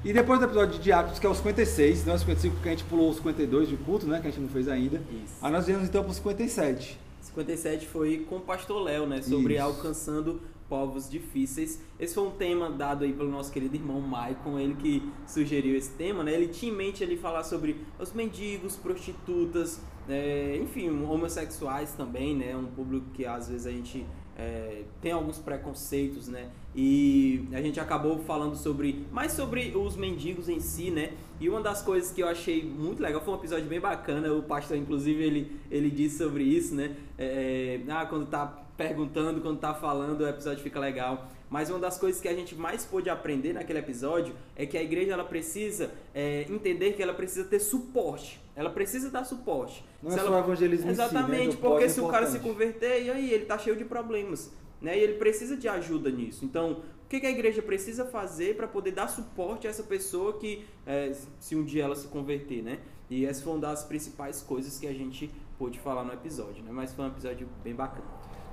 E 0.05 0.13
depois 0.13 0.39
do 0.39 0.47
episódio 0.47 0.75
de 0.75 0.85
Diáconos, 0.85 1.19
que 1.19 1.27
é 1.27 1.29
o 1.29 1.35
56, 1.35 2.07
não 2.07 2.13
é 2.13 2.17
o 2.17 2.19
55 2.21 2.55
porque 2.55 2.69
a 2.69 2.71
gente 2.71 2.85
pulou 2.85 3.11
os 3.11 3.17
52 3.17 3.69
de 3.69 3.77
culto, 3.77 4.07
né? 4.07 4.21
Que 4.21 4.29
a 4.29 4.31
gente 4.31 4.41
não 4.41 4.49
fez 4.49 4.69
ainda. 4.69 4.99
Isso. 4.99 5.35
Aí 5.43 5.51
nós 5.51 5.67
viemos 5.67 5.89
então 5.89 6.05
para 6.05 6.13
o 6.13 6.15
57. 6.15 7.06
57 7.27 7.87
foi 7.87 8.19
com 8.29 8.37
o 8.37 8.41
pastor 8.41 8.83
Léo, 8.83 9.07
né? 9.07 9.21
Sobre 9.23 9.55
Isso. 9.55 9.63
alcançando 9.63 10.41
povos 10.69 11.09
difíceis. 11.09 11.81
Esse 11.99 12.15
foi 12.15 12.25
um 12.25 12.31
tema 12.31 12.71
dado 12.71 13.05
aí 13.05 13.13
pelo 13.13 13.31
nosso 13.31 13.53
querido 13.53 13.77
irmão 13.77 14.01
Maicon, 14.01 14.59
ele 14.59 14.75
que 14.75 15.03
sugeriu 15.27 15.77
esse 15.77 15.91
tema, 15.93 16.25
né? 16.25 16.35
Ele 16.35 16.49
tinha 16.49 16.73
em 16.73 16.75
mente 16.75 17.03
ele 17.03 17.17
falar 17.17 17.45
sobre 17.45 17.81
os 17.99 18.13
mendigos, 18.13 18.77
prostitutas, 18.77 19.81
é, 20.09 20.57
enfim, 20.61 20.89
homossexuais 21.05 21.93
também, 21.93 22.37
né? 22.37 22.57
Um 22.57 22.67
público 22.67 23.07
que 23.13 23.25
às 23.25 23.49
vezes 23.49 23.67
a 23.67 23.71
gente 23.71 24.07
é, 24.39 24.83
tem 25.01 25.13
alguns 25.13 25.39
preconceitos, 25.39 26.29
né? 26.29 26.49
E 26.75 27.49
a 27.53 27.63
gente 27.63 27.81
acabou 27.81 28.19
falando 28.19 28.55
sobre 28.55 29.07
mais 29.11 29.33
sobre 29.33 29.75
os 29.75 29.97
mendigos 29.97 30.49
em 30.49 30.61
si, 30.61 30.91
né? 30.91 31.13
E 31.41 31.49
uma 31.49 31.63
das 31.63 31.81
coisas 31.81 32.13
que 32.13 32.23
eu 32.23 32.29
achei 32.29 32.63
muito 32.63 33.03
legal 33.03 33.23
foi 33.23 33.33
um 33.33 33.37
episódio 33.39 33.67
bem 33.67 33.81
bacana. 33.81 34.33
O 34.33 34.43
pastor, 34.43 34.77
inclusive, 34.77 35.23
ele, 35.23 35.57
ele 35.71 35.91
disse 35.91 36.19
sobre 36.19 36.45
isso, 36.45 36.75
né? 36.75 36.95
É, 37.17 37.81
ah, 37.89 38.05
quando 38.05 38.27
tá 38.27 38.47
perguntando, 38.77 39.41
quando 39.41 39.59
tá 39.59 39.73
falando, 39.73 40.21
o 40.21 40.29
episódio 40.29 40.63
fica 40.63 40.79
legal. 40.79 41.31
Mas 41.49 41.71
uma 41.71 41.79
das 41.79 41.99
coisas 41.99 42.21
que 42.21 42.29
a 42.29 42.35
gente 42.35 42.55
mais 42.55 42.85
pôde 42.85 43.09
aprender 43.09 43.53
naquele 43.53 43.79
episódio 43.79 44.35
é 44.55 44.67
que 44.67 44.77
a 44.77 44.83
igreja 44.83 45.13
ela 45.13 45.25
precisa 45.25 45.91
é, 46.15 46.45
entender 46.51 46.93
que 46.93 47.03
ela 47.03 47.15
precisa 47.15 47.45
ter 47.45 47.61
suporte. 47.61 48.41
Ela 48.57 48.71
precisa 48.71 49.11
dar 49.11 49.23
suporte. 49.25 49.85
Não 50.03 50.11
se 50.11 50.19
é 50.19 50.23
só 50.23 50.39
evangelismo 50.39 50.91
Exatamente, 50.91 51.57
si, 51.57 51.63
né? 51.63 51.69
porque 51.69 51.89
se 51.91 52.01
o 52.01 52.09
cara 52.09 52.27
se 52.27 52.41
converter, 52.41 53.05
e 53.05 53.11
aí 53.11 53.31
ele 53.31 53.45
tá 53.45 53.59
cheio 53.59 53.77
de 53.77 53.85
problemas. 53.85 54.51
Né? 54.81 54.99
E 54.99 55.01
ele 55.03 55.15
precisa 55.15 55.57
de 55.57 55.69
ajuda 55.69 56.11
nisso. 56.11 56.45
Então, 56.45 56.81
o 57.05 57.09
que, 57.09 57.21
que 57.21 57.27
a 57.27 57.31
igreja 57.31 57.61
precisa 57.61 58.05
fazer 58.05 58.57
para 58.57 58.67
poder 58.67 58.93
dar 58.93 59.09
suporte 59.09 59.67
a 59.67 59.71
essa 59.71 59.83
pessoa 59.83 60.39
que, 60.39 60.65
é, 60.87 61.15
se 61.39 61.55
um 61.55 61.65
dia 61.65 61.85
ela 61.85 61.95
se 61.95 62.09
converter, 62.09 62.63
né? 62.63 62.79
E 63.09 63.25
essa 63.25 63.43
foi 63.45 63.53
uma 63.53 63.61
das 63.61 63.85
principais 63.85 64.43
coisas 64.43 64.79
que 64.79 64.87
a 64.87 64.93
gente 64.93 65.31
pôde 65.57 65.79
falar 65.79 66.03
no 66.03 66.13
episódio, 66.13 66.65
né? 66.65 66.71
Mas 66.73 66.93
foi 66.93 67.05
um 67.05 67.09
episódio 67.09 67.47
bem 67.63 67.75
bacana. 67.75 68.05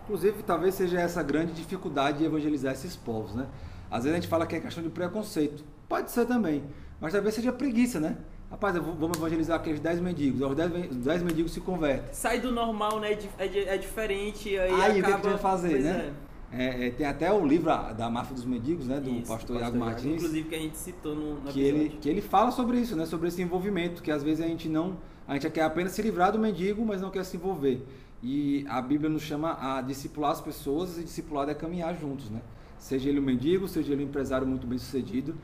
Inclusive, 0.03 0.43
talvez 0.43 0.75
seja 0.75 0.99
essa 0.99 1.23
grande 1.23 1.53
dificuldade 1.53 2.19
de 2.19 2.25
evangelizar 2.25 2.73
esses 2.73 2.95
povos, 2.95 3.33
né? 3.33 3.47
Às 3.89 4.03
vezes 4.03 4.17
a 4.17 4.21
gente 4.21 4.29
fala 4.29 4.45
que 4.45 4.55
é 4.55 4.59
questão 4.59 4.83
de 4.83 4.89
preconceito. 4.89 5.63
Pode 5.87 6.11
ser 6.11 6.25
também. 6.25 6.63
Mas 6.99 7.13
talvez 7.13 7.33
seja 7.33 7.51
preguiça, 7.51 7.99
né? 7.99 8.17
Rapaz, 8.53 8.75
vamos 8.77 9.17
evangelizar 9.17 9.59
aqueles 9.59 9.79
10 9.79 9.99
mendigos. 9.99 10.39
Os 10.41 10.55
10, 10.55 11.23
mendigos 11.23 11.51
se 11.53 11.59
convertem. 11.59 12.13
Sai 12.13 12.39
do 12.39 12.51
normal, 12.51 12.99
né? 12.99 13.17
É, 13.39 13.45
é, 13.47 13.73
é 13.73 13.77
diferente. 13.79 14.55
Aí, 14.55 14.71
aí 14.71 14.99
acaba... 14.99 15.17
o 15.17 15.21
que, 15.21 15.27
é 15.27 15.29
vai 15.31 15.39
fazer, 15.39 15.69
pois 15.71 15.83
né? 15.83 16.13
É. 16.51 16.63
É, 16.65 16.87
é. 16.87 16.91
tem 16.91 17.07
até 17.07 17.33
o 17.33 17.43
livro 17.43 17.71
da 17.97 18.11
Máfia 18.11 18.35
dos 18.35 18.45
Mendigos, 18.45 18.85
né? 18.85 18.99
Do 18.99 19.09
isso, 19.09 19.27
pastor, 19.27 19.59
Iago 19.59 19.75
Martins. 19.75 20.17
Inclusive 20.17 20.47
que 20.47 20.53
a 20.53 20.59
gente 20.59 20.77
citou 20.77 21.15
no, 21.15 21.39
no 21.39 21.51
que 21.51 21.59
ele 21.59 21.97
Que 21.99 22.07
ele 22.07 22.21
fala 22.21 22.51
sobre 22.51 22.77
isso, 22.77 22.95
né? 22.95 23.07
Sobre 23.07 23.27
esse 23.27 23.41
envolvimento, 23.41 24.03
que 24.03 24.11
às 24.11 24.21
vezes 24.21 24.45
a 24.45 24.47
gente 24.47 24.69
não... 24.69 24.97
A 25.27 25.33
gente 25.33 25.49
quer 25.49 25.63
apenas 25.63 25.93
se 25.93 26.03
livrar 26.03 26.31
do 26.31 26.37
mendigo, 26.37 26.85
mas 26.85 27.01
não 27.01 27.09
quer 27.09 27.25
se 27.25 27.37
envolver. 27.37 27.83
E 28.21 28.67
a 28.69 28.79
Bíblia 28.83 29.09
nos 29.09 29.23
chama 29.23 29.57
a 29.59 29.81
discipular 29.81 30.29
as 30.29 30.41
pessoas 30.41 30.99
e 30.99 31.03
discipular 31.03 31.49
é 31.49 31.55
caminhar 31.55 31.95
juntos, 31.95 32.29
né? 32.29 32.41
Seja 32.77 33.09
ele 33.09 33.19
um 33.19 33.23
mendigo, 33.23 33.67
seja 33.67 33.93
ele 33.93 34.03
um 34.03 34.07
empresário 34.07 34.45
muito 34.45 34.67
bem 34.67 34.77
sucedido, 34.77 35.35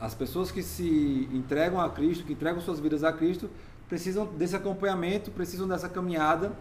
as 0.00 0.14
pessoas 0.14 0.50
que 0.50 0.62
se 0.62 1.28
entregam 1.32 1.80
a 1.80 1.88
Cristo, 1.88 2.24
que 2.24 2.32
entregam 2.32 2.60
suas 2.60 2.78
vidas 2.78 3.02
a 3.02 3.12
Cristo, 3.12 3.48
precisam 3.88 4.26
desse 4.26 4.54
acompanhamento, 4.54 5.30
precisam 5.30 5.66
dessa 5.66 5.88
caminhada 5.88 6.52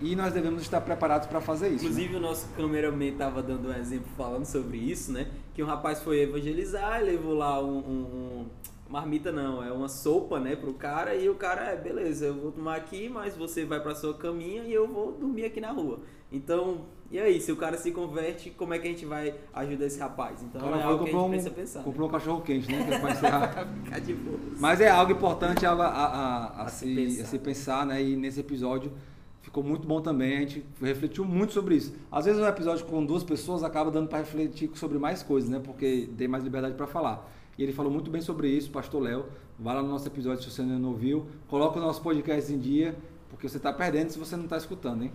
e 0.00 0.14
nós 0.14 0.32
devemos 0.32 0.62
estar 0.62 0.80
preparados 0.80 1.26
para 1.26 1.40
fazer 1.40 1.68
isso. 1.68 1.84
né? 1.84 1.90
Inclusive 1.90 2.12
né? 2.12 2.18
o 2.18 2.22
nosso 2.22 2.48
cameraman 2.50 3.06
estava 3.06 3.42
dando 3.42 3.68
um 3.68 3.72
exemplo 3.72 4.08
falando 4.16 4.44
sobre 4.44 4.76
isso, 4.76 5.10
né? 5.10 5.28
Que 5.54 5.62
um 5.62 5.66
rapaz 5.66 6.02
foi 6.02 6.20
evangelizar, 6.20 7.02
levou 7.02 7.34
lá 7.34 7.62
um, 7.62 7.78
um, 7.78 7.90
um 7.90 8.46
marmita 8.88 9.30
não, 9.30 9.62
é 9.62 9.70
uma 9.70 9.88
sopa, 9.88 10.40
né, 10.40 10.56
pro 10.56 10.72
cara 10.72 11.14
e 11.14 11.28
o 11.28 11.34
cara 11.34 11.72
é, 11.72 11.76
beleza, 11.76 12.26
eu 12.26 12.34
vou 12.34 12.52
tomar 12.52 12.76
aqui, 12.76 13.08
mas 13.08 13.36
você 13.36 13.64
vai 13.64 13.80
pra 13.80 13.94
sua 13.94 14.14
caminha 14.14 14.62
e 14.62 14.72
eu 14.72 14.88
vou 14.88 15.12
dormir 15.12 15.44
aqui 15.44 15.60
na 15.60 15.70
rua. 15.70 16.00
Então, 16.32 16.86
e 17.10 17.18
aí, 17.18 17.40
se 17.40 17.50
o 17.50 17.56
cara 17.56 17.78
se 17.78 17.90
converte, 17.90 18.50
como 18.50 18.74
é 18.74 18.78
que 18.78 18.86
a 18.86 18.90
gente 18.90 19.06
vai 19.06 19.34
ajudar 19.54 19.86
esse 19.86 19.98
rapaz? 19.98 20.42
Então 20.42 20.60
é 20.74 20.82
algo 20.82 21.04
que 21.04 21.10
a 21.10 21.12
gente 21.12 21.22
um, 21.24 21.28
precisa 21.30 21.50
pensar. 21.50 21.82
comprou 21.82 22.08
um 22.08 22.10
cachorro 22.12 22.42
quente, 22.42 22.70
né? 22.70 22.84
Que 22.84 22.92
é 22.94 23.10
encerrar. 23.12 23.48
Pra 23.54 23.66
ficar 23.66 23.98
de 24.00 24.14
boa. 24.14 24.38
Mas 24.58 24.80
é 24.80 24.90
algo 24.90 25.12
importante 25.12 25.64
a, 25.64 25.72
a- 25.72 25.86
a- 25.86 26.62
a 26.64 26.68
se, 26.68 26.94
pensar. 26.94 27.22
a 27.22 27.26
se 27.26 27.38
pensar, 27.38 27.86
né? 27.86 28.02
E 28.02 28.14
nesse 28.16 28.40
episódio 28.40 28.92
ficou 29.40 29.62
muito 29.64 29.88
bom 29.88 30.02
também. 30.02 30.36
A 30.36 30.40
gente 30.40 30.64
refletiu 30.82 31.24
muito 31.24 31.54
sobre 31.54 31.76
isso. 31.76 31.94
Às 32.12 32.26
vezes 32.26 32.38
um 32.40 32.46
episódio 32.46 32.84
com 32.84 33.02
duas 33.04 33.24
pessoas 33.24 33.62
acaba 33.62 33.90
dando 33.90 34.08
para 34.08 34.18
refletir 34.18 34.70
sobre 34.74 34.98
mais 34.98 35.22
coisas, 35.22 35.48
né? 35.48 35.58
Porque 35.64 36.10
tem 36.18 36.28
mais 36.28 36.44
liberdade 36.44 36.74
para 36.74 36.86
falar. 36.86 37.26
E 37.56 37.62
ele 37.62 37.72
falou 37.72 37.90
muito 37.90 38.10
bem 38.10 38.20
sobre 38.20 38.48
isso, 38.50 38.70
Pastor 38.70 39.02
Léo. 39.02 39.24
Vai 39.58 39.74
lá 39.74 39.82
no 39.82 39.88
nosso 39.88 40.06
episódio 40.06 40.44
se 40.44 40.50
você 40.50 40.60
ainda 40.62 40.78
não 40.78 40.90
ouviu. 40.90 41.26
Coloca 41.48 41.78
o 41.78 41.82
nosso 41.82 42.02
podcast 42.02 42.52
em 42.52 42.58
dia, 42.58 42.94
porque 43.30 43.48
você 43.48 43.56
está 43.56 43.72
perdendo 43.72 44.10
se 44.10 44.18
você 44.18 44.36
não 44.36 44.44
está 44.44 44.56
escutando, 44.58 45.04
hein? 45.04 45.12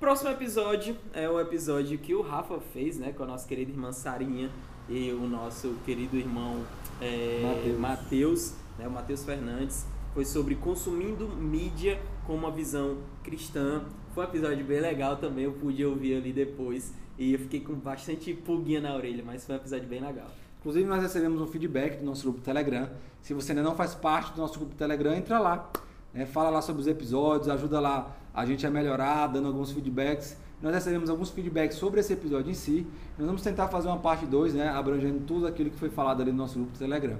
Próximo 0.00 0.30
episódio 0.30 0.96
é 1.14 1.28
o 1.28 1.40
episódio 1.40 1.98
que 1.98 2.14
o 2.14 2.20
Rafa 2.20 2.58
fez, 2.72 2.98
né, 2.98 3.12
com 3.12 3.22
a 3.22 3.26
nossa 3.26 3.46
querida 3.48 3.70
irmã 3.70 3.90
Sarinha 3.92 4.50
e 4.88 5.10
o 5.12 5.26
nosso 5.26 5.76
querido 5.84 6.16
irmão 6.16 6.62
é, 7.00 7.40
Mateus. 7.42 7.78
Mateus, 7.78 8.54
né, 8.78 8.86
o 8.86 8.90
Matheus 8.90 9.24
Fernandes. 9.24 9.86
Foi 10.12 10.24
sobre 10.24 10.56
consumindo 10.56 11.28
mídia 11.28 12.00
com 12.26 12.34
uma 12.34 12.50
visão 12.50 12.98
cristã. 13.22 13.82
Foi 14.14 14.24
um 14.24 14.28
episódio 14.28 14.64
bem 14.64 14.80
legal 14.80 15.16
também, 15.16 15.44
eu 15.44 15.52
pude 15.52 15.84
ouvir 15.84 16.16
ali 16.16 16.32
depois. 16.32 16.92
E 17.16 17.32
eu 17.32 17.38
fiquei 17.38 17.60
com 17.60 17.74
bastante 17.74 18.34
pulguinha 18.34 18.80
na 18.80 18.94
orelha, 18.94 19.22
mas 19.24 19.46
foi 19.46 19.54
um 19.54 19.58
episódio 19.58 19.88
bem 19.88 20.00
legal. 20.00 20.26
Inclusive, 20.60 20.86
nós 20.88 21.00
recebemos 21.00 21.40
um 21.40 21.46
feedback 21.46 21.98
do 21.98 22.04
nosso 22.04 22.22
grupo 22.24 22.40
Telegram. 22.40 22.90
Se 23.22 23.32
você 23.32 23.52
ainda 23.52 23.62
não 23.62 23.74
faz 23.74 23.94
parte 23.94 24.32
do 24.32 24.40
nosso 24.40 24.58
grupo 24.58 24.74
Telegram, 24.74 25.14
entra 25.14 25.38
lá. 25.38 25.70
né? 26.12 26.26
Fala 26.26 26.50
lá 26.50 26.60
sobre 26.60 26.82
os 26.82 26.88
episódios, 26.88 27.48
ajuda 27.48 27.80
lá 27.80 28.16
a 28.34 28.44
gente 28.44 28.66
a 28.66 28.70
melhorar, 28.70 29.28
dando 29.28 29.46
alguns 29.46 29.70
feedbacks. 29.70 30.36
Nós 30.60 30.74
recebemos 30.74 31.08
alguns 31.08 31.30
feedbacks 31.30 31.76
sobre 31.76 32.00
esse 32.00 32.12
episódio 32.12 32.50
em 32.50 32.54
si. 32.54 32.86
Nós 33.16 33.26
vamos 33.26 33.42
tentar 33.42 33.68
fazer 33.68 33.88
uma 33.88 33.98
parte 33.98 34.26
2, 34.26 34.54
né? 34.54 34.68
abrangendo 34.68 35.20
tudo 35.20 35.46
aquilo 35.46 35.70
que 35.70 35.78
foi 35.78 35.90
falado 35.90 36.20
ali 36.20 36.32
no 36.32 36.38
nosso 36.38 36.58
grupo 36.58 36.76
Telegram. 36.76 37.18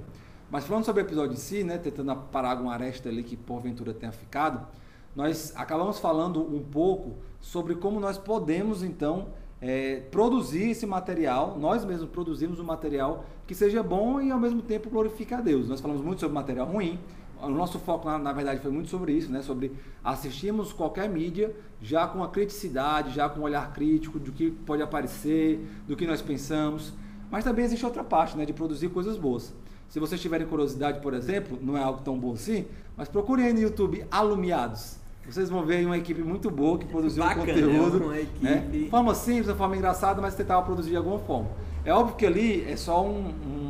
Mas 0.51 0.65
falando 0.65 0.83
sobre 0.83 1.01
o 1.01 1.05
episódio 1.05 1.33
em 1.33 1.37
si, 1.37 1.63
né? 1.63 1.77
tentando 1.77 2.13
parar 2.31 2.51
alguma 2.51 2.73
aresta 2.73 3.07
ali 3.07 3.23
que 3.23 3.37
porventura 3.37 3.93
tenha 3.93 4.11
ficado, 4.11 4.67
nós 5.15 5.53
acabamos 5.55 5.99
falando 5.99 6.41
um 6.41 6.61
pouco 6.61 7.15
sobre 7.39 7.75
como 7.75 7.99
nós 7.99 8.17
podemos 8.17 8.83
então 8.83 9.27
é, 9.61 10.01
produzir 10.11 10.71
esse 10.71 10.85
material, 10.85 11.57
nós 11.57 11.85
mesmos 11.85 12.09
produzimos 12.09 12.59
um 12.59 12.63
material 12.63 13.25
que 13.47 13.55
seja 13.55 13.81
bom 13.81 14.19
e 14.19 14.31
ao 14.31 14.39
mesmo 14.39 14.61
tempo 14.61 14.89
glorifique 14.89 15.33
a 15.33 15.39
Deus. 15.39 15.69
Nós 15.69 15.79
falamos 15.79 16.03
muito 16.03 16.19
sobre 16.19 16.35
material 16.35 16.67
ruim, 16.67 16.99
o 17.41 17.49
nosso 17.49 17.79
foco 17.79 18.07
na, 18.07 18.17
na 18.17 18.33
verdade 18.33 18.59
foi 18.61 18.71
muito 18.71 18.89
sobre 18.89 19.13
isso, 19.13 19.31
né? 19.31 19.41
sobre 19.41 19.71
assistirmos 20.03 20.71
qualquer 20.73 21.09
mídia 21.09 21.55
já 21.81 22.07
com 22.07 22.23
a 22.23 22.27
criticidade, 22.29 23.13
já 23.13 23.27
com 23.29 23.39
um 23.39 23.43
olhar 23.43 23.71
crítico 23.73 24.17
do 24.19 24.31
que 24.31 24.51
pode 24.51 24.81
aparecer, 24.81 25.65
do 25.87 25.95
que 25.95 26.05
nós 26.07 26.21
pensamos, 26.21 26.93
mas 27.31 27.43
também 27.43 27.65
existe 27.65 27.85
outra 27.85 28.03
parte, 28.03 28.37
né? 28.37 28.45
de 28.45 28.53
produzir 28.53 28.89
coisas 28.89 29.17
boas. 29.17 29.53
Se 29.89 29.99
vocês 29.99 30.19
tiverem 30.19 30.47
curiosidade, 30.47 30.99
por 30.99 31.13
exemplo, 31.13 31.57
não 31.61 31.77
é 31.77 31.83
algo 31.83 32.01
tão 32.03 32.17
bom 32.17 32.33
assim, 32.33 32.65
mas 32.97 33.07
procurem 33.07 33.45
aí 33.47 33.53
no 33.53 33.59
YouTube 33.59 34.03
Alumiados. 34.11 34.97
Vocês 35.27 35.49
vão 35.49 35.65
ver 35.65 35.77
aí 35.77 35.85
uma 35.85 35.97
equipe 35.97 36.21
muito 36.21 36.51
boa 36.51 36.77
que 36.77 36.85
produziu 36.85 37.23
um 37.23 37.27
Bacana, 37.27 37.47
conteúdo. 37.47 38.03
uma 38.05 38.19
equipe. 38.19 38.43
Né? 38.43 38.87
Forma 38.91 39.15
simples, 39.15 39.55
forma 39.57 39.75
engraçada, 39.75 40.21
mas 40.21 40.35
tentava 40.35 40.61
produzir 40.61 40.91
de 40.91 40.97
alguma 40.97 41.17
forma. 41.17 41.49
É 41.83 41.91
óbvio 41.91 42.15
que 42.15 42.25
ali 42.27 42.63
é 42.69 42.75
só 42.75 43.03
um. 43.03 43.29
um- 43.29 43.64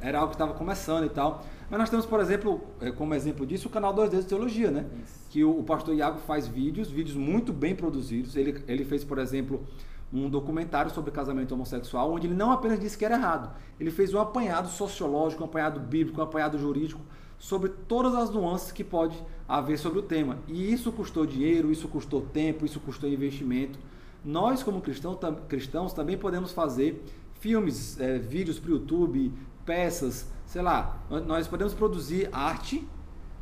era 0.00 0.18
algo 0.18 0.30
que 0.30 0.34
estava 0.34 0.54
começando 0.54 1.04
e 1.04 1.08
tal. 1.08 1.44
Mas 1.68 1.78
nós 1.78 1.90
temos, 1.90 2.06
por 2.06 2.20
exemplo, 2.20 2.60
eh, 2.80 2.90
como 2.90 3.14
exemplo 3.14 3.46
disso, 3.46 3.68
o 3.68 3.70
canal 3.70 3.94
2D 3.94 4.18
de 4.18 4.26
Teologia, 4.26 4.70
né? 4.70 4.86
Isso. 5.04 5.20
Que 5.30 5.44
o, 5.44 5.60
o 5.60 5.62
pastor 5.62 5.94
Iago 5.94 6.18
faz 6.18 6.46
vídeos, 6.46 6.90
vídeos 6.90 7.16
muito 7.16 7.52
bem 7.52 7.74
produzidos. 7.74 8.34
Ele, 8.36 8.62
ele 8.66 8.84
fez, 8.84 9.04
por 9.04 9.18
exemplo, 9.18 9.64
um 10.12 10.28
documentário 10.28 10.90
sobre 10.90 11.10
casamento 11.10 11.52
homossexual, 11.52 12.12
onde 12.12 12.26
ele 12.26 12.34
não 12.34 12.50
apenas 12.50 12.80
disse 12.80 12.98
que 12.98 13.04
era 13.04 13.14
errado, 13.14 13.54
ele 13.78 13.90
fez 13.90 14.12
um 14.12 14.18
apanhado 14.18 14.68
sociológico, 14.68 15.42
um 15.42 15.46
apanhado 15.46 15.78
bíblico, 15.78 16.20
um 16.20 16.24
apanhado 16.24 16.58
jurídico 16.58 17.00
sobre 17.38 17.70
todas 17.70 18.14
as 18.14 18.30
nuances 18.30 18.72
que 18.72 18.84
pode 18.84 19.16
haver 19.48 19.78
sobre 19.78 19.98
o 19.98 20.02
tema. 20.02 20.38
E 20.46 20.72
isso 20.72 20.92
custou 20.92 21.24
dinheiro, 21.24 21.72
isso 21.72 21.88
custou 21.88 22.20
tempo, 22.20 22.66
isso 22.66 22.80
custou 22.80 23.08
investimento. 23.08 23.78
Nós, 24.22 24.62
como 24.62 24.82
cristão, 24.82 25.18
cristãos, 25.48 25.94
também 25.94 26.18
podemos 26.18 26.52
fazer 26.52 27.02
filmes, 27.40 27.98
eh, 28.00 28.18
vídeos 28.18 28.58
para 28.58 28.70
o 28.70 28.74
YouTube, 28.74 29.32
peças, 29.64 30.26
sei 30.46 30.62
lá. 30.62 30.98
Nós- 31.10 31.26
Nós 31.26 31.48
podemos 31.48 31.74
produzir 31.74 32.28
arte 32.32 32.86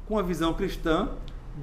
com 0.07 0.19
a 0.19 0.23
visão 0.23 0.55
cristã, 0.55 1.11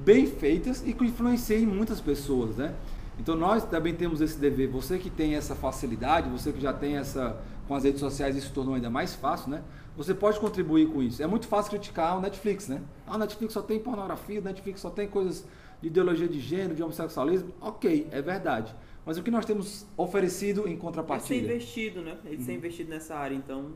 bem 0.04 0.26
feitas 0.26 0.86
e 0.86 0.92
que 0.92 1.04
influenciem 1.04 1.66
muitas 1.66 2.00
pessoas, 2.00 2.56
né? 2.56 2.74
Então 3.18 3.34
nós 3.34 3.64
também 3.64 3.94
temos 3.94 4.20
esse 4.20 4.38
dever. 4.38 4.68
Você 4.68 4.98
que 4.98 5.08
tem 5.08 5.34
essa 5.34 5.54
facilidade, 5.54 6.28
você 6.28 6.52
que 6.52 6.60
já 6.60 6.72
tem 6.72 6.96
essa 6.98 7.40
com 7.66 7.74
as 7.74 7.82
redes 7.82 7.98
sociais 7.98 8.36
isso 8.36 8.52
tornou 8.52 8.74
ainda 8.74 8.90
mais 8.90 9.14
fácil, 9.14 9.50
né? 9.50 9.62
Você 9.96 10.14
pode 10.14 10.38
contribuir 10.38 10.86
com 10.88 11.02
isso. 11.02 11.22
É 11.22 11.26
muito 11.26 11.48
fácil 11.48 11.70
criticar 11.70 12.16
o 12.18 12.20
Netflix, 12.20 12.68
né? 12.68 12.82
Ah, 13.06 13.16
o 13.16 13.18
Netflix 13.18 13.54
só 13.54 13.62
tem 13.62 13.80
pornografia, 13.80 14.38
o 14.40 14.44
Netflix 14.44 14.80
só 14.80 14.90
tem 14.90 15.08
coisas 15.08 15.44
de 15.80 15.88
ideologia 15.88 16.28
de 16.28 16.38
gênero, 16.38 16.74
de 16.74 16.82
homossexualismo. 16.82 17.48
Ok, 17.60 18.06
é 18.12 18.20
verdade. 18.20 18.72
Mas 19.06 19.16
o 19.16 19.22
que 19.22 19.30
nós 19.30 19.46
temos 19.46 19.86
oferecido 19.96 20.62
em 20.62 20.64
Ele 20.64 20.74
ser 20.74 20.80
contrapartida? 20.80 21.34
investido, 21.52 22.02
né? 22.02 22.18
Ele 22.24 22.36
Uhum. 22.38 22.44
ser 22.44 22.52
investido 22.54 22.90
nessa 22.90 23.14
área, 23.14 23.34
então. 23.36 23.70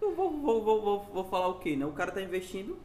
Eu 0.00 0.14
vou, 0.14 0.30
vou, 0.40 0.64
vou, 0.64 0.82
vou, 0.82 1.04
vou 1.12 1.24
falar 1.24 1.48
o 1.48 1.58
quê, 1.58 1.76
né? 1.76 1.84
O 1.84 1.92
cara 1.92 2.10
tá 2.10 2.22
investindo, 2.22 2.78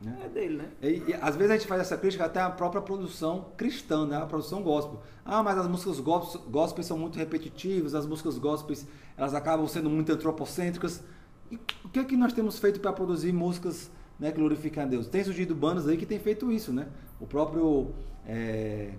Né? 0.00 0.18
é 0.24 0.28
dele, 0.30 0.56
né? 0.56 0.68
E, 0.82 1.10
e, 1.10 1.14
às 1.20 1.36
vezes 1.36 1.50
a 1.50 1.56
gente 1.58 1.66
faz 1.68 1.82
essa 1.82 1.96
crítica 1.98 2.24
até 2.24 2.40
à 2.40 2.50
própria 2.50 2.80
produção 2.80 3.48
cristã, 3.56 4.06
né? 4.06 4.16
A 4.16 4.24
produção 4.26 4.62
gospel. 4.62 5.00
Ah, 5.24 5.42
mas 5.42 5.58
as 5.58 5.68
músicas 5.68 6.00
gospel, 6.00 6.40
gospel 6.50 6.82
são 6.82 6.96
muito 6.98 7.18
repetitivas, 7.18 7.94
as 7.94 8.06
músicas 8.06 8.38
gospels 8.38 8.86
elas 9.16 9.34
acabam 9.34 9.68
sendo 9.68 9.90
muito 9.90 10.10
antropocêntricas. 10.10 11.04
E 11.50 11.56
o 11.84 11.88
que 11.90 11.98
é 11.98 12.04
que 12.04 12.16
nós 12.16 12.32
temos 12.32 12.58
feito 12.58 12.80
para 12.80 12.92
produzir 12.94 13.30
músicas 13.32 13.90
né, 14.18 14.32
que 14.32 14.38
glorificam 14.40 14.84
a 14.84 14.86
Deus? 14.86 15.06
Tem 15.06 15.22
surgido 15.22 15.54
bandas 15.54 15.86
aí 15.86 15.98
que 15.98 16.06
têm 16.06 16.18
feito 16.18 16.50
isso, 16.50 16.72
né? 16.72 16.88
O 17.20 17.26
próprio 17.26 17.90
é, 18.26 18.94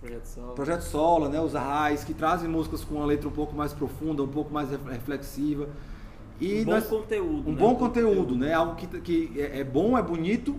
Projeto 0.00 0.24
Sol. 0.26 0.54
Projeto 0.54 0.80
Sola, 0.82 1.28
né? 1.28 1.40
Os 1.40 1.54
Arrais, 1.54 2.02
que 2.04 2.14
trazem 2.14 2.48
músicas 2.48 2.82
com 2.84 2.96
uma 2.96 3.04
letra 3.06 3.28
um 3.28 3.32
pouco 3.32 3.54
mais 3.54 3.72
profunda, 3.72 4.22
um 4.22 4.28
pouco 4.28 4.52
mais 4.52 4.70
ref- 4.70 4.86
reflexiva. 4.88 5.68
E 6.40 6.62
um 6.62 6.64
bom 6.64 6.70
nós- 6.70 6.86
conteúdo. 6.86 7.48
um 7.50 7.52
né? 7.52 7.58
bom 7.58 7.74
conteúdo, 7.74 8.34
né? 8.36 8.54
Algo 8.54 8.74
que, 8.76 8.86
que 9.00 9.32
é, 9.40 9.60
é 9.60 9.64
bom, 9.64 9.96
é 9.98 10.02
bonito, 10.02 10.56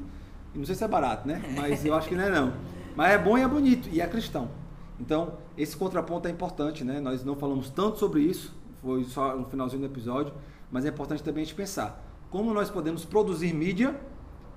e 0.54 0.58
não 0.60 0.65
sei 0.65 0.75
se 0.75 0.84
é 0.84 0.88
barato, 0.88 1.27
né? 1.27 1.41
Mas 1.58 1.84
eu 1.84 1.95
acho 1.95 2.08
que 2.08 2.15
não 2.15 2.23
é 2.23 2.30
não. 2.30 2.54
Mas 2.95 3.12
é 3.13 3.17
bom 3.17 3.38
e 3.38 3.41
é 3.41 3.47
bonito, 3.47 3.89
e 3.91 3.99
é 3.99 4.06
cristão. 4.08 4.49
Então, 4.99 5.34
esse 5.58 5.75
contraponto 5.75 6.27
é 6.27 6.32
importante, 6.32 6.84
né? 6.84 6.99
Nós 6.99 7.23
não 7.23 7.36
falamos 7.36 7.69
tanto 7.71 7.97
sobre 7.97 8.21
isso, 8.21 8.54
foi 8.84 9.04
só 9.06 9.36
no 9.36 9.45
finalzinho 9.45 9.82
do 9.82 9.86
episódio, 9.88 10.34
mas 10.71 10.86
é 10.86 10.89
importante 10.89 11.23
também 11.23 11.41
a 11.41 11.45
gente 11.45 11.56
pensar 11.56 12.08
como 12.30 12.54
nós 12.54 12.69
podemos 12.69 13.04
produzir 13.04 13.51
mídia, 13.54 13.99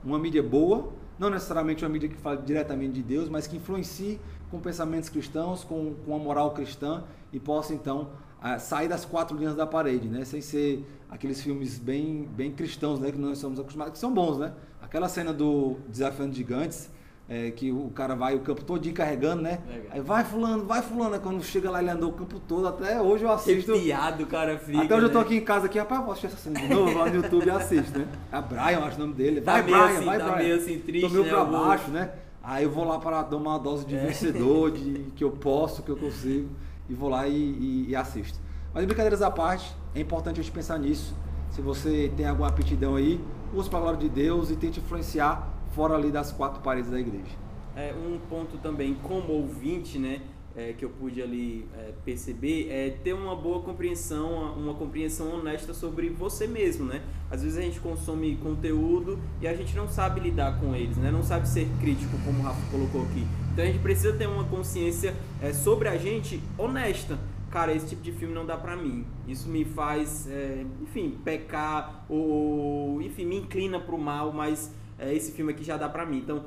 uma 0.04 0.18
mídia 0.18 0.42
boa, 0.42 0.90
não 1.18 1.28
necessariamente 1.30 1.82
uma 1.84 1.88
mídia 1.90 2.08
que 2.08 2.14
fale 2.16 2.42
diretamente 2.42 2.92
de 2.92 3.02
Deus, 3.02 3.28
mas 3.28 3.46
que 3.46 3.56
influencie 3.56 4.20
com 4.54 4.60
pensamentos 4.60 5.08
cristãos, 5.08 5.64
com, 5.64 5.94
com 6.06 6.14
a 6.14 6.18
moral 6.18 6.52
cristã 6.52 7.02
e 7.32 7.40
possa 7.40 7.74
então 7.74 8.10
ah, 8.40 8.58
sair 8.58 8.86
das 8.86 9.04
quatro 9.04 9.36
linhas 9.36 9.56
da 9.56 9.66
parede, 9.66 10.08
né? 10.08 10.24
Sem 10.24 10.40
ser 10.40 10.86
aqueles 11.10 11.42
filmes 11.42 11.76
bem, 11.76 12.28
bem 12.36 12.52
cristãos, 12.52 13.00
né? 13.00 13.10
Que 13.10 13.18
nós 13.18 13.38
somos 13.38 13.58
acostumados, 13.58 13.94
que 13.94 13.98
são 13.98 14.12
bons, 14.12 14.38
né? 14.38 14.52
Aquela 14.80 15.08
cena 15.08 15.32
do 15.32 15.76
Desafiando 15.88 16.32
Gigantes, 16.32 16.88
é, 17.28 17.50
que 17.50 17.72
o 17.72 17.90
cara 17.90 18.14
vai 18.14 18.36
o 18.36 18.40
campo 18.40 18.62
todo 18.62 18.92
carregando, 18.92 19.42
né? 19.42 19.60
Legal. 19.66 19.86
Aí 19.90 20.00
vai 20.00 20.24
fulano, 20.24 20.64
vai 20.66 20.82
fulano, 20.82 21.14
Aí 21.14 21.20
quando 21.20 21.42
chega 21.42 21.68
lá 21.68 21.80
ele 21.80 21.90
andou 21.90 22.10
o 22.10 22.12
campo 22.12 22.38
todo, 22.38 22.68
até 22.68 23.00
hoje 23.00 23.24
eu 23.24 23.32
assisto. 23.32 23.72
Arrepiado, 23.72 24.22
o 24.22 24.26
cara 24.26 24.56
fica. 24.58 24.82
Até 24.82 24.94
hoje 24.94 25.06
eu 25.06 25.10
tô 25.12 25.18
né? 25.18 25.24
aqui 25.24 25.36
em 25.36 25.44
casa 25.44 25.66
aqui, 25.66 25.78
rapaz, 25.78 25.98
eu 25.98 26.04
vou 26.04 26.12
assistir 26.12 26.26
essa 26.28 26.36
cena 26.36 26.60
de 26.60 26.68
novo, 26.68 26.96
lá 26.96 27.06
no 27.10 27.16
YouTube 27.16 27.46
e 27.46 27.50
assisto, 27.50 27.98
né? 27.98 28.06
É 28.30 28.40
Brian, 28.40 28.84
acho 28.84 28.96
o 28.98 29.00
nome 29.00 29.14
dele. 29.14 29.40
Tá 29.40 29.52
Vai, 29.52 29.62
meio 29.62 29.76
Brian, 29.76 29.96
assim, 29.96 30.04
vai, 30.04 30.18
tá 30.18 30.24
Brian. 30.24 30.36
meio 30.36 30.56
assim 30.56 30.78
triste, 30.78 31.08
Tô 31.08 31.12
meio 31.12 31.24
né, 31.24 31.30
pra 31.30 31.44
baixo, 31.44 31.90
né? 31.90 32.10
Aí 32.44 32.64
eu 32.64 32.70
vou 32.70 32.85
lá 32.85 32.98
para 32.98 33.22
dar 33.22 33.37
uma 33.37 33.59
dose 33.59 33.87
de 33.87 33.96
vencedor, 33.96 34.70
de 34.70 35.07
que 35.16 35.24
eu 35.24 35.30
posso, 35.30 35.83
que 35.83 35.90
eu 35.90 35.96
consigo, 35.96 36.50
e 36.88 36.94
vou 36.94 37.09
lá 37.09 37.26
e, 37.26 37.35
e- 37.35 37.87
e 37.88 37.96
assisto. 37.96 38.38
Mas 38.72 38.85
brincadeiras 38.85 39.22
à 39.22 39.30
parte, 39.30 39.74
é 39.94 40.00
importante 40.00 40.40
a 40.40 40.42
gente 40.42 40.52
pensar 40.52 40.78
nisso. 40.78 41.14
Se 41.50 41.62
você 41.62 42.12
tem 42.16 42.26
alguma 42.26 42.48
aptidão 42.48 42.96
aí, 42.96 43.18
use 43.54 43.70
para 43.70 43.78
a 43.78 43.83
glória 43.83 43.98
de 43.98 44.09
Deus 44.09 44.50
e 44.50 44.57
tente 44.57 44.80
influenciar 44.80 45.48
fora 45.74 45.94
ali 45.94 46.11
das 46.11 46.33
quatro 46.33 46.61
paredes 46.61 46.90
da 46.90 46.98
igreja. 47.00 47.30
É, 47.76 47.92
um 47.94 48.18
ponto 48.28 48.59
também 48.59 48.94
como 49.02 49.33
ouvinte, 49.33 49.98
né? 49.98 50.20
É, 50.56 50.72
que 50.72 50.84
eu 50.84 50.90
pude 50.90 51.20
ali 51.20 51.66
é, 51.76 51.92
perceber 52.04 52.68
é 52.70 52.90
ter 52.90 53.12
uma 53.12 53.34
boa 53.34 53.60
compreensão, 53.60 54.54
uma 54.56 54.74
compreensão 54.74 55.34
honesta 55.34 55.74
sobre 55.74 56.08
você 56.08 56.46
mesmo, 56.46 56.84
né? 56.84 57.02
Às 57.30 57.42
vezes 57.42 57.58
a 57.58 57.62
gente 57.62 57.80
consome 57.80 58.36
conteúdo 58.36 59.18
e 59.40 59.48
a 59.48 59.54
gente 59.54 59.74
não 59.74 59.88
sabe 59.88 60.20
lidar 60.20 60.60
com 60.60 60.74
eles, 60.74 60.96
né? 60.96 61.10
Não 61.10 61.22
sabe 61.22 61.48
ser 61.48 61.68
crítico, 61.80 62.16
como 62.24 62.38
o 62.38 62.42
Rafa 62.42 62.70
colocou 62.70 63.02
aqui. 63.02 63.26
Então 63.52 63.64
a 63.64 63.66
gente 63.66 63.80
precisa 63.80 64.12
ter 64.12 64.28
uma 64.28 64.44
consciência 64.44 65.14
é, 65.42 65.52
sobre 65.52 65.88
a 65.88 65.96
gente 65.96 66.40
honesta. 66.56 67.18
Cara, 67.50 67.72
esse 67.72 67.86
tipo 67.86 68.02
de 68.02 68.10
filme 68.10 68.34
não 68.34 68.44
dá 68.44 68.56
pra 68.56 68.76
mim. 68.76 69.06
Isso 69.28 69.48
me 69.48 69.64
faz, 69.64 70.28
é, 70.28 70.64
enfim, 70.82 71.18
pecar 71.24 72.04
ou, 72.08 73.00
enfim, 73.00 73.24
me 73.24 73.36
inclina 73.36 73.78
pro 73.78 73.96
mal, 73.96 74.32
mas 74.32 74.72
é, 74.98 75.14
esse 75.14 75.32
filme 75.32 75.52
aqui 75.52 75.62
já 75.62 75.76
dá 75.76 75.88
pra 75.88 76.04
mim. 76.04 76.18
Então, 76.18 76.44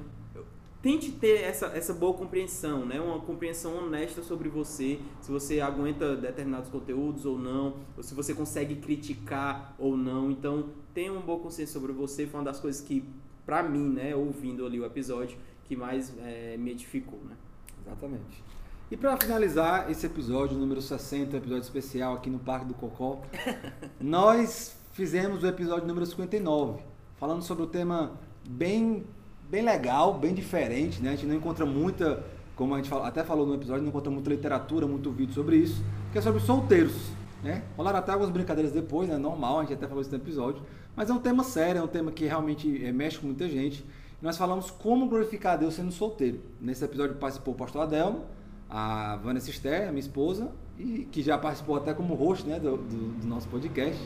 tente 0.87 1.11
ter 1.11 1.41
essa, 1.41 1.65
essa 1.75 1.93
boa 1.93 2.13
compreensão, 2.13 2.85
né? 2.85 2.97
Uma 2.97 3.19
compreensão 3.19 3.75
honesta 3.75 4.23
sobre 4.23 4.47
você, 4.47 5.01
se 5.19 5.29
você 5.29 5.59
aguenta 5.59 6.15
determinados 6.15 6.69
conteúdos 6.69 7.25
ou 7.25 7.37
não, 7.37 7.75
ou 7.97 8.01
se 8.01 8.15
você 8.15 8.33
consegue 8.33 8.77
criticar 8.77 9.75
ou 9.77 9.97
não. 9.97 10.31
Então, 10.31 10.69
tenha 10.93 11.11
uma 11.11 11.19
boa 11.19 11.39
consciência 11.39 11.73
sobre 11.73 11.91
você. 11.91 12.25
Foi 12.25 12.39
uma 12.39 12.45
das 12.45 12.61
coisas 12.61 12.79
que, 12.79 13.03
pra 13.45 13.61
mim, 13.61 13.89
né, 13.89 14.15
ouvindo 14.15 14.65
ali 14.65 14.79
o 14.79 14.85
episódio, 14.85 15.37
que 15.65 15.75
mais 15.75 16.13
é, 16.19 16.55
me 16.55 16.71
edificou, 16.71 17.19
né? 17.25 17.35
Exatamente. 17.85 18.41
E 18.89 18.95
para 18.95 19.17
finalizar 19.17 19.91
esse 19.91 20.05
episódio 20.05 20.57
número 20.57 20.81
60, 20.81 21.35
episódio 21.35 21.63
especial 21.63 22.13
aqui 22.13 22.29
no 22.29 22.39
Parque 22.39 22.65
do 22.65 22.73
Cocó, 22.73 23.23
nós 23.99 24.73
fizemos 24.93 25.43
o 25.43 25.47
episódio 25.47 25.85
número 25.85 26.05
59, 26.05 26.81
falando 27.17 27.41
sobre 27.41 27.65
o 27.65 27.67
tema 27.67 28.17
bem 28.47 29.03
bem 29.49 29.61
legal, 29.61 30.13
bem 30.13 30.33
diferente, 30.33 31.01
né? 31.01 31.09
A 31.09 31.11
gente 31.13 31.25
não 31.25 31.35
encontra 31.35 31.65
muita, 31.65 32.23
como 32.55 32.73
a 32.75 32.81
gente 32.81 32.93
até 32.93 33.23
falou 33.23 33.45
no 33.45 33.55
episódio, 33.55 33.81
não 33.81 33.89
encontra 33.89 34.11
muita 34.11 34.29
literatura, 34.29 34.85
muito 34.85 35.11
vídeo 35.11 35.33
sobre 35.33 35.57
isso, 35.57 35.83
que 36.11 36.17
é 36.17 36.21
sobre 36.21 36.41
solteiros, 36.41 36.95
né? 37.43 37.63
Rolaram 37.75 37.99
até 37.99 38.11
algumas 38.11 38.31
brincadeiras 38.31 38.71
depois, 38.71 39.07
né? 39.09 39.17
Normal, 39.17 39.59
a 39.59 39.61
gente 39.61 39.73
até 39.73 39.87
falou 39.87 40.01
isso 40.01 40.11
no 40.11 40.17
episódio, 40.17 40.61
mas 40.95 41.09
é 41.09 41.13
um 41.13 41.19
tema 41.19 41.43
sério, 41.43 41.79
é 41.79 41.83
um 41.83 41.87
tema 41.87 42.11
que 42.11 42.25
realmente 42.25 42.85
é, 42.85 42.91
mexe 42.91 43.17
com 43.17 43.27
muita 43.27 43.47
gente. 43.47 43.85
E 44.21 44.25
nós 44.25 44.37
falamos 44.37 44.71
como 44.71 45.07
glorificar 45.07 45.53
a 45.53 45.57
Deus 45.57 45.75
sendo 45.75 45.91
solteiro. 45.91 46.41
Nesse 46.59 46.83
episódio 46.83 47.15
participou 47.15 47.53
o 47.53 47.57
pastor 47.57 47.83
Adelmo, 47.83 48.25
a 48.69 49.15
Vanessa 49.17 49.49
Esther, 49.49 49.87
a 49.87 49.91
minha 49.91 49.99
esposa, 49.99 50.51
e 50.77 51.07
que 51.11 51.21
já 51.21 51.37
participou 51.37 51.75
até 51.75 51.93
como 51.93 52.13
host 52.15 52.45
né, 52.47 52.59
do, 52.59 52.77
do, 52.77 53.19
do 53.19 53.27
nosso 53.27 53.47
podcast, 53.47 54.01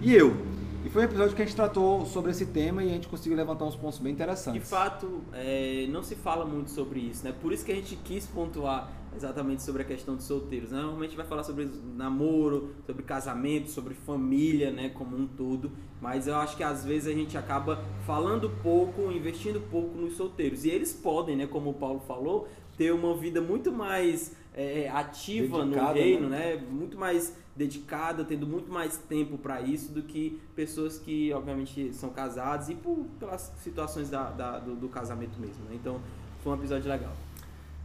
e 0.00 0.14
eu. 0.14 0.36
E 0.84 0.90
foi 0.90 1.00
um 1.00 1.04
episódio 1.06 1.34
que 1.34 1.40
a 1.40 1.44
gente 1.46 1.56
tratou 1.56 2.04
sobre 2.04 2.30
esse 2.30 2.44
tema 2.44 2.84
e 2.84 2.90
a 2.90 2.92
gente 2.92 3.08
conseguiu 3.08 3.34
levantar 3.38 3.64
uns 3.64 3.74
pontos 3.74 3.98
bem 3.98 4.12
interessantes. 4.12 4.60
De 4.60 4.68
fato, 4.68 5.22
é, 5.32 5.86
não 5.88 6.02
se 6.02 6.14
fala 6.14 6.44
muito 6.44 6.70
sobre 6.70 7.00
isso, 7.00 7.24
né? 7.24 7.32
Por 7.40 7.54
isso 7.54 7.64
que 7.64 7.72
a 7.72 7.74
gente 7.74 7.96
quis 7.96 8.26
pontuar 8.26 8.92
exatamente 9.16 9.62
sobre 9.62 9.82
a 9.82 9.84
questão 9.84 10.16
dos 10.16 10.24
solteiros. 10.24 10.70
Né? 10.70 10.80
Normalmente 10.80 11.16
vai 11.16 11.26
falar 11.26 11.42
sobre 11.42 11.68
namoro, 11.96 12.74
sobre 12.86 13.02
casamento, 13.02 13.70
sobre 13.70 13.94
família, 13.94 14.70
né, 14.70 14.88
como 14.90 15.16
um 15.16 15.26
todo. 15.26 15.70
Mas 16.00 16.26
eu 16.26 16.36
acho 16.36 16.56
que 16.56 16.62
às 16.62 16.84
vezes 16.84 17.08
a 17.08 17.12
gente 17.12 17.36
acaba 17.36 17.82
falando 18.06 18.50
pouco, 18.62 19.10
investindo 19.10 19.60
pouco 19.70 19.96
nos 19.96 20.16
solteiros. 20.16 20.64
E 20.64 20.70
eles 20.70 20.92
podem, 20.92 21.36
né, 21.36 21.46
como 21.46 21.70
o 21.70 21.74
Paulo 21.74 22.00
falou, 22.00 22.48
ter 22.76 22.92
uma 22.92 23.16
vida 23.16 23.40
muito 23.40 23.72
mais 23.72 24.34
é, 24.54 24.88
ativa 24.88 25.64
Dedicada, 25.64 25.88
no 25.88 25.94
reino, 25.94 26.28
né? 26.28 26.56
né? 26.56 26.66
Muito 26.70 26.98
mais 26.98 27.36
dedicada, 27.56 28.24
tendo 28.24 28.46
muito 28.46 28.70
mais 28.70 28.96
tempo 28.96 29.38
para 29.38 29.60
isso 29.60 29.92
do 29.92 30.02
que 30.02 30.40
pessoas 30.56 30.98
que, 30.98 31.32
obviamente, 31.32 31.92
são 31.92 32.10
casadas 32.10 32.68
e 32.68 32.74
por, 32.74 33.06
pelas 33.18 33.52
situações 33.62 34.10
da, 34.10 34.30
da 34.30 34.58
do, 34.58 34.74
do, 34.74 34.88
casamento 34.88 35.38
mesmo. 35.38 35.64
Né? 35.66 35.74
Então, 35.74 36.00
foi 36.42 36.52
um 36.52 36.56
episódio 36.56 36.88
legal. 36.88 37.12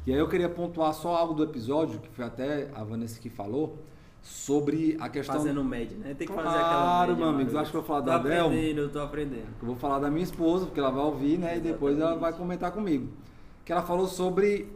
E 0.05 0.13
aí 0.13 0.19
eu 0.19 0.27
queria 0.27 0.49
pontuar 0.49 0.93
só 0.93 1.15
algo 1.15 1.33
do 1.33 1.43
episódio, 1.43 1.99
que 1.99 2.09
foi 2.09 2.25
até 2.25 2.69
a 2.73 2.83
Vanessa 2.83 3.19
que 3.19 3.29
falou, 3.29 3.77
sobre 4.21 4.97
a 4.99 5.07
questão... 5.09 5.35
Fazendo 5.35 5.63
média, 5.63 5.97
né? 5.97 6.13
Tem 6.13 6.27
que 6.27 6.33
claro, 6.33 6.49
fazer 6.49 6.63
aquela 6.63 6.99
média. 7.01 7.15
meu 7.15 7.29
amigo. 7.29 7.57
Acho 7.57 7.71
que 7.71 7.77
eu 7.77 7.81
vou 7.81 7.87
falar 7.87 8.01
da 8.01 8.15
Adel. 8.15 8.31
Tô 8.31 8.47
aprendendo, 8.47 8.81
eu 8.81 8.89
tô 8.89 8.99
aprendendo. 8.99 9.47
Eu 9.61 9.67
vou 9.67 9.75
falar 9.75 9.99
da 9.99 10.09
minha 10.09 10.23
esposa, 10.23 10.65
porque 10.65 10.79
ela 10.79 10.91
vai 10.91 11.03
ouvir, 11.03 11.37
né? 11.37 11.53
Exatamente. 11.53 11.67
E 11.67 11.71
depois 11.71 11.99
ela 11.99 12.15
vai 12.15 12.33
comentar 12.33 12.71
comigo. 12.71 13.09
Que 13.63 13.71
ela 13.71 13.81
falou 13.81 14.07
sobre 14.07 14.71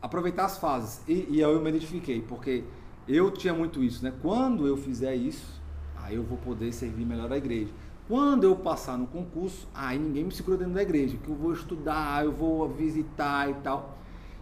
aproveitar 0.00 0.44
as 0.44 0.58
fases. 0.58 1.02
E, 1.08 1.26
e 1.30 1.40
eu 1.40 1.60
me 1.60 1.68
identifiquei, 1.68 2.20
porque 2.20 2.64
eu 3.08 3.30
tinha 3.30 3.54
muito 3.54 3.82
isso, 3.82 4.04
né? 4.04 4.12
Quando 4.20 4.66
eu 4.66 4.76
fizer 4.76 5.14
isso, 5.14 5.60
aí 5.96 6.16
eu 6.16 6.22
vou 6.22 6.38
poder 6.38 6.72
servir 6.72 7.04
melhor 7.04 7.32
a 7.32 7.36
igreja. 7.36 7.72
Quando 8.08 8.44
eu 8.44 8.54
passar 8.54 8.96
no 8.96 9.06
concurso, 9.06 9.66
aí 9.74 9.98
ninguém 9.98 10.24
me 10.24 10.32
segura 10.32 10.58
dentro 10.58 10.74
da 10.74 10.82
igreja, 10.82 11.16
que 11.16 11.28
eu 11.28 11.34
vou 11.34 11.52
estudar, 11.52 12.24
eu 12.24 12.30
vou 12.30 12.68
visitar 12.68 13.50
e 13.50 13.54
tal. 13.54 13.98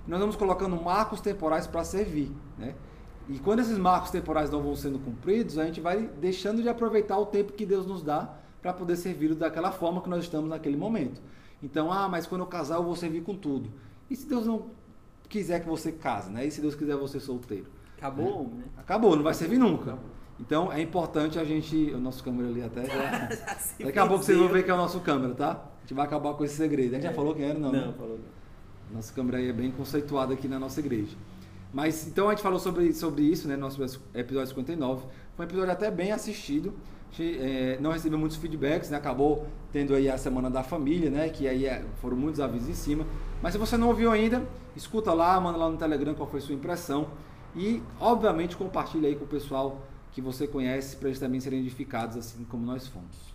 Nós 0.06 0.20
vamos 0.20 0.36
colocando 0.36 0.76
marcos 0.80 1.20
temporais 1.20 1.66
para 1.66 1.84
servir, 1.84 2.30
né? 2.58 2.74
E 3.28 3.38
quando 3.38 3.60
esses 3.60 3.78
marcos 3.78 4.10
temporais 4.10 4.50
não 4.50 4.62
vão 4.62 4.76
sendo 4.76 4.98
cumpridos, 4.98 5.58
a 5.58 5.64
gente 5.64 5.80
vai 5.80 6.10
deixando 6.20 6.62
de 6.62 6.68
aproveitar 6.68 7.18
o 7.18 7.24
tempo 7.24 7.52
que 7.52 7.64
Deus 7.64 7.86
nos 7.86 8.02
dá 8.02 8.34
para 8.60 8.72
poder 8.72 8.96
servir 8.96 9.34
daquela 9.34 9.72
forma 9.72 10.02
que 10.02 10.08
nós 10.08 10.24
estamos 10.24 10.50
naquele 10.50 10.76
momento. 10.76 11.22
Então, 11.62 11.90
ah, 11.90 12.08
mas 12.08 12.26
quando 12.26 12.42
eu 12.42 12.46
casar 12.46 12.76
eu 12.76 12.84
vou 12.84 12.94
servir 12.94 13.22
com 13.22 13.34
tudo. 13.34 13.70
E 14.10 14.16
se 14.16 14.26
Deus 14.26 14.46
não 14.46 14.66
quiser 15.28 15.60
que 15.60 15.68
você 15.68 15.90
case, 15.90 16.30
né? 16.30 16.44
E 16.44 16.50
se 16.50 16.60
Deus 16.60 16.74
quiser 16.74 16.96
você 16.96 17.18
solteiro? 17.18 17.66
Acabou, 17.96 18.44
né? 18.44 18.56
né? 18.56 18.64
Acabou, 18.76 19.16
não 19.16 19.22
vai 19.22 19.32
servir 19.32 19.56
nunca. 19.56 19.92
Acabou. 19.92 20.10
Então 20.38 20.70
é 20.70 20.80
importante 20.82 21.38
a 21.38 21.44
gente. 21.44 21.92
O 21.94 21.98
nosso 21.98 22.22
câmera 22.22 22.48
ali 22.48 22.62
até 22.62 22.84
já. 22.84 23.28
já 23.78 23.84
Daqui 23.86 23.98
a 23.98 24.06
pouco 24.06 24.24
vocês 24.24 24.36
vão 24.36 24.48
ver 24.48 24.64
que 24.64 24.70
é 24.70 24.74
o 24.74 24.76
nosso 24.76 25.00
câmera, 25.00 25.34
tá? 25.34 25.52
A 25.52 25.80
gente 25.80 25.94
vai 25.94 26.04
acabar 26.04 26.34
com 26.34 26.44
esse 26.44 26.56
segredo. 26.56 26.92
A 26.92 26.94
gente 26.96 27.06
é. 27.06 27.10
já 27.10 27.14
falou 27.14 27.34
quem 27.34 27.44
era, 27.44 27.58
não? 27.58 27.72
Não, 27.72 27.86
né? 27.86 27.94
falou 27.96 28.18
não. 28.18 28.33
Nossa 28.92 29.12
câmera 29.12 29.38
aí 29.38 29.48
é 29.48 29.52
bem 29.52 29.70
conceituado 29.70 30.32
aqui 30.32 30.48
na 30.48 30.58
nossa 30.58 30.80
igreja. 30.80 31.16
Mas 31.72 32.06
então 32.06 32.28
a 32.28 32.30
gente 32.30 32.42
falou 32.42 32.60
sobre, 32.60 32.92
sobre 32.92 33.22
isso, 33.22 33.48
né? 33.48 33.56
Nosso 33.56 33.82
episódio 34.14 34.48
59. 34.48 35.06
Foi 35.36 35.44
um 35.44 35.48
episódio 35.48 35.72
até 35.72 35.90
bem 35.90 36.12
assistido. 36.12 36.72
A 37.12 37.16
gente 37.16 37.38
é, 37.40 37.78
não 37.80 37.90
recebeu 37.90 38.18
muitos 38.18 38.36
feedbacks, 38.36 38.90
né? 38.90 38.96
Acabou 38.96 39.46
tendo 39.72 39.94
aí 39.94 40.08
a 40.08 40.16
semana 40.16 40.48
da 40.48 40.62
família, 40.62 41.10
né? 41.10 41.28
Que 41.28 41.48
aí 41.48 41.66
é, 41.66 41.84
foram 42.00 42.16
muitos 42.16 42.40
avisos 42.40 42.68
em 42.68 42.74
cima. 42.74 43.04
Mas 43.42 43.54
se 43.54 43.58
você 43.58 43.76
não 43.76 43.88
ouviu 43.88 44.12
ainda, 44.12 44.46
escuta 44.76 45.12
lá, 45.12 45.40
manda 45.40 45.58
lá 45.58 45.68
no 45.68 45.76
Telegram 45.76 46.14
qual 46.14 46.28
foi 46.28 46.38
a 46.38 46.42
sua 46.42 46.54
impressão. 46.54 47.08
E, 47.56 47.82
obviamente, 47.98 48.56
compartilha 48.56 49.08
aí 49.08 49.16
com 49.16 49.24
o 49.24 49.28
pessoal 49.28 49.82
que 50.12 50.20
você 50.20 50.46
conhece 50.46 50.96
para 50.96 51.08
eles 51.08 51.18
também 51.18 51.40
serem 51.40 51.58
edificados 51.58 52.16
assim 52.16 52.44
como 52.44 52.64
nós 52.64 52.86
fomos. 52.86 53.33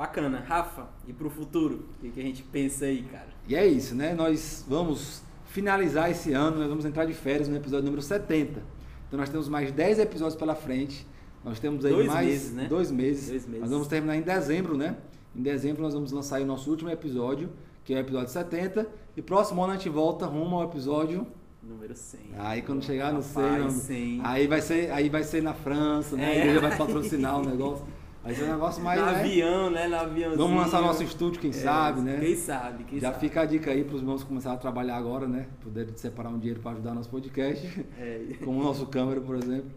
Bacana. 0.00 0.42
Rafa, 0.48 0.88
e 1.06 1.12
para 1.12 1.26
o 1.26 1.30
futuro? 1.30 1.84
O 2.02 2.10
que, 2.10 2.18
a 2.18 2.22
gente 2.22 2.42
pensa 2.42 2.86
aí, 2.86 3.02
cara? 3.02 3.28
E 3.46 3.54
é 3.54 3.66
isso, 3.66 3.94
né? 3.94 4.14
Nós 4.14 4.64
vamos 4.66 5.22
finalizar 5.44 6.10
esse 6.10 6.32
ano, 6.32 6.56
nós 6.56 6.70
vamos 6.70 6.86
entrar 6.86 7.04
de 7.04 7.12
férias 7.12 7.48
no 7.48 7.54
episódio 7.54 7.84
número 7.84 8.00
70. 8.00 8.62
Então 9.06 9.20
nós 9.20 9.28
temos 9.28 9.46
mais 9.46 9.70
10 9.70 9.98
episódios 9.98 10.36
pela 10.36 10.54
frente. 10.54 11.06
Nós 11.44 11.60
temos 11.60 11.84
aí 11.84 11.92
dois 11.92 12.06
mais 12.06 12.26
meses, 12.26 12.52
né? 12.54 12.66
dois, 12.66 12.90
meses. 12.90 13.28
dois 13.28 13.46
meses. 13.46 13.60
Nós 13.60 13.70
vamos 13.70 13.88
terminar 13.88 14.16
em 14.16 14.22
dezembro, 14.22 14.74
né? 14.74 14.96
Em 15.36 15.42
dezembro 15.42 15.82
nós 15.82 15.92
vamos 15.92 16.12
lançar 16.12 16.40
o 16.40 16.46
nosso 16.46 16.70
último 16.70 16.88
episódio, 16.88 17.50
que 17.84 17.92
é 17.92 17.98
o 17.98 18.00
episódio 18.00 18.30
70. 18.30 18.88
E 19.14 19.20
próximo 19.20 19.62
ano 19.62 19.74
a 19.74 19.76
gente 19.76 19.90
volta 19.90 20.24
rumo 20.24 20.56
ao 20.56 20.64
episódio 20.64 21.26
número 21.62 21.94
100. 21.94 22.20
Aí 22.38 22.62
quando 22.62 22.82
chegar 22.82 23.12
no 23.12 23.22
100, 23.22 23.68
100, 23.68 24.20
aí 24.24 24.46
vai 24.46 24.62
ser, 24.62 24.90
aí 24.92 25.10
vai 25.10 25.22
ser 25.22 25.42
na 25.42 25.52
França, 25.52 26.16
né? 26.16 26.24
É. 26.24 26.26
A 26.26 26.38
igreja 26.38 26.60
vai 26.60 26.78
patrocinar 26.78 27.38
o 27.38 27.44
negócio. 27.44 27.84
Vai 28.22 28.34
ser 28.34 28.44
um 28.44 28.52
negócio 28.52 28.82
mais. 28.82 29.00
No 29.00 29.06
né? 29.06 29.18
avião, 29.18 29.70
né? 29.70 29.88
No 29.88 29.96
aviãozinho. 29.96 30.36
Vamos 30.36 30.62
lançar 30.62 30.82
nosso 30.82 31.02
estúdio, 31.02 31.40
quem 31.40 31.50
é, 31.50 31.54
sabe, 31.54 32.00
né? 32.02 32.18
Quem 32.20 32.36
sabe, 32.36 32.84
quem 32.84 33.00
Já 33.00 33.08
sabe. 33.12 33.20
fica 33.20 33.40
a 33.40 33.44
dica 33.46 33.70
aí 33.70 33.82
para 33.82 33.94
os 33.94 34.02
irmãos 34.02 34.22
começarem 34.22 34.58
a 34.58 34.60
trabalhar 34.60 34.96
agora, 34.96 35.26
né? 35.26 35.46
Poderem 35.62 35.96
separar 35.96 36.28
um 36.28 36.38
dinheiro 36.38 36.60
para 36.60 36.72
ajudar 36.72 36.94
nosso 36.94 37.08
podcast. 37.08 37.86
É. 37.98 38.36
Como 38.44 38.60
o 38.60 38.62
nosso 38.62 38.86
câmera, 38.86 39.20
por 39.20 39.36
exemplo. 39.36 39.70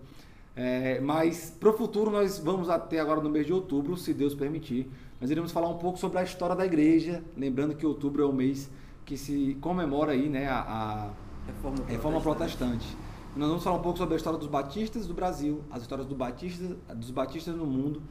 É, 0.56 1.00
mas 1.00 1.56
para 1.60 1.70
o 1.70 1.74
futuro 1.74 2.12
nós 2.12 2.38
vamos 2.38 2.70
até 2.70 3.00
agora 3.00 3.22
no 3.22 3.30
mês 3.30 3.46
de 3.46 3.54
outubro, 3.54 3.98
se 3.98 4.14
Deus 4.14 4.36
permitir. 4.36 4.92
Nós 5.20 5.32
iremos 5.32 5.52
falar 5.52 5.70
um 5.70 5.78
pouco 5.78 5.98
sobre 5.98 6.20
a 6.20 6.24
história 6.24 6.56
da 6.56 6.66
igreja, 6.66 7.24
lembrando 7.36 7.76
que 7.76 7.86
outubro 7.86 8.22
é 8.22 8.26
o 8.26 8.34
mês 8.34 8.70
que 9.06 9.18
se 9.18 9.58
comemora 9.62 10.12
aí, 10.12 10.30
né, 10.30 10.48
a, 10.48 10.60
a 10.60 11.10
Reforma, 11.48 11.78
Reforma 11.88 12.22
protestante. 12.22 12.70
protestante. 12.70 12.98
Nós 13.36 13.48
vamos 13.50 13.64
falar 13.64 13.78
um 13.78 13.82
pouco 13.82 13.98
sobre 13.98 14.14
a 14.14 14.18
história 14.18 14.38
dos 14.38 14.48
batistas 14.48 15.08
do 15.08 15.14
Brasil, 15.14 15.62
as 15.72 15.82
histórias 15.82 16.08
do 16.08 16.14
batista, 16.14 16.76
dos 16.96 17.10
batistas 17.10 17.56
no 17.56 17.66
mundo. 17.66 18.02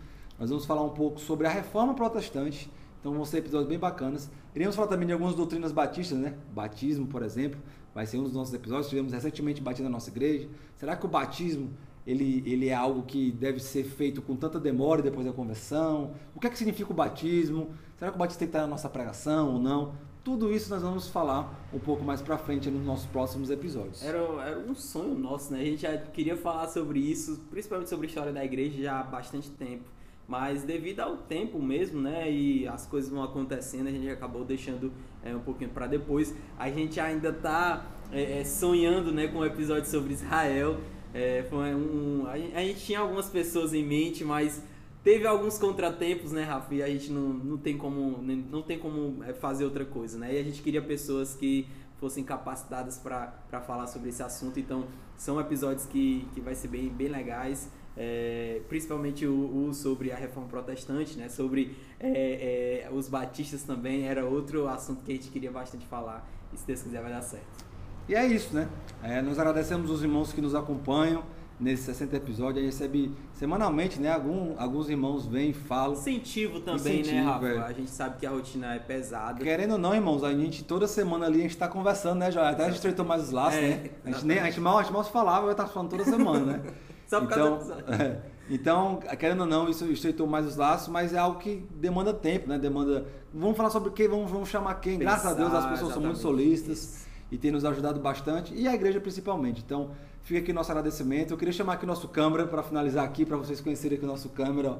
Nós 0.42 0.50
vamos 0.50 0.64
falar 0.64 0.82
um 0.82 0.88
pouco 0.88 1.20
sobre 1.20 1.46
a 1.46 1.50
Reforma 1.50 1.94
protestante. 1.94 2.68
Então 2.98 3.12
vão 3.12 3.24
ser 3.24 3.38
episódios 3.38 3.68
bem 3.68 3.78
bacanas. 3.78 4.28
Iremos 4.56 4.74
falar 4.74 4.88
também 4.88 5.06
de 5.06 5.12
algumas 5.12 5.36
doutrinas 5.36 5.70
batistas, 5.70 6.18
né? 6.18 6.34
Batismo, 6.52 7.06
por 7.06 7.22
exemplo, 7.22 7.60
vai 7.94 8.06
ser 8.06 8.18
um 8.18 8.24
dos 8.24 8.32
nossos 8.32 8.52
episódios. 8.52 8.88
Tivemos 8.88 9.12
recentemente 9.12 9.60
batismo 9.60 9.84
na 9.84 9.92
nossa 9.92 10.10
igreja. 10.10 10.48
Será 10.74 10.96
que 10.96 11.06
o 11.06 11.08
batismo 11.08 11.70
ele, 12.04 12.42
ele 12.44 12.70
é 12.70 12.74
algo 12.74 13.04
que 13.04 13.30
deve 13.30 13.60
ser 13.60 13.84
feito 13.84 14.20
com 14.20 14.34
tanta 14.34 14.58
demora 14.58 15.00
depois 15.00 15.24
da 15.24 15.32
conversão? 15.32 16.10
O 16.34 16.40
que 16.40 16.48
é 16.48 16.50
que 16.50 16.58
significa 16.58 16.90
o 16.90 16.94
batismo? 16.94 17.70
Será 17.96 18.10
que 18.10 18.16
o 18.16 18.18
batismo 18.18 18.40
tem 18.40 18.48
que 18.48 18.50
estar 18.50 18.62
na 18.62 18.66
nossa 18.66 18.88
pregação 18.88 19.52
ou 19.54 19.60
não? 19.60 19.94
Tudo 20.24 20.52
isso 20.52 20.68
nós 20.70 20.82
vamos 20.82 21.06
falar 21.06 21.68
um 21.72 21.78
pouco 21.78 22.02
mais 22.02 22.20
pra 22.20 22.36
frente 22.36 22.68
nos 22.68 22.84
nossos 22.84 23.06
próximos 23.06 23.48
episódios. 23.48 24.04
Era, 24.04 24.18
era 24.18 24.58
um 24.58 24.74
sonho 24.74 25.16
nosso, 25.16 25.52
né? 25.52 25.60
A 25.60 25.64
gente 25.64 25.82
já 25.82 25.96
queria 25.96 26.36
falar 26.36 26.66
sobre 26.66 26.98
isso, 26.98 27.40
principalmente 27.48 27.90
sobre 27.90 28.06
a 28.06 28.08
história 28.08 28.32
da 28.32 28.44
igreja 28.44 28.82
já 28.82 28.98
há 28.98 29.04
bastante 29.04 29.48
tempo. 29.48 30.01
Mas 30.26 30.62
devido 30.62 31.00
ao 31.00 31.16
tempo 31.16 31.60
mesmo, 31.60 32.00
né, 32.00 32.30
e 32.30 32.66
as 32.66 32.86
coisas 32.86 33.10
vão 33.10 33.22
acontecendo, 33.22 33.88
a 33.88 33.90
gente 33.90 34.08
acabou 34.08 34.44
deixando 34.44 34.92
é, 35.22 35.34
um 35.34 35.40
pouquinho 35.40 35.70
para 35.70 35.86
depois. 35.86 36.34
A 36.58 36.70
gente 36.70 36.98
ainda 37.00 37.32
tá 37.32 37.86
é, 38.12 38.40
é, 38.40 38.44
sonhando 38.44 39.12
né, 39.12 39.28
com 39.28 39.38
um 39.38 39.44
episódio 39.44 39.90
sobre 39.90 40.12
Israel. 40.12 40.78
É, 41.12 41.44
foi 41.50 41.74
um, 41.74 42.26
a, 42.26 42.60
gente 42.62 42.80
tinha 42.86 43.00
algumas 43.00 43.28
pessoas 43.28 43.74
em 43.74 43.84
mente, 43.84 44.24
mas 44.24 44.62
teve 45.04 45.26
alguns 45.26 45.58
contratempos, 45.58 46.32
né, 46.32 46.44
Rafa? 46.44 46.74
E 46.74 46.82
a 46.82 46.88
gente 46.88 47.10
não, 47.10 47.28
não 47.28 47.58
tem 47.58 47.76
como, 47.76 48.22
não 48.22 48.62
tem 48.62 48.78
como 48.78 49.22
é, 49.24 49.34
fazer 49.34 49.64
outra 49.64 49.84
coisa, 49.84 50.18
né? 50.18 50.34
E 50.34 50.38
a 50.38 50.42
gente 50.42 50.62
queria 50.62 50.80
pessoas 50.80 51.34
que 51.34 51.66
fossem 51.98 52.24
capacitadas 52.24 52.98
para 52.98 53.60
falar 53.66 53.86
sobre 53.86 54.08
esse 54.08 54.22
assunto. 54.22 54.58
Então, 54.58 54.86
são 55.16 55.38
episódios 55.40 55.86
que, 55.86 56.26
que 56.34 56.40
vai 56.40 56.54
ser 56.54 56.68
bem, 56.68 56.88
bem 56.88 57.08
legais. 57.08 57.70
É, 57.96 58.60
principalmente 58.68 59.26
o, 59.26 59.68
o, 59.68 59.74
sobre 59.74 60.10
a 60.10 60.16
reforma 60.16 60.48
protestante, 60.48 61.18
né? 61.18 61.28
sobre 61.28 61.76
é, 62.00 62.86
é, 62.86 62.90
os 62.90 63.08
batistas 63.08 63.62
também, 63.62 64.06
era 64.06 64.24
outro 64.24 64.66
assunto 64.66 65.04
que 65.04 65.12
a 65.12 65.14
gente 65.14 65.28
queria 65.28 65.50
bastante 65.50 65.86
falar. 65.86 66.26
E 66.52 66.56
se 66.56 66.66
Deus 66.66 66.82
quiser, 66.82 67.02
vai 67.02 67.10
dar 67.10 67.22
certo. 67.22 67.64
E 68.08 68.14
é 68.14 68.26
isso, 68.26 68.54
né? 68.54 68.68
É, 69.02 69.22
nós 69.22 69.38
agradecemos 69.38 69.90
os 69.90 70.02
irmãos 70.02 70.32
que 70.32 70.40
nos 70.40 70.54
acompanham 70.54 71.22
nesses 71.62 71.84
60 71.86 72.16
episódios. 72.16 72.58
A 72.58 72.60
gente 72.62 72.72
recebe 72.72 73.12
semanalmente, 73.34 74.00
né? 74.00 74.12
Algum, 74.12 74.54
alguns 74.58 74.90
irmãos 74.90 75.26
vêm 75.26 75.50
e 75.50 75.52
falam. 75.52 75.92
Incentivo 75.94 76.60
também, 76.60 77.00
Incentivo, 77.00 77.14
né, 77.14 77.22
Rafa? 77.22 77.46
É. 77.46 77.58
A 77.58 77.72
gente 77.72 77.90
sabe 77.90 78.18
que 78.18 78.26
a 78.26 78.30
rotina 78.30 78.74
é 78.74 78.78
pesada. 78.78 79.42
Querendo 79.42 79.72
ou 79.72 79.78
não, 79.78 79.94
irmãos, 79.94 80.24
a 80.24 80.34
gente 80.34 80.64
toda 80.64 80.88
semana 80.88 81.26
ali 81.26 81.38
a 81.38 81.42
gente 81.42 81.52
está 81.52 81.68
conversando, 81.68 82.18
né, 82.18 82.30
já 82.30 82.50
Até 82.50 82.64
a 82.64 82.66
gente 82.66 82.76
estreitou 82.76 83.04
mais 83.04 83.22
os 83.22 83.30
laços, 83.30 83.58
é, 83.58 83.68
né? 83.68 83.90
A 84.04 84.10
gente, 84.10 84.26
nem, 84.26 84.38
a, 84.40 84.44
gente 84.46 84.60
mal, 84.60 84.78
a 84.78 84.82
gente 84.82 84.92
mal 84.92 85.04
se 85.04 85.12
falava, 85.12 85.46
eu 85.46 85.52
estava 85.52 85.68
falando 85.68 85.90
toda 85.90 86.04
semana, 86.04 86.44
né? 86.44 86.62
Só 87.12 87.20
por 87.20 87.32
então, 87.32 87.58
causa 87.58 87.84
é, 88.02 88.20
Então, 88.48 89.00
querendo 89.18 89.40
ou 89.40 89.46
não, 89.46 89.68
isso 89.68 89.84
estreitou 89.86 90.26
mais 90.26 90.46
os 90.46 90.56
laços, 90.56 90.88
mas 90.88 91.12
é 91.12 91.18
algo 91.18 91.38
que 91.38 91.66
demanda 91.74 92.14
tempo, 92.14 92.48
né? 92.48 92.58
Demanda. 92.58 93.06
Vamos 93.32 93.56
falar 93.56 93.70
sobre 93.70 93.90
quem? 93.90 94.08
Vamos, 94.08 94.30
vamos 94.30 94.48
chamar 94.48 94.74
quem? 94.76 94.98
Pensar, 94.98 95.10
Graças 95.10 95.32
a 95.32 95.34
Deus 95.34 95.54
as 95.54 95.66
pessoas 95.66 95.92
são 95.92 96.02
muito 96.02 96.18
solistas. 96.18 96.78
Isso 96.78 97.12
e 97.32 97.38
tem 97.38 97.50
nos 97.50 97.64
ajudado 97.64 97.98
bastante, 97.98 98.52
e 98.54 98.68
a 98.68 98.74
igreja 98.74 99.00
principalmente. 99.00 99.62
Então, 99.64 99.92
fica 100.22 100.38
aqui 100.38 100.52
nosso 100.52 100.70
agradecimento. 100.70 101.32
Eu 101.32 101.38
queria 101.38 101.52
chamar 101.52 101.72
aqui 101.72 101.86
nosso 101.86 102.06
câmera 102.06 102.46
para 102.46 102.62
finalizar 102.62 103.02
aqui, 103.02 103.24
para 103.24 103.38
vocês 103.38 103.58
conhecerem 103.58 103.96
aqui 103.96 104.04
o 104.04 104.08
nosso 104.08 104.28
câmera. 104.28 104.78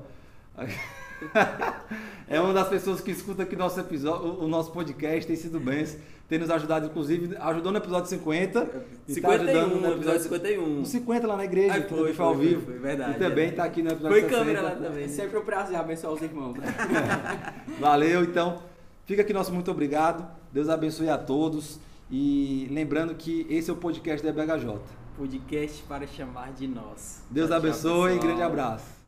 é 2.29 2.41
uma 2.41 2.53
das 2.53 2.69
pessoas 2.69 3.01
que 3.01 3.11
escuta 3.11 3.43
aqui 3.43 3.57
nosso 3.57 3.79
episódio, 3.79 4.43
o 4.43 4.49
nosso 4.49 4.73
podcast, 4.73 5.27
tem 5.27 5.37
sido 5.37 5.61
bem, 5.61 5.87
tem 6.29 6.39
nos 6.39 6.51
ajudado, 6.51 6.87
inclusive, 6.87 7.37
ajudou 7.37 7.73
no 7.73 7.79
episódio 7.79 8.09
50. 8.09 8.85
51, 9.07 9.23
tá 9.23 9.35
ajudando 9.35 9.81
no 9.81 9.93
episódio 9.93 10.23
51. 10.23 10.67
No 10.67 10.87
50 10.87 11.27
lá 11.27 11.37
na 11.37 11.45
igreja, 11.45 11.75
Ai, 11.75 11.83
foi, 11.83 12.09
que 12.11 12.15
foi, 12.15 12.27
ao 12.27 12.35
vivo. 12.35 12.65
Foi, 12.65 12.79
verdade. 12.79 13.11
E 13.13 13.19
também 13.19 13.49
está 13.51 13.65
aqui 13.65 13.83
no 13.83 13.91
episódio 13.91 14.21
foi 14.21 14.29
60. 14.29 14.45
Foi 14.45 14.55
câmera 14.55 14.63
lá 14.63 14.89
também. 14.89 15.05
É 15.05 15.09
sempre 15.09 15.39
um 15.39 15.45
prazer 15.45 15.77
abençoar 15.77 16.13
os 16.15 16.23
irmãos. 16.23 16.57
Né? 16.57 16.67
Valeu, 17.79 18.25
então. 18.25 18.63
Fica 19.05 19.23
aqui 19.23 19.33
nosso 19.33 19.53
muito 19.53 19.71
obrigado. 19.71 20.27
Deus 20.53 20.69
abençoe 20.69 21.09
a 21.09 21.19
todos. 21.19 21.79
E 22.11 22.69
lembrando 22.71 23.15
que 23.15 23.47
esse 23.49 23.71
é 23.71 23.73
o 23.73 23.77
podcast 23.77 24.25
da 24.25 24.33
BHJ. 24.33 24.79
Podcast 25.17 25.83
para 25.85 26.07
chamar 26.07 26.53
de 26.53 26.67
nós. 26.67 27.23
Deus 27.31 27.51
abençoe 27.51 28.17
e 28.17 28.19
grande 28.19 28.43
abraço. 28.43 29.01